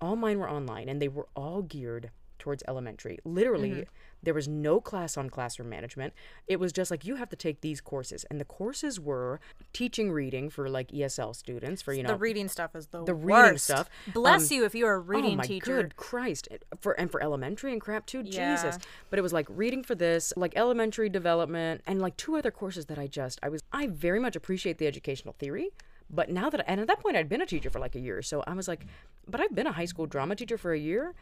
all 0.01 0.15
mine 0.15 0.39
were 0.39 0.49
online 0.49 0.87
and 0.89 1.01
they 1.01 1.07
were 1.07 1.27
all 1.35 1.61
geared 1.61 2.09
towards 2.39 2.63
elementary 2.67 3.19
literally 3.23 3.85
there 4.23 4.33
was 4.33 4.47
no 4.47 4.81
class 4.81 5.15
on 5.17 5.29
classroom 5.29 5.69
management 5.69 6.13
it 6.47 6.59
was 6.59 6.71
just 6.73 6.89
like 6.91 7.05
you 7.05 7.15
have 7.15 7.29
to 7.29 7.35
take 7.35 7.61
these 7.61 7.79
courses 7.81 8.25
and 8.29 8.39
the 8.39 8.45
courses 8.45 8.99
were 8.99 9.39
teaching 9.73 10.11
reading 10.11 10.49
for 10.49 10.67
like 10.69 10.89
esl 10.91 11.35
students 11.35 11.81
for 11.81 11.93
you 11.93 12.01
know 12.03 12.09
the 12.09 12.15
reading 12.15 12.47
stuff 12.47 12.75
is 12.75 12.87
the 12.87 13.03
the 13.03 13.13
reading 13.13 13.51
worst. 13.53 13.65
stuff. 13.65 13.89
Bless 14.13 14.49
Um, 14.51 14.57
you 14.57 14.65
if 14.65 14.73
you're 14.75 14.93
a 14.93 14.99
reading 14.99 15.33
oh 15.33 15.37
my 15.37 15.43
teacher. 15.43 15.75
good 15.83 15.95
Christ! 15.95 16.47
It- 16.51 16.63
For 16.81 16.93
and 16.93 17.09
for 17.11 17.21
elementary 17.21 17.71
and 17.71 17.81
crap 17.81 18.05
too, 18.05 18.23
Yeah. 18.25 18.55
Jesus. 18.55 18.77
But 19.09 19.19
it 19.19 19.21
was 19.21 19.33
like 19.33 19.47
reading 19.49 19.83
for 19.83 19.95
this, 19.95 20.33
like 20.35 20.53
elementary 20.55 21.09
development, 21.09 21.81
and 21.87 22.01
like 22.01 22.15
two 22.17 22.35
other 22.35 22.51
courses 22.51 22.85
that 22.87 22.97
I 22.99 23.07
just 23.07 23.39
I 23.43 23.49
was 23.49 23.61
I 23.71 23.87
very 23.87 24.19
much 24.19 24.35
appreciate 24.35 24.77
the 24.77 24.87
educational 24.87 25.33
theory. 25.39 25.69
But 26.09 26.29
now 26.29 26.49
that 26.49 26.63
and 26.67 26.79
at 26.81 26.87
that 26.87 26.99
point 26.99 27.15
I'd 27.17 27.29
been 27.29 27.41
a 27.41 27.45
teacher 27.45 27.69
for 27.69 27.79
like 27.79 27.95
a 27.95 27.99
year, 27.99 28.21
so 28.21 28.43
I 28.47 28.53
was 28.53 28.67
like, 28.67 28.85
but 29.27 29.39
I've 29.41 29.53
been 29.55 29.67
a 29.67 29.71
high 29.71 29.85
school 29.85 30.05
drama 30.07 30.35
teacher 30.35 30.57
for 30.57 30.73
a 30.73 30.79
year, 30.79 31.13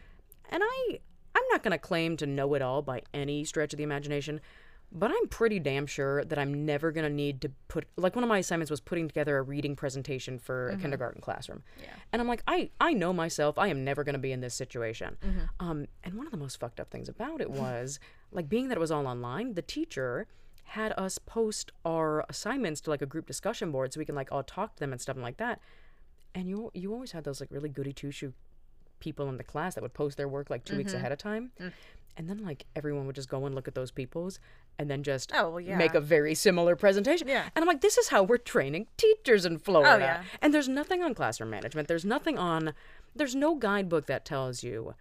and 0.49 0.63
I 0.63 0.99
I'm 1.35 1.43
not 1.51 1.63
gonna 1.63 1.77
claim 1.77 2.17
to 2.17 2.25
know 2.25 2.53
it 2.53 2.61
all 2.61 2.81
by 2.81 3.03
any 3.13 3.43
stretch 3.43 3.73
of 3.73 3.77
the 3.77 3.83
imagination. 3.83 4.41
But 4.89 5.11
I'm 5.11 5.27
pretty 5.27 5.59
damn 5.59 5.85
sure 5.85 6.23
that 6.23 6.39
I'm 6.39 6.65
never 6.65 6.93
gonna 6.93 7.09
need 7.09 7.41
to 7.41 7.51
put 7.67 7.87
like 7.97 8.15
one 8.15 8.23
of 8.23 8.29
my 8.29 8.37
assignments 8.37 8.71
was 8.71 8.79
putting 8.79 9.09
together 9.09 9.37
a 9.37 9.41
reading 9.41 9.75
presentation 9.75 10.39
for 10.39 10.69
a 10.69 10.77
kindergarten 10.77 11.19
classroom. 11.21 11.61
Yeah. 11.81 11.89
And 12.13 12.21
I'm 12.21 12.27
like, 12.27 12.41
I 12.47 12.69
I 12.79 12.93
know 12.93 13.11
myself. 13.11 13.57
I 13.59 13.67
am 13.67 13.83
never 13.83 14.05
gonna 14.05 14.17
be 14.17 14.31
in 14.31 14.39
this 14.39 14.55
situation. 14.55 15.17
Um, 15.59 15.87
and 16.05 16.13
one 16.13 16.25
of 16.25 16.31
the 16.31 16.37
most 16.37 16.57
fucked 16.59 16.79
up 16.79 16.89
things 16.89 17.09
about 17.09 17.41
it 17.41 17.51
was 17.51 17.99
like 18.31 18.47
being 18.47 18.69
that 18.69 18.77
it 18.77 18.79
was 18.79 18.91
all 18.91 19.07
online. 19.07 19.55
The 19.55 19.61
teacher 19.61 20.25
had 20.63 20.93
us 20.97 21.17
post 21.17 21.71
our 21.85 22.25
assignments 22.29 22.79
to 22.81 22.89
like 22.89 23.01
a 23.01 23.05
group 23.05 23.25
discussion 23.25 23.71
board 23.71 23.93
so 23.93 23.99
we 23.99 24.05
can 24.05 24.15
like 24.15 24.31
all 24.31 24.43
talk 24.43 24.75
to 24.75 24.79
them 24.79 24.93
and 24.93 25.01
stuff 25.01 25.17
like 25.17 25.35
that. 25.37 25.59
And 26.33 26.47
you 26.47 26.71
you 26.73 26.93
always 26.93 27.11
had 27.11 27.25
those 27.25 27.41
like 27.41 27.51
really 27.51 27.69
goody 27.69 27.91
two 27.91 28.11
shoe 28.11 28.33
people 28.99 29.29
in 29.29 29.37
the 29.37 29.43
class 29.43 29.75
that 29.75 29.81
would 29.81 29.93
post 29.93 30.17
their 30.17 30.27
work 30.27 30.49
like 30.49 30.63
2 30.65 30.77
weeks 30.77 30.91
mm-hmm. 30.91 30.99
ahead 30.99 31.11
of 31.11 31.17
time. 31.17 31.51
Mm. 31.59 31.71
And 32.17 32.27
then 32.27 32.43
like 32.43 32.65
everyone 32.75 33.05
would 33.05 33.15
just 33.15 33.29
go 33.29 33.45
and 33.45 33.53
look 33.53 33.67
at 33.67 33.75
those 33.75 33.91
people's 33.91 34.39
and 34.79 34.89
then 34.89 35.03
just 35.03 35.31
Oh, 35.35 35.49
well, 35.51 35.59
yeah. 35.59 35.77
make 35.77 35.93
a 35.93 36.01
very 36.01 36.33
similar 36.33 36.75
presentation. 36.75 37.27
Yeah. 37.27 37.43
And 37.55 37.61
I'm 37.63 37.67
like, 37.67 37.81
this 37.81 37.97
is 37.97 38.07
how 38.07 38.23
we're 38.23 38.37
training 38.37 38.87
teachers 38.97 39.45
in 39.45 39.59
Florida. 39.59 39.93
Oh, 39.93 39.97
yeah. 39.99 40.23
And 40.41 40.53
there's 40.53 40.67
nothing 40.67 41.03
on 41.03 41.13
classroom 41.13 41.51
management. 41.51 41.87
There's 41.87 42.05
nothing 42.05 42.37
on 42.37 42.73
there's 43.15 43.35
no 43.35 43.55
guidebook 43.55 44.05
that 44.07 44.25
tells 44.25 44.63
you, 44.63 44.93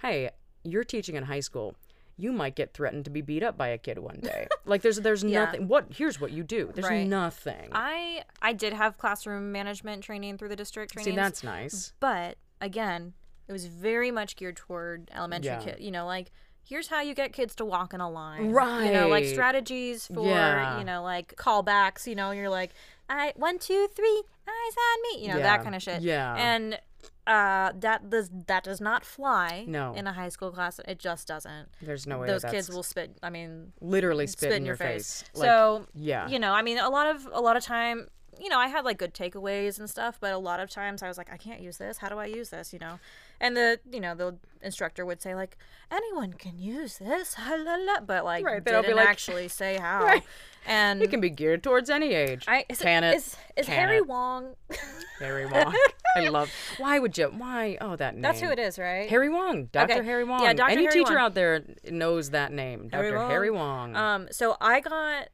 hey, 0.00 0.30
you're 0.64 0.84
teaching 0.84 1.16
in 1.16 1.24
high 1.24 1.40
school. 1.40 1.74
You 2.16 2.32
might 2.32 2.54
get 2.54 2.72
threatened 2.74 3.04
to 3.06 3.10
be 3.10 3.20
beat 3.22 3.42
up 3.42 3.56
by 3.56 3.68
a 3.68 3.78
kid 3.78 3.98
one 3.98 4.20
day. 4.22 4.46
like 4.66 4.82
there's 4.82 5.00
there's 5.00 5.24
Yeah. 5.24 5.46
nothing 5.46 5.68
what 5.68 5.86
here's 5.94 6.20
what 6.20 6.32
you 6.32 6.42
do. 6.42 6.70
There's 6.74 6.86
Right. 6.86 7.06
nothing. 7.06 7.70
I 7.72 8.24
I 8.42 8.52
did 8.52 8.74
have 8.74 8.98
classroom 8.98 9.52
management 9.52 10.04
training 10.04 10.36
through 10.36 10.50
the 10.50 10.56
district 10.56 10.92
See, 10.92 10.96
training. 10.96 11.16
that's 11.16 11.42
nice. 11.42 11.94
but 11.98 12.36
again, 12.60 13.14
it 13.48 13.52
was 13.52 13.66
very 13.66 14.10
much 14.10 14.36
geared 14.36 14.56
toward 14.56 15.10
elementary 15.14 15.50
Yeah. 15.52 15.60
kid. 15.60 15.76
You 15.80 15.90
know, 15.90 16.06
like 16.06 16.30
here's 16.64 16.88
how 16.88 17.00
you 17.00 17.14
get 17.14 17.32
kids 17.32 17.54
to 17.56 17.64
walk 17.64 17.92
in 17.92 18.00
a 18.00 18.08
line. 18.10 18.50
Right. 18.52 18.86
You 18.86 18.92
know, 18.92 19.08
like 19.08 19.24
strategies 19.26 20.06
for 20.06 20.26
Yeah. 20.26 20.78
you 20.78 20.84
know, 20.84 21.02
like 21.02 21.34
callbacks. 21.36 22.06
You 22.06 22.14
know, 22.14 22.30
you're 22.30 22.48
like, 22.50 22.70
I 23.08 23.32
one 23.36 23.58
two 23.58 23.88
three, 23.94 24.22
eyes 24.48 24.74
on 24.76 25.02
me. 25.18 25.22
You 25.22 25.28
know, 25.32 25.36
Yeah. 25.38 25.42
that 25.56 25.62
kind 25.62 25.74
of 25.74 25.82
shit. 25.82 26.02
Yeah. 26.02 26.34
And 26.36 26.80
uh, 27.26 27.72
that 27.76 28.10
does 28.10 28.30
that 28.46 28.64
does 28.64 28.80
not 28.80 29.04
fly. 29.04 29.64
No. 29.68 29.92
in 29.94 30.06
a 30.06 30.12
high 30.12 30.28
school 30.28 30.50
class, 30.50 30.80
it 30.86 30.98
just 30.98 31.28
doesn't. 31.28 31.68
There's 31.80 32.06
no 32.06 32.18
way 32.18 32.26
Those 32.26 32.44
kids 32.44 32.68
will 32.68 32.82
spit. 32.82 33.16
I 33.22 33.30
mean, 33.30 33.72
literally 33.80 34.26
spit, 34.26 34.50
spit 34.50 34.52
in 34.54 34.64
your 34.64 34.76
face. 34.76 35.24
Like, 35.34 35.46
so 35.46 35.86
yeah. 35.94 36.28
you 36.28 36.38
know, 36.38 36.52
I 36.52 36.62
mean, 36.62 36.78
a 36.78 36.88
lot 36.90 37.14
of 37.14 37.28
a 37.32 37.40
lot 37.40 37.56
of 37.56 37.62
time, 37.64 38.08
you 38.40 38.48
know, 38.48 38.58
I 38.58 38.66
had 38.68 38.84
like 38.84 38.98
good 38.98 39.14
takeaways 39.14 39.78
and 39.78 39.88
stuff, 39.88 40.18
but 40.20 40.32
a 40.32 40.38
lot 40.38 40.58
of 40.58 40.68
times 40.70 41.02
I 41.02 41.08
was 41.08 41.16
like, 41.18 41.32
I 41.32 41.36
can't 41.36 41.60
use 41.60 41.76
this. 41.78 41.98
How 41.98 42.08
do 42.08 42.18
I 42.18 42.26
use 42.26 42.50
this? 42.50 42.72
You 42.72 42.80
know, 42.80 42.98
and 43.42 43.54
the 43.54 43.78
you 43.90 44.00
know 44.00 44.14
the 44.14 44.36
instructor 44.62 45.04
would 45.04 45.20
say 45.20 45.34
like, 45.34 45.58
anyone 45.90 46.32
can 46.32 46.58
use 46.58 46.96
this, 46.98 47.34
ha, 47.34 47.56
la, 47.58 47.74
la, 47.74 48.00
but 48.00 48.24
like 48.24 48.44
Right, 48.46 48.64
they'll 48.64 48.80
didn't 48.80 48.92
be 48.94 49.00
like- 49.00 49.08
actually 49.08 49.48
say 49.48 49.76
how. 49.80 50.04
Right. 50.04 50.22
And 50.64 51.02
it 51.02 51.10
can 51.10 51.20
be 51.20 51.28
geared 51.28 51.64
towards 51.64 51.90
any 51.90 52.14
age. 52.14 52.44
I 52.46 52.64
is, 52.68 52.78
Can 52.78 53.02
it? 53.02 53.16
is, 53.16 53.36
is 53.56 53.66
Can 53.66 53.74
Harry 53.74 53.96
it? 53.96 54.06
Wong? 54.06 54.54
Harry 55.18 55.44
Wong. 55.44 55.74
I 56.16 56.28
love. 56.28 56.48
Why 56.78 57.00
would 57.00 57.18
you? 57.18 57.26
Why? 57.36 57.76
Oh, 57.80 57.96
that 57.96 58.14
name. 58.14 58.22
That's 58.22 58.40
who 58.40 58.48
it 58.48 58.60
is, 58.60 58.78
right? 58.78 59.10
Harry 59.10 59.28
Wong, 59.28 59.64
Dr. 59.72 59.94
Okay. 59.94 60.04
Harry 60.04 60.22
Wong. 60.22 60.40
Yeah, 60.40 60.52
Dr. 60.52 60.70
Any 60.70 60.82
Harry 60.82 60.92
teacher 60.94 61.14
Wong. 61.14 61.20
out 61.22 61.34
there 61.34 61.64
knows 61.90 62.30
that 62.30 62.52
name, 62.52 62.90
Harry 62.92 63.10
Dr. 63.10 63.18
Wong. 63.18 63.30
Harry 63.30 63.50
Wong. 63.50 63.96
Um, 63.96 64.28
so 64.30 64.56
I 64.60 64.78
got 64.78 65.30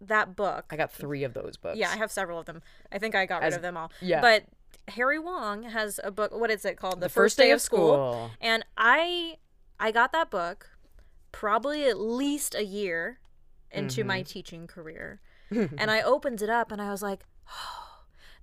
that 0.00 0.34
book. 0.34 0.64
I 0.70 0.76
got 0.76 0.90
three 0.92 1.22
of 1.22 1.32
those 1.32 1.56
books. 1.56 1.78
Yeah, 1.78 1.90
I 1.92 1.96
have 1.98 2.10
several 2.10 2.40
of 2.40 2.46
them. 2.46 2.60
I 2.90 2.98
think 2.98 3.14
I 3.14 3.24
got 3.24 3.42
rid 3.42 3.52
of 3.54 3.62
them 3.62 3.76
all. 3.76 3.92
yeah. 4.00 4.20
But 4.20 4.46
Harry 4.88 5.18
Wong 5.18 5.64
has 5.64 5.98
a 6.04 6.10
book. 6.10 6.32
What 6.32 6.50
is 6.50 6.64
it 6.64 6.76
called? 6.76 7.00
The 7.00 7.08
First 7.08 7.36
Day 7.36 7.50
of 7.50 7.60
School. 7.60 8.30
And 8.40 8.64
I, 8.76 9.36
I 9.80 9.90
got 9.92 10.12
that 10.12 10.30
book 10.30 10.70
probably 11.32 11.84
at 11.84 11.98
least 11.98 12.54
a 12.54 12.64
year 12.64 13.18
into 13.70 14.04
my 14.04 14.20
Mm-hmm. 14.20 14.24
teaching 14.26 14.66
career, 14.66 15.20
and 15.50 15.90
I 15.90 16.00
opened 16.00 16.40
it 16.42 16.48
up 16.50 16.70
and 16.72 16.80
I 16.80 16.90
was 16.90 17.02
like. 17.02 17.24
Oh, 17.52 17.85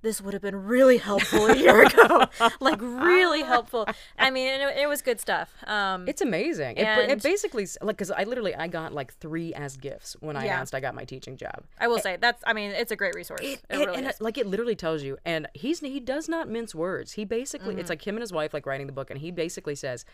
this 0.04 0.22
would 0.22 0.34
have 0.34 0.41
been 0.43 0.66
really 0.66 0.97
helpful 0.97 1.47
a 1.47 1.56
year 1.58 1.82
ago, 1.88 2.26
like 2.60 2.80
really 2.80 3.41
helpful. 3.41 3.88
I 4.20 4.30
mean, 4.30 4.47
it, 4.62 4.78
it 4.78 4.88
was 4.88 5.01
good 5.01 5.20
stuff. 5.20 5.49
Um, 5.66 6.08
It's 6.08 6.22
amazing. 6.22 6.78
It, 6.78 6.84
And- 6.86 7.12
it 7.12 7.24
basically 7.24 7.66
like 7.82 7.95
because 7.97 8.12
I 8.12 8.24
literally 8.26 8.54
I 8.54 8.68
got 8.68 8.93
like 8.93 9.16
three 9.16 9.54
as 9.56 9.76
gifts 9.78 10.16
when 10.20 10.36
I 10.38 10.45
Yeah. 10.45 10.54
announced 10.54 10.76
I 10.76 10.80
got 10.80 10.93
my 10.93 11.06
teaching 11.06 11.36
job. 11.38 11.64
I 11.80 11.88
will 11.88 11.99
say 11.99 12.18
that's. 12.22 12.43
I 12.45 12.54
mean, 12.54 12.70
it's 12.72 12.91
a 12.91 12.95
great 12.95 13.16
resource. 13.16 13.41
It, 13.41 13.62
It- 13.70 13.78
really 13.88 14.08
like 14.20 14.38
it 14.38 14.45
literally 14.45 14.76
tells 14.76 15.01
you, 15.01 15.18
and 15.26 15.47
he's 15.56 15.80
he 15.80 15.99
does 15.99 16.30
not 16.30 16.47
mince 16.49 16.76
words. 16.76 17.14
He 17.14 17.26
basically 17.26 17.72
Mm-hmm. 17.74 17.80
it's 17.80 17.89
like 17.89 18.06
him 18.06 18.16
and 18.16 18.22
his 18.22 18.32
wife 18.34 18.54
like 18.54 18.66
writing 18.66 18.86
the 18.88 18.93
book, 18.93 19.10
and 19.10 19.20
he 19.20 19.32
basically 19.32 19.76
says, 19.76 20.06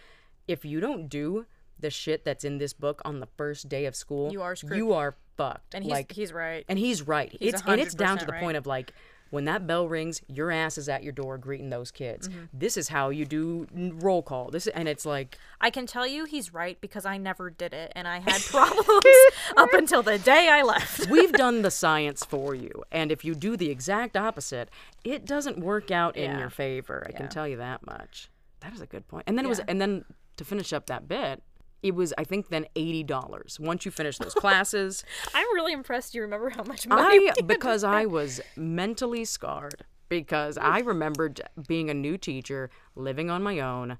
if 0.47 0.63
you 0.63 0.79
don't 0.79 1.09
do 1.09 1.45
the 1.79 1.89
shit 1.89 2.25
that's 2.25 2.43
in 2.43 2.57
this 2.59 2.73
book 2.73 3.01
on 3.05 3.19
the 3.21 3.27
first 3.37 3.67
day 3.69 3.85
of 3.85 3.95
school, 3.95 4.31
You 4.31 4.41
are 4.41 4.55
screwed. 4.55 4.77
You 4.77 4.93
are 4.93 5.15
fucked. 5.37 5.73
and 5.73 5.83
he's 5.83 5.91
like, 5.91 6.11
he's 6.11 6.31
right. 6.33 6.63
and 6.69 6.77
he's 6.77 7.07
right. 7.07 7.35
it's 7.39 7.61
and 7.65 7.79
it's 7.81 7.95
down 7.95 8.17
to 8.19 8.25
the 8.25 8.33
right. 8.33 8.41
point 8.41 8.57
of 8.57 8.67
like 8.67 8.93
when 9.29 9.45
that 9.45 9.67
bell 9.67 9.87
rings, 9.87 10.21
your 10.27 10.51
ass 10.51 10.77
is 10.77 10.89
at 10.89 11.03
your 11.03 11.11
door 11.13 11.37
greeting 11.37 11.69
those 11.69 11.91
kids. 11.91 12.27
Mm-hmm. 12.29 12.45
This 12.53 12.77
is 12.77 12.89
how 12.89 13.09
you 13.09 13.25
do 13.25 13.67
roll 13.99 14.21
call. 14.21 14.49
This 14.49 14.67
and 14.67 14.87
it's 14.87 15.05
like 15.05 15.37
I 15.61 15.69
can 15.69 15.85
tell 15.85 16.07
you 16.07 16.25
he's 16.25 16.53
right 16.53 16.79
because 16.81 17.05
I 17.05 17.17
never 17.17 17.49
did 17.49 17.73
it 17.73 17.91
and 17.95 18.07
I 18.07 18.19
had 18.19 18.41
problems 18.45 18.87
up 19.57 19.73
until 19.73 20.01
the 20.03 20.17
day 20.17 20.49
I 20.49 20.61
left. 20.63 21.07
we've 21.09 21.31
done 21.33 21.61
the 21.61 21.71
science 21.71 22.23
for 22.25 22.55
you, 22.55 22.83
and 22.91 23.11
if 23.11 23.23
you 23.25 23.35
do 23.35 23.55
the 23.57 23.69
exact 23.69 24.17
opposite, 24.17 24.69
it 25.03 25.25
doesn't 25.25 25.59
work 25.59 25.91
out 25.91 26.15
in 26.17 26.37
your 26.39 26.49
favor. 26.49 27.03
I 27.07 27.11
Yeah. 27.11 27.17
can 27.17 27.29
tell 27.29 27.47
you 27.47 27.57
that 27.57 27.85
much. 27.85 28.29
That 28.61 28.73
is 28.73 28.81
a 28.81 28.85
good 28.85 29.07
point. 29.07 29.23
And 29.27 29.37
then 29.37 29.45
it 29.45 29.49
was, 29.49 29.59
and 29.59 29.79
then 29.79 30.03
to 30.37 30.43
finish 30.45 30.73
up 30.73 30.87
that 30.87 31.07
bit, 31.07 31.41
it 31.81 31.95
was 31.95 32.13
I 32.17 32.23
think 32.23 32.49
then 32.49 32.65
eighty 32.75 33.03
dollars 33.03 33.59
once 33.59 33.85
you 33.85 33.91
finish 33.91 34.17
those 34.17 34.33
classes. 34.33 35.03
I'm 35.33 35.47
really 35.53 35.73
impressed 35.73 36.13
you 36.15 36.21
remember 36.21 36.49
how 36.49 36.63
much 36.63 36.87
money 36.87 37.29
I 37.29 37.41
because 37.45 37.83
I 37.83 38.05
was 38.05 38.41
mentally 38.55 39.25
scarred 39.25 39.85
because 40.09 40.57
I 40.57 40.79
remembered 40.79 41.41
being 41.67 41.89
a 41.89 41.93
new 41.93 42.17
teacher, 42.17 42.69
living 42.95 43.29
on 43.29 43.43
my 43.43 43.59
own, 43.59 43.97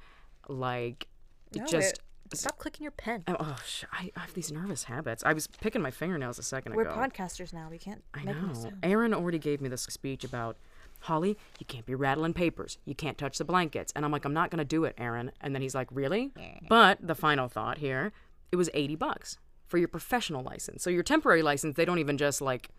like 0.48 1.08
No, 1.56 1.66
just. 1.66 1.94
it- 1.96 2.00
Stop 2.32 2.60
clicking 2.60 2.84
your 2.84 2.92
pen. 2.92 3.24
Oh, 3.28 3.36
oh, 3.40 3.58
sh- 3.66 3.86
I, 3.92 4.12
I 4.16 4.20
have 4.20 4.36
these 4.36 4.52
nervous 4.52 4.84
habits. 4.84 5.24
I 5.26 5.34
was 5.34 5.48
picking 5.48 5.82
my 5.82 5.90
fingernails 5.90 6.38
a 6.38 6.44
2nd 6.44 6.76
We're 6.76 6.84
ago. 6.84 6.92
podcasters 6.92 7.54
now. 7.54 7.70
We 7.72 7.80
can't 7.80 8.04
I 8.14 8.24
know. 8.24 8.54
Aaron 8.84 9.16
already 9.16 9.40
gave 9.40 9.62
me 9.62 9.68
this 9.68 9.82
speech 9.90 10.24
about 10.24 10.56
Holly, 11.04 11.38
you 11.60 11.66
can't 11.66 11.86
be 11.86 11.95
rattling 11.95 12.34
papers. 12.34 12.78
You 12.86 12.93
can't 12.95 13.18
touch 13.18 13.38
the 13.38 13.45
blankets. 13.45 13.93
And 13.95 14.04
I'm 14.04 14.12
like, 14.12 14.26
I'm 14.26 14.34
not 14.34 14.52
going 14.52 14.60
to 14.60 14.66
do 14.66 14.84
it, 14.84 14.95
Aaron. 14.97 15.32
And 15.41 15.56
then 15.56 15.62
he's 15.62 15.74
like, 15.76 15.88
Really? 15.91 16.32
But 16.68 17.00
the 17.02 17.16
final 17.16 17.47
thought 17.47 17.78
here, 17.78 18.12
it 18.52 18.56
was 18.58 18.70
80 18.74 18.95
bucks 18.95 19.38
for 19.68 19.78
your 19.78 19.88
professional 19.88 20.43
license. 20.43 20.84
So 20.84 20.89
your 20.89 21.04
temporary 21.04 21.41
license, 21.41 21.76
they 21.76 21.86
don't 21.86 22.00
even 22.00 22.18
just 22.18 22.41
like 22.41 22.70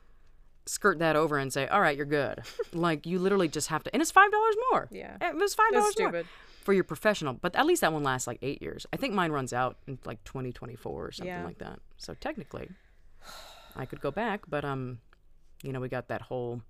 skirt 0.66 0.98
that 0.98 1.16
over 1.16 1.38
and 1.38 1.52
say, 1.52 1.66
All 1.68 1.80
right, 1.80 1.96
you're 1.96 2.04
good. 2.06 2.40
like 2.72 3.06
you 3.06 3.18
literally 3.18 3.48
just 3.48 3.68
have 3.68 3.82
to 3.84 3.92
and 3.94 4.02
it's 4.02 4.12
$5 4.12 4.28
more. 4.70 4.88
Yeah. 4.90 5.16
It 5.20 5.34
was 5.36 5.54
$5 5.56 5.72
more 5.72 5.90
stupid. 5.92 6.26
for 6.62 6.74
your 6.74 6.84
professional, 6.84 7.32
but 7.34 7.56
at 7.56 7.64
least 7.66 7.80
that 7.80 7.92
one 7.92 8.02
lasts 8.02 8.26
like 8.26 8.38
8 8.42 8.60
years. 8.60 8.86
I 8.92 8.96
think 8.96 9.14
mine 9.14 9.32
runs 9.32 9.52
out 9.52 9.76
in 9.86 9.98
like 10.04 10.22
2024 10.24 11.06
or 11.06 11.10
something 11.12 11.26
Yeah. 11.32 11.44
like 11.44 11.58
that. 11.58 11.78
So 11.96 12.14
technically 12.14 12.68
I 13.76 13.86
could 13.86 14.00
go 14.00 14.10
back, 14.10 14.42
but 14.48 14.64
um 14.64 14.98
you 15.62 15.72
know, 15.72 15.80
we 15.80 15.88
got 15.88 16.08
that 16.08 16.22
whole 16.22 16.62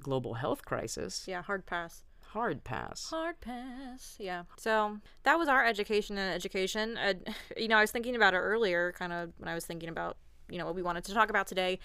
global 0.00 0.34
health 0.34 0.64
crisis. 0.64 1.24
Yeah, 1.26 1.42
hard 1.42 1.66
pass. 1.66 2.02
Hard 2.28 2.64
pass. 2.64 3.10
Hard 3.10 3.40
pass. 3.40 4.16
Yeah. 4.18 4.42
So 4.56 4.98
that 5.22 5.38
was 5.38 5.48
our 5.48 5.64
education 5.64 6.18
and 6.18 6.34
education. 6.34 6.96
Uh, 6.96 7.14
you 7.56 7.68
know, 7.68 7.76
I 7.76 7.80
was 7.80 7.90
thinking 7.92 8.16
about 8.16 8.34
it 8.34 8.38
earlier, 8.38 8.92
kind 8.92 9.12
of 9.12 9.32
when 9.38 9.48
I 9.48 9.54
was 9.54 9.64
thinking 9.64 9.88
about, 9.88 10.16
you 10.48 10.58
know, 10.58 10.64
what 10.66 10.74
we 10.74 10.82
wanted 10.82 11.04
to 11.04 11.14
talk 11.14 11.30
about 11.30 11.46
today. 11.46 11.78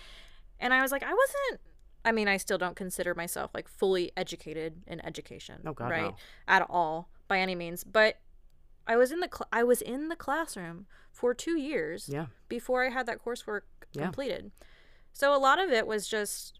And 0.60 0.74
I 0.74 0.82
was 0.82 0.92
like, 0.92 1.04
I 1.04 1.14
wasn't, 1.14 1.62
I 2.04 2.12
mean, 2.12 2.28
I 2.28 2.38
still 2.38 2.58
don't 2.58 2.76
consider 2.76 3.14
myself 3.14 3.52
like 3.54 3.68
fully 3.68 4.12
educated 4.18 4.82
in 4.88 5.06
education. 5.06 5.62
Oh, 5.66 5.74
God, 5.74 5.92
Right. 5.92 6.02
no. 6.04 6.16
At 6.48 6.66
all, 6.70 7.10
by 7.28 7.40
any 7.40 7.56
means. 7.56 7.84
But 7.84 8.18
I 8.88 8.96
was 8.98 9.12
in 9.12 9.20
the, 9.20 9.30
cl- 9.32 9.48
I 9.54 9.64
was 9.64 9.82
in 9.82 10.10
the 10.10 10.16
classroom 10.16 10.88
for 11.12 11.34
two 11.34 11.58
years 11.60 12.10
Yeah. 12.12 12.26
before 12.48 12.84
I 12.86 12.90
had 12.90 13.06
that 13.06 13.24
coursework 13.24 13.62
Yeah. 13.94 14.04
completed. 14.06 14.52
So 15.14 15.36
a 15.36 15.38
lot 15.38 15.60
of 15.60 15.70
it 15.70 15.86
was 15.86 16.08
just 16.08 16.59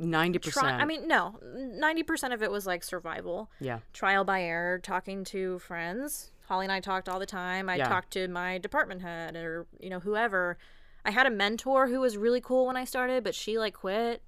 90%. 0.00 0.52
try. 0.52 0.70
I 0.72 0.84
mean, 0.84 1.06
no, 1.06 1.38
ninety 1.54 2.02
percent 2.02 2.32
of 2.32 2.42
it 2.42 2.50
was 2.50 2.66
like 2.66 2.82
survival 2.82 3.50
yeah. 3.60 3.80
trial 3.92 4.24
by 4.24 4.42
error, 4.42 4.78
talking 4.78 5.24
to 5.24 5.58
friends. 5.60 6.30
Holly 6.46 6.66
and 6.66 6.72
I 6.72 6.80
talked 6.80 7.08
all 7.08 7.18
the 7.18 7.26
time. 7.26 7.68
I 7.68 7.76
Yeah. 7.76 7.88
talked 7.88 8.12
to 8.12 8.28
my 8.28 8.58
department 8.58 9.00
head 9.02 9.36
or, 9.36 9.66
you 9.80 9.88
know, 9.88 10.00
whoever. 10.00 10.58
I 11.04 11.10
had 11.10 11.26
a 11.26 11.30
mentor 11.30 11.88
who 11.88 12.00
was 12.00 12.16
really 12.16 12.40
cool 12.40 12.66
when 12.66 12.76
I 12.76 12.84
started, 12.84 13.24
but 13.24 13.34
she 13.34 13.58
like 13.58 13.74
quit. 13.74 14.22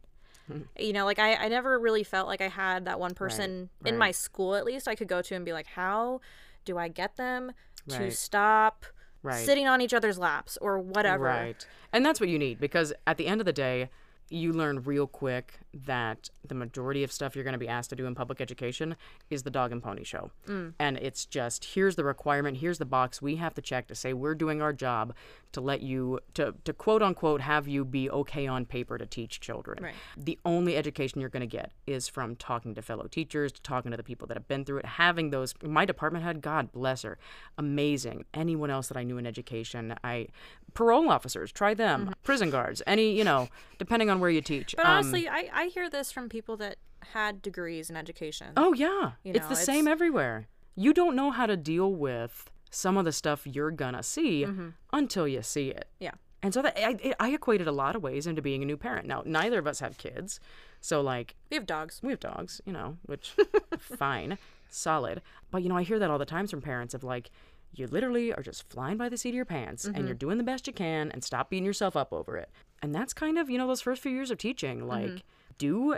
Hmm. 0.46 0.62
You 0.78 0.92
know, 0.92 1.04
like 1.04 1.18
I, 1.18 1.34
I 1.34 1.48
never 1.48 1.78
really 1.78 2.04
felt 2.04 2.28
like 2.28 2.40
I 2.40 2.48
had 2.48 2.84
that 2.84 3.00
one 3.00 3.14
person 3.14 3.70
in 3.84 3.94
right. 3.94 3.98
my 3.98 4.10
school 4.10 4.54
at 4.54 4.64
least 4.64 4.86
I 4.88 4.94
could 4.94 5.08
go 5.08 5.22
to 5.22 5.34
and 5.34 5.44
be 5.44 5.52
like, 5.52 5.66
how 5.66 6.20
do 6.64 6.78
I 6.78 6.88
get 6.88 7.16
them 7.16 7.52
to 7.88 8.10
stop 8.10 8.86
Right. 9.22 9.42
sitting 9.44 9.66
on 9.66 9.80
each 9.80 9.94
other's 9.94 10.18
laps 10.18 10.58
or 10.60 10.78
whatever? 10.78 11.24
Right. 11.24 11.66
And 11.92 12.04
that's 12.04 12.20
what 12.20 12.28
you 12.28 12.38
need 12.38 12.60
because 12.60 12.92
at 13.06 13.16
the 13.16 13.26
end 13.26 13.40
of 13.40 13.46
the 13.46 13.54
day, 13.54 13.88
you 14.30 14.52
learn 14.52 14.82
real 14.82 15.06
quick 15.06 15.60
that 15.72 16.30
the 16.46 16.54
majority 16.54 17.02
of 17.04 17.12
stuff 17.12 17.34
you're 17.34 17.44
going 17.44 17.52
to 17.52 17.58
be 17.58 17.68
asked 17.68 17.90
to 17.90 17.96
do 17.96 18.06
in 18.06 18.14
public 18.14 18.40
education 18.40 18.96
is 19.30 19.42
the 19.42 19.50
dog 19.50 19.72
and 19.72 19.82
pony 19.82 20.04
show. 20.04 20.30
Mm. 20.46 20.74
And 20.78 20.96
it's 20.98 21.26
just 21.26 21.64
here's 21.64 21.96
the 21.96 22.04
requirement, 22.04 22.58
here's 22.58 22.78
the 22.78 22.84
box 22.84 23.20
we 23.20 23.36
have 23.36 23.54
to 23.54 23.62
check 23.62 23.86
to 23.88 23.94
say 23.94 24.12
we're 24.12 24.34
doing 24.34 24.62
our 24.62 24.72
job 24.72 25.14
to 25.52 25.60
let 25.60 25.82
you 25.82 26.18
to 26.34 26.54
to 26.64 26.72
quote 26.72 27.02
unquote 27.02 27.40
have 27.40 27.68
you 27.68 27.84
be 27.84 28.10
okay 28.10 28.46
on 28.46 28.64
paper 28.64 28.98
to 28.98 29.06
teach 29.06 29.40
children. 29.40 29.82
Right. 29.82 29.94
The 30.16 30.38
only 30.44 30.76
education 30.76 31.20
you're 31.20 31.30
going 31.30 31.40
to 31.40 31.46
get 31.46 31.72
is 31.86 32.08
from 32.08 32.36
talking 32.36 32.74
to 32.74 32.82
fellow 32.82 33.06
teachers, 33.06 33.52
to 33.52 33.62
talking 33.62 33.90
to 33.90 33.96
the 33.96 34.02
people 34.02 34.26
that 34.28 34.36
have 34.36 34.48
been 34.48 34.64
through 34.64 34.78
it, 34.78 34.86
having 34.86 35.30
those 35.30 35.54
my 35.62 35.84
department 35.84 36.24
head, 36.24 36.40
God 36.40 36.72
bless 36.72 37.02
her, 37.02 37.18
amazing. 37.56 38.24
Anyone 38.34 38.70
else 38.70 38.88
that 38.88 38.96
I 38.96 39.02
knew 39.02 39.18
in 39.18 39.26
education, 39.26 39.94
I 40.02 40.28
parole 40.74 41.08
officers, 41.08 41.52
try 41.52 41.74
them. 41.74 42.02
Mm-hmm. 42.02 42.12
Prison 42.22 42.50
guards, 42.50 42.82
any, 42.86 43.16
you 43.16 43.24
know, 43.24 43.48
depending 43.78 44.10
on 44.10 44.13
where 44.20 44.30
you 44.30 44.40
teach. 44.40 44.74
But 44.76 44.86
Um, 44.86 44.92
honestly, 44.92 45.28
I, 45.28 45.48
I 45.52 45.66
hear 45.66 45.88
this 45.90 46.10
from 46.12 46.28
people 46.28 46.56
that 46.58 46.76
had 47.12 47.42
degrees 47.42 47.90
in 47.90 47.96
education. 47.96 48.48
Oh 48.56 48.72
yeah, 48.72 49.12
You 49.24 49.32
it's 49.34 49.40
know, 49.40 49.48
the 49.50 49.56
same 49.56 49.86
everywhere. 49.88 50.46
You 50.76 50.92
don't 50.92 51.14
know 51.14 51.30
how 51.30 51.46
to 51.46 51.56
deal 51.56 51.92
with 51.92 52.50
some 52.70 52.96
of 52.96 53.04
the 53.04 53.12
stuff 53.12 53.46
you're 53.46 53.70
gonna 53.70 54.02
see 54.02 54.46
until 54.92 55.28
you 55.28 55.42
see 55.42 55.68
it. 55.70 55.86
Yeah. 56.00 56.12
And 56.42 56.52
so 56.52 56.60
that 56.62 56.74
I, 56.76 57.14
I 57.20 57.30
equated 57.30 57.66
a 57.68 57.72
lot 57.72 57.96
of 57.96 58.02
ways 58.02 58.26
into 58.26 58.42
being 58.42 58.62
a 58.62 58.66
new 58.66 58.76
parent. 58.76 59.06
Now, 59.06 59.22
neither 59.24 59.58
of 59.58 59.66
us 59.66 59.80
have 59.80 59.96
kids, 59.96 60.40
so 60.80 61.00
like 61.00 61.34
We 61.50 61.56
have 61.56 61.64
dogs. 61.66 62.00
we 62.02 62.10
have 62.10 62.20
dogs, 62.20 62.60
you 62.66 62.72
know, 62.72 62.98
which 63.06 63.34
fine, 63.78 64.36
solid. 64.68 65.22
But 65.50 65.62
you 65.62 65.68
know, 65.68 65.76
I 65.76 65.82
hear 65.84 65.98
that 65.98 66.10
all 66.10 66.18
the 66.18 66.24
times 66.26 66.50
from 66.50 66.60
parents 66.60 66.92
of 66.94 67.04
like, 67.04 67.30
you 67.72 67.86
literally 67.86 68.32
are 68.32 68.42
just 68.42 68.68
flying 68.68 68.96
by 68.96 69.08
the 69.08 69.16
seat 69.16 69.30
of 69.30 69.34
your 69.34 69.44
pants 69.44 69.84
and 69.84 70.04
you're 70.06 70.14
doing 70.14 70.38
the 70.38 70.44
best 70.44 70.66
you 70.66 70.72
can 70.72 71.10
and 71.10 71.24
stop 71.24 71.50
beating 71.50 71.64
yourself 71.64 71.96
up 71.96 72.12
over 72.12 72.36
it. 72.36 72.48
And 72.84 72.94
that's 72.94 73.14
kind 73.14 73.38
of, 73.38 73.48
you 73.48 73.56
know, 73.56 73.66
those 73.66 73.80
first 73.80 74.02
few 74.02 74.12
years 74.12 74.30
of 74.30 74.36
teaching. 74.36 74.80
Mm-hmm. 74.80 74.88
Like, 74.88 75.22
do 75.56 75.96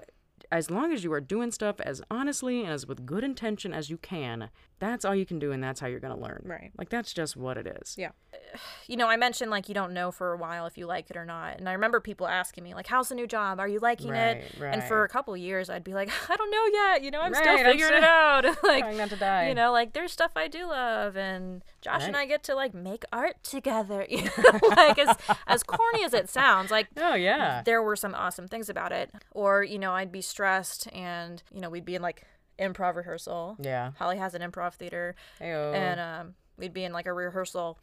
as 0.52 0.70
long 0.70 0.92
as 0.92 1.02
you 1.04 1.12
are 1.12 1.20
doing 1.20 1.50
stuff 1.50 1.80
as 1.80 2.02
honestly 2.10 2.60
and 2.62 2.70
as 2.72 2.86
with 2.86 3.04
good 3.06 3.24
intention 3.24 3.72
as 3.74 3.90
you 3.90 3.96
can, 3.98 4.50
that's 4.78 5.04
all 5.04 5.14
you 5.14 5.24
can 5.26 5.38
do 5.38 5.52
and 5.52 5.62
that's 5.62 5.80
how 5.80 5.86
you're 5.86 6.00
going 6.00 6.14
to 6.14 6.20
learn. 6.22 6.42
Right. 6.44 6.70
Like 6.76 6.88
that's 6.90 7.12
just 7.12 7.36
what 7.36 7.56
it 7.58 7.66
is. 7.80 7.94
Yeah. 7.98 8.10
You 8.86 8.96
know, 8.96 9.08
I 9.08 9.16
mentioned 9.16 9.50
like 9.50 9.68
you 9.68 9.74
don't 9.74 9.92
know 9.92 10.10
for 10.12 10.32
a 10.32 10.36
while 10.36 10.64
if 10.66 10.78
you 10.78 10.86
like 10.86 11.10
it 11.10 11.16
or 11.16 11.24
not. 11.24 11.58
And 11.58 11.68
I 11.68 11.72
remember 11.72 12.00
people 12.00 12.26
asking 12.28 12.62
me 12.64 12.72
like, 12.72 12.86
"How's 12.86 13.08
the 13.08 13.14
new 13.16 13.26
job? 13.26 13.58
Are 13.58 13.66
you 13.68 13.80
liking 13.80 14.14
it?" 14.14 14.54
Right, 14.58 14.72
And 14.72 14.82
for 14.84 14.98
a 14.98 15.00
right. 15.02 15.10
couple 15.10 15.36
years, 15.36 15.68
I'd 15.68 15.82
be 15.84 15.92
like, 15.92 16.08
"I 16.30 16.36
don't 16.36 16.50
know 16.50 16.66
yet. 16.72 17.02
You 17.02 17.10
know, 17.10 17.20
I'm 17.20 17.32
Right, 17.32 17.42
still 17.42 17.58
I'm 17.58 17.64
figuring 17.72 17.94
it 17.94 18.04
out." 18.04 18.44
like, 18.62 18.84
Trying 18.84 18.96
not 18.96 19.10
to 19.10 19.16
die. 19.16 19.48
you 19.48 19.54
know, 19.54 19.72
like 19.72 19.92
there's 19.92 20.12
stuff 20.12 20.30
I 20.36 20.46
do 20.48 20.66
love, 20.68 21.16
and 21.16 21.64
Josh 21.82 22.04
and 22.04 22.16
I 22.16 22.24
get 22.26 22.44
to 22.44 22.54
like 22.54 22.72
make 22.72 23.04
art 23.12 23.42
together. 23.42 24.06
You 24.16 24.22
know, 24.22 24.60
like 24.70 24.98
as 24.98 25.16
as 25.48 25.62
corny 25.64 26.04
as 26.04 26.14
it 26.14 26.30
sounds, 26.30 26.70
like 26.70 26.86
Oh 26.96 27.14
yeah. 27.14 27.62
there 27.64 27.82
were 27.82 27.96
some 27.96 28.14
awesome 28.14 28.46
things 28.48 28.68
about 28.70 28.92
it. 28.92 29.10
Or 29.32 29.64
you 29.64 29.78
know, 29.80 29.92
I'd 29.92 30.12
be 30.12 30.22
stressed, 30.36 30.86
and 30.92 31.42
you 31.52 31.60
know, 31.62 31.70
we'd 31.70 31.84
be 31.86 31.94
in 31.94 32.02
like 32.02 32.24
improv 32.58 32.94
rehearsal. 32.96 33.56
Yeah. 33.58 33.92
Holly 33.98 34.18
has 34.18 34.34
an 34.34 34.42
improv 34.42 34.74
theater, 34.74 35.14
Heyo. 35.40 35.74
and 35.74 35.98
um, 35.98 36.34
we'd 36.58 36.74
be 36.74 36.84
in 36.84 36.92
like 36.92 37.06
a 37.06 37.12
rehearsal 37.12 37.78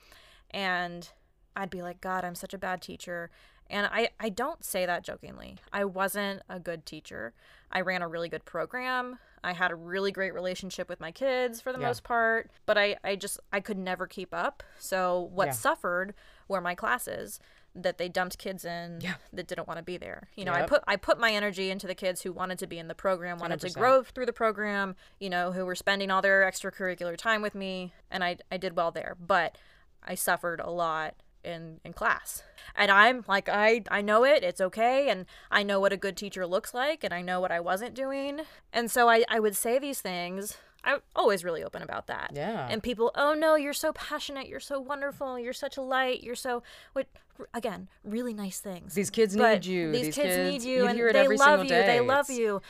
and 0.52 1.10
i'd 1.56 1.70
be 1.72 1.82
like 1.82 2.00
god 2.02 2.24
i'm 2.26 2.36
such 2.36 2.54
a 2.54 2.58
bad 2.60 2.80
teacher 2.82 3.30
and 3.70 3.88
I, 3.92 4.10
I 4.20 4.30
don't 4.30 4.64
say 4.64 4.86
that 4.86 5.04
jokingly 5.04 5.58
i 5.72 5.84
wasn't 5.86 6.42
a 6.50 6.60
good 6.60 6.86
teacher 6.86 7.34
i 7.72 7.82
ran 7.82 8.02
a 8.04 8.08
really 8.08 8.30
good 8.30 8.44
program 8.46 9.18
i 9.44 9.54
had 9.54 9.72
a 9.72 9.76
really 9.76 10.12
great 10.12 10.34
relationship 10.34 10.90
with 10.90 11.00
my 11.00 11.12
kids 11.12 11.60
for 11.62 11.72
the 11.74 11.80
Yeah. 11.80 11.88
most 11.88 12.04
part 12.04 12.52
but 12.68 12.78
I, 12.78 12.98
I 13.04 13.16
just 13.16 13.40
i 13.52 13.60
could 13.60 13.78
never 13.80 14.06
keep 14.08 14.34
up 14.34 14.62
so 14.80 15.30
what 15.34 15.46
Yeah. 15.48 15.52
suffered 15.54 16.14
were 16.48 16.62
my 16.62 16.76
classes 16.76 17.40
that 17.76 17.98
they 17.98 18.08
dumped 18.08 18.38
kids 18.38 18.64
in 18.66 19.00
Yeah. 19.02 19.16
that 19.34 19.48
didn't 19.48 19.68
want 19.68 19.78
to 19.80 19.84
be 19.84 19.98
there. 19.98 20.30
You 20.36 20.46
know, 20.46 20.54
I 20.54 20.64
put 20.64 20.84
I 20.88 20.96
put 20.96 21.20
my 21.20 21.32
energy 21.32 21.72
into 21.72 21.88
the 21.88 21.96
kids 21.96 22.22
who 22.22 22.32
wanted 22.32 22.60
to 22.60 22.68
be 22.68 22.78
in 22.80 22.88
the 22.88 22.96
program, 22.96 23.40
wanted 23.40 23.60
to 23.62 23.68
100%. 23.68 23.74
grow 23.74 24.04
through 24.04 24.28
the 24.28 24.34
program, 24.34 24.96
you 25.20 25.30
know, 25.30 25.52
who 25.52 25.66
were 25.66 25.76
spending 25.76 26.12
all 26.12 26.22
their 26.22 26.42
extracurricular 26.44 27.18
time 27.18 27.42
with 27.42 27.56
me, 27.56 27.94
and 28.12 28.24
I 28.24 28.38
I 28.52 28.58
did 28.58 28.76
well 28.76 28.92
there. 28.92 29.16
But 29.20 29.58
I 30.04 30.16
suffered 30.16 30.60
a 30.60 30.70
lot 30.70 31.16
in 31.44 31.80
in 31.84 31.94
class. 31.94 32.44
And 32.76 32.92
I'm 32.92 33.26
like 33.28 33.50
I 33.50 33.84
I 33.90 34.02
know 34.02 34.24
it, 34.24 34.44
it's 34.44 34.62
okay, 34.62 35.10
and 35.10 35.26
I 35.50 35.64
know 35.64 35.80
what 35.80 35.92
a 35.92 35.98
good 35.98 36.16
teacher 36.16 36.46
looks 36.46 36.74
like, 36.74 37.04
and 37.04 37.14
I 37.14 37.22
know 37.22 37.42
what 37.42 37.52
I 37.52 37.60
wasn't 37.60 37.96
doing. 37.96 38.42
And 38.72 38.90
so 38.92 39.10
I 39.10 39.24
I 39.30 39.40
would 39.40 39.56
say 39.56 39.80
these 39.80 40.00
things. 40.00 40.58
I'm 40.84 41.00
always 41.16 41.44
really 41.44 41.64
open 41.64 41.82
about 41.82 42.08
that. 42.08 42.32
Yeah. 42.34 42.68
And 42.70 42.84
people, 42.84 43.12
oh 43.16 43.34
no, 43.34 43.56
you're 43.56 43.74
so 43.74 43.94
passionate, 43.94 44.48
you're 44.48 44.60
so 44.60 44.80
wonderful, 44.80 45.40
you're 45.40 45.54
such 45.54 45.78
a 45.78 45.82
light, 45.82 46.24
you're 46.24 46.36
so 46.36 46.64
what 46.94 47.08
again, 47.54 47.88
really 48.04 48.34
nice 48.34 48.60
things. 48.60 48.94
These 48.94 49.10
kids 49.10 49.36
But 49.36 49.54
need 49.54 49.66
you. 49.66 49.92
These, 49.92 50.16
kids, 50.16 50.38
need 50.38 50.62
you, 50.62 50.80
you 50.80 50.88
and 50.88 51.00
they 51.00 51.28
love 51.28 51.64
you. 51.64 51.70
They 51.70 52.00
love 52.02 52.30
It's- 52.30 52.38
you, 52.38 52.62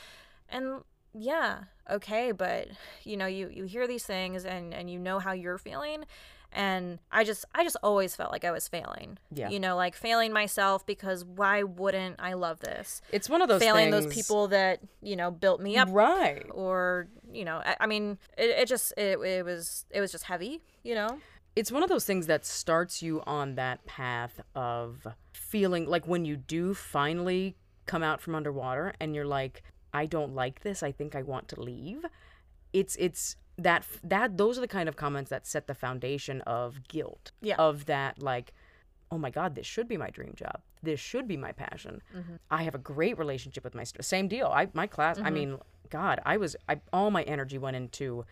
and 0.48 0.82
yeah, 1.12 1.64
okay, 1.90 2.32
but 2.32 2.68
you 3.02 3.16
know, 3.16 3.26
you 3.26 3.48
you 3.52 3.64
hear 3.64 3.86
these 3.86 4.04
things, 4.04 4.44
and 4.44 4.72
and 4.72 4.90
you 4.90 4.98
know 4.98 5.18
how 5.18 5.32
you're 5.32 5.58
feeling, 5.58 6.04
and 6.54 6.98
I 7.12 7.24
just 7.24 7.44
I 7.54 7.64
just 7.64 7.76
always 7.82 8.14
felt 8.16 8.30
like 8.32 8.44
I 8.44 8.50
was 8.52 8.68
failing. 8.68 9.18
Yeah. 9.32 9.50
You 9.50 9.60
know, 9.60 9.76
like 9.76 9.94
failing 9.94 10.32
myself 10.32 10.86
because 10.86 11.24
why 11.24 11.62
wouldn't 11.64 12.16
I 12.18 12.34
love 12.34 12.60
this? 12.60 13.02
It's 13.12 13.28
one 13.28 13.42
of 13.42 13.48
those 13.48 13.60
failing 13.60 13.90
things. 13.90 14.04
those 14.06 14.14
people 14.14 14.48
that 14.48 14.80
you 15.02 15.16
know 15.16 15.30
built 15.30 15.60
me 15.60 15.76
up 15.76 15.88
Right. 15.90 16.46
or 16.50 17.08
you 17.32 17.44
know 17.44 17.56
I, 17.64 17.76
I 17.80 17.86
mean 17.86 18.18
it, 18.38 18.50
it 18.50 18.68
just 18.68 18.92
it, 18.96 19.18
it 19.18 19.44
was 19.44 19.84
it 19.90 20.00
was 20.00 20.12
just 20.12 20.24
heavy 20.24 20.60
you 20.82 20.94
know 20.94 21.18
it's 21.56 21.70
one 21.70 21.82
of 21.82 21.88
those 21.88 22.04
things 22.04 22.26
that 22.26 22.44
starts 22.44 23.02
you 23.02 23.22
on 23.26 23.54
that 23.56 23.84
path 23.86 24.40
of 24.54 25.06
feeling 25.32 25.86
like 25.86 26.06
when 26.06 26.24
you 26.24 26.36
do 26.36 26.74
finally 26.74 27.56
come 27.86 28.02
out 28.02 28.20
from 28.20 28.34
underwater 28.34 28.92
and 29.00 29.14
you're 29.14 29.26
like 29.26 29.62
i 29.92 30.06
don't 30.06 30.34
like 30.34 30.60
this 30.60 30.82
i 30.82 30.90
think 30.92 31.14
i 31.14 31.22
want 31.22 31.48
to 31.48 31.60
leave 31.60 32.04
it's 32.72 32.96
it's 32.96 33.36
that 33.56 33.84
that 34.02 34.36
those 34.36 34.58
are 34.58 34.60
the 34.60 34.68
kind 34.68 34.88
of 34.88 34.96
comments 34.96 35.30
that 35.30 35.46
set 35.46 35.66
the 35.66 35.74
foundation 35.74 36.40
of 36.42 36.86
guilt 36.88 37.32
Yeah. 37.40 37.56
of 37.56 37.86
that 37.86 38.22
like 38.22 38.52
oh 39.10 39.18
my 39.18 39.30
god 39.30 39.54
this 39.54 39.66
should 39.66 39.88
be 39.88 39.96
my 39.96 40.10
dream 40.10 40.34
job 40.36 40.60
this 40.82 40.98
should 40.98 41.28
be 41.28 41.36
my 41.36 41.52
passion 41.52 42.02
mm-hmm. 42.14 42.34
i 42.50 42.62
have 42.64 42.74
a 42.74 42.78
great 42.78 43.16
relationship 43.18 43.62
with 43.62 43.74
my 43.74 43.84
st- 43.84 44.04
same 44.04 44.28
deal 44.28 44.48
i 44.48 44.68
my 44.72 44.86
class 44.86 45.18
i 45.18 45.22
mm-hmm. 45.22 45.34
mean 45.34 45.58
god 45.88 46.20
i 46.26 46.36
was 46.36 46.56
I, 46.68 46.80
all 46.92 47.10
my 47.10 47.22
energy 47.22 47.58
went 47.58 47.76
into 47.76 48.24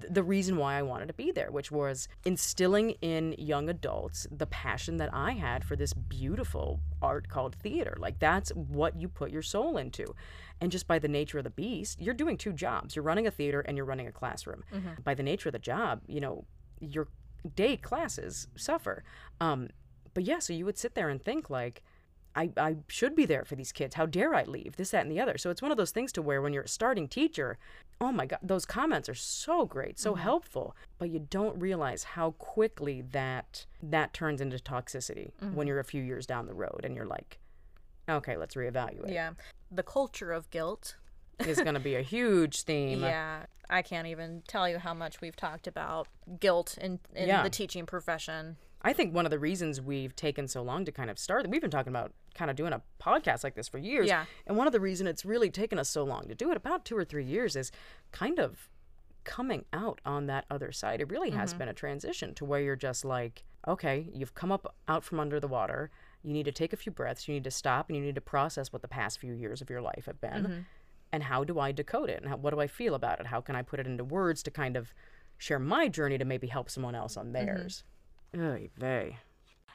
th- 0.00 0.12
the 0.12 0.22
reason 0.22 0.56
why 0.56 0.76
I 0.76 0.82
wanted 0.82 1.06
to 1.08 1.14
be 1.14 1.30
there, 1.32 1.50
which 1.50 1.70
was 1.70 2.08
instilling 2.24 2.90
in 3.00 3.34
young 3.38 3.68
adults 3.68 4.26
the 4.30 4.46
passion 4.46 4.96
that 4.98 5.10
I 5.12 5.32
had 5.32 5.64
for 5.64 5.76
this 5.76 5.92
beautiful 5.92 6.80
art 7.00 7.28
called 7.28 7.54
theater. 7.56 7.96
Like, 7.98 8.18
that's 8.18 8.50
what 8.50 9.00
you 9.00 9.08
put 9.08 9.30
your 9.30 9.42
soul 9.42 9.76
into. 9.76 10.14
And 10.60 10.70
just 10.70 10.86
by 10.86 10.98
the 10.98 11.08
nature 11.08 11.38
of 11.38 11.44
the 11.44 11.50
beast, 11.50 12.00
you're 12.00 12.14
doing 12.14 12.36
two 12.36 12.52
jobs. 12.52 12.94
You're 12.94 13.02
running 13.02 13.26
a 13.26 13.30
theater 13.30 13.60
and 13.60 13.76
you're 13.76 13.86
running 13.86 14.06
a 14.06 14.12
classroom. 14.12 14.64
Mm-hmm. 14.74 15.02
By 15.02 15.14
the 15.14 15.22
nature 15.22 15.48
of 15.48 15.54
the 15.54 15.58
job, 15.58 16.02
you 16.06 16.20
know, 16.20 16.44
your 16.80 17.08
day 17.54 17.76
classes 17.76 18.48
suffer. 18.56 19.04
Um, 19.40 19.68
but 20.12 20.24
yeah, 20.24 20.38
so 20.38 20.52
you 20.52 20.64
would 20.64 20.78
sit 20.78 20.94
there 20.94 21.08
and 21.08 21.22
think, 21.22 21.48
like, 21.48 21.82
I, 22.36 22.50
I 22.56 22.76
should 22.88 23.16
be 23.16 23.26
there 23.26 23.44
for 23.44 23.56
these 23.56 23.72
kids. 23.72 23.96
How 23.96 24.06
dare 24.06 24.34
I 24.34 24.44
leave? 24.44 24.76
This, 24.76 24.90
that, 24.90 25.02
and 25.02 25.10
the 25.10 25.20
other. 25.20 25.36
So 25.36 25.50
it's 25.50 25.62
one 25.62 25.70
of 25.70 25.76
those 25.76 25.90
things 25.90 26.12
to 26.12 26.22
where 26.22 26.40
when 26.40 26.52
you're 26.52 26.62
a 26.62 26.68
starting 26.68 27.08
teacher, 27.08 27.58
oh 28.00 28.12
my 28.12 28.26
God, 28.26 28.38
those 28.42 28.64
comments 28.64 29.08
are 29.08 29.14
so 29.14 29.66
great, 29.66 29.98
so 29.98 30.12
mm-hmm. 30.12 30.22
helpful, 30.22 30.76
but 30.98 31.10
you 31.10 31.26
don't 31.30 31.58
realize 31.58 32.04
how 32.04 32.32
quickly 32.32 33.02
that 33.10 33.66
that 33.82 34.12
turns 34.12 34.40
into 34.40 34.58
toxicity 34.58 35.32
when 35.40 35.50
mm-hmm. 35.50 35.62
you're 35.68 35.80
a 35.80 35.84
few 35.84 36.02
years 36.02 36.26
down 36.26 36.46
the 36.46 36.54
road 36.54 36.80
and 36.84 36.94
you're 36.94 37.06
like, 37.06 37.38
okay, 38.08 38.36
let's 38.36 38.54
reevaluate. 38.54 39.12
yeah 39.12 39.30
the 39.70 39.82
culture 39.82 40.32
of 40.32 40.50
guilt 40.50 40.96
Is 41.38 41.60
going 41.60 41.74
to 41.74 41.80
be 41.80 41.94
a 41.94 42.02
huge 42.02 42.62
theme. 42.68 43.00
yeah 43.00 43.46
i 43.68 43.82
can't 43.82 44.06
even 44.06 44.42
tell 44.48 44.68
you 44.68 44.78
how 44.78 44.94
much 44.94 45.20
we've 45.20 45.36
talked 45.36 45.66
about 45.66 46.08
guilt 46.38 46.76
in, 46.80 47.00
in 47.14 47.28
Yeah. 47.28 47.42
the 47.42 47.50
teaching 47.50 47.86
profession 47.86 48.56
I 48.82 48.92
think 48.92 49.14
one 49.14 49.26
of 49.26 49.30
the 49.30 49.38
reasons 49.38 49.80
we've 49.80 50.16
taken 50.16 50.48
so 50.48 50.62
long 50.62 50.84
to 50.86 50.92
kind 50.92 51.10
of 51.10 51.18
start, 51.18 51.48
we've 51.48 51.60
been 51.60 51.70
talking 51.70 51.92
about 51.92 52.12
kind 52.34 52.50
of 52.50 52.56
doing 52.56 52.72
a 52.72 52.80
podcast 53.00 53.44
like 53.44 53.54
this 53.54 53.68
for 53.68 53.78
years. 53.78 54.08
Yeah. 54.08 54.24
And 54.46 54.56
one 54.56 54.66
of 54.66 54.72
the 54.72 54.80
reason 54.80 55.06
it's 55.06 55.24
really 55.24 55.50
taken 55.50 55.78
us 55.78 55.90
so 55.90 56.02
long 56.02 56.28
to 56.28 56.34
do 56.34 56.50
it, 56.50 56.56
about 56.56 56.84
two 56.84 56.96
or 56.96 57.04
three 57.04 57.24
years, 57.24 57.56
is 57.56 57.70
kind 58.10 58.38
of 58.38 58.70
coming 59.24 59.66
out 59.72 60.00
on 60.06 60.26
that 60.26 60.46
other 60.50 60.72
side. 60.72 61.00
It 61.02 61.10
really 61.10 61.30
has 61.30 61.50
mm-hmm. 61.50 61.58
been 61.58 61.68
a 61.68 61.74
transition 61.74 62.34
to 62.36 62.44
where 62.46 62.60
you're 62.60 62.76
just 62.76 63.04
like, 63.04 63.44
okay, 63.68 64.08
you've 64.14 64.34
come 64.34 64.50
up 64.50 64.74
out 64.88 65.04
from 65.04 65.20
under 65.20 65.38
the 65.38 65.48
water. 65.48 65.90
You 66.22 66.32
need 66.32 66.44
to 66.44 66.52
take 66.52 66.72
a 66.72 66.76
few 66.76 66.92
breaths. 66.92 67.26
You 67.28 67.34
need 67.34 67.44
to 67.44 67.50
stop 67.50 67.88
and 67.88 67.96
you 67.96 68.02
need 68.04 68.14
to 68.14 68.20
process 68.20 68.72
what 68.72 68.82
the 68.82 68.88
past 68.88 69.18
few 69.18 69.32
years 69.32 69.60
of 69.62 69.70
your 69.70 69.80
life 69.80 70.04
have 70.06 70.20
been. 70.20 70.66
And 71.12 71.22
how 71.24 71.44
do 71.44 71.58
I 71.58 71.72
decode 71.72 72.08
it? 72.10 72.20
And 72.20 72.28
how, 72.28 72.36
what 72.36 72.50
do 72.54 72.60
I 72.60 72.66
feel 72.66 72.94
about 72.94 73.20
it? 73.20 73.26
How 73.26 73.40
can 73.40 73.56
I 73.56 73.62
put 73.62 73.80
it 73.80 73.86
into 73.86 74.04
words 74.04 74.42
to 74.44 74.50
kind 74.50 74.76
of 74.76 74.92
share 75.38 75.58
my 75.58 75.88
journey 75.88 76.18
to 76.18 76.24
maybe 76.24 76.46
help 76.46 76.68
someone 76.70 76.94
else 76.94 77.16
on 77.16 77.32
theirs? 77.32 77.82
Oy 78.38 78.68
vey. 78.76 79.16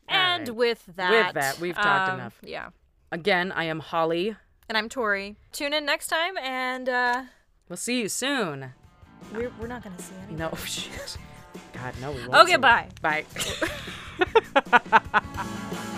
and 0.08 0.48
right. 0.48 0.56
with 0.56 0.86
that 0.96 1.26
with 1.26 1.34
that, 1.34 1.60
we've 1.60 1.76
talked 1.76 2.10
um, 2.12 2.20
enough. 2.20 2.38
yeah 2.41 2.70
Again, 3.12 3.52
I 3.52 3.66
am 3.66 3.80
Holly. 3.80 4.36
and 4.70 4.78
i'm 4.78 4.88
tori 4.88 5.36
tune 5.52 5.74
in 5.74 5.86
next 5.86 6.08
time 6.08 6.38
and 6.38 6.88
uh 6.88 7.24
We'll 7.68 7.76
see 7.78 8.00
you 8.02 8.08
soon. 8.08 8.72
we're, 9.34 9.52
we're 9.60 9.68
not 9.68 9.84
gonna 9.84 10.00
see 10.00 10.14
any 10.28 10.36
No, 10.38 10.54
shit. 10.66 11.18
God, 11.74 11.93
no, 12.00 12.12
we 12.12 12.20
won't. 12.28 12.36
okay 12.48 12.56
bye 12.56 12.88
Bye. 13.02 13.26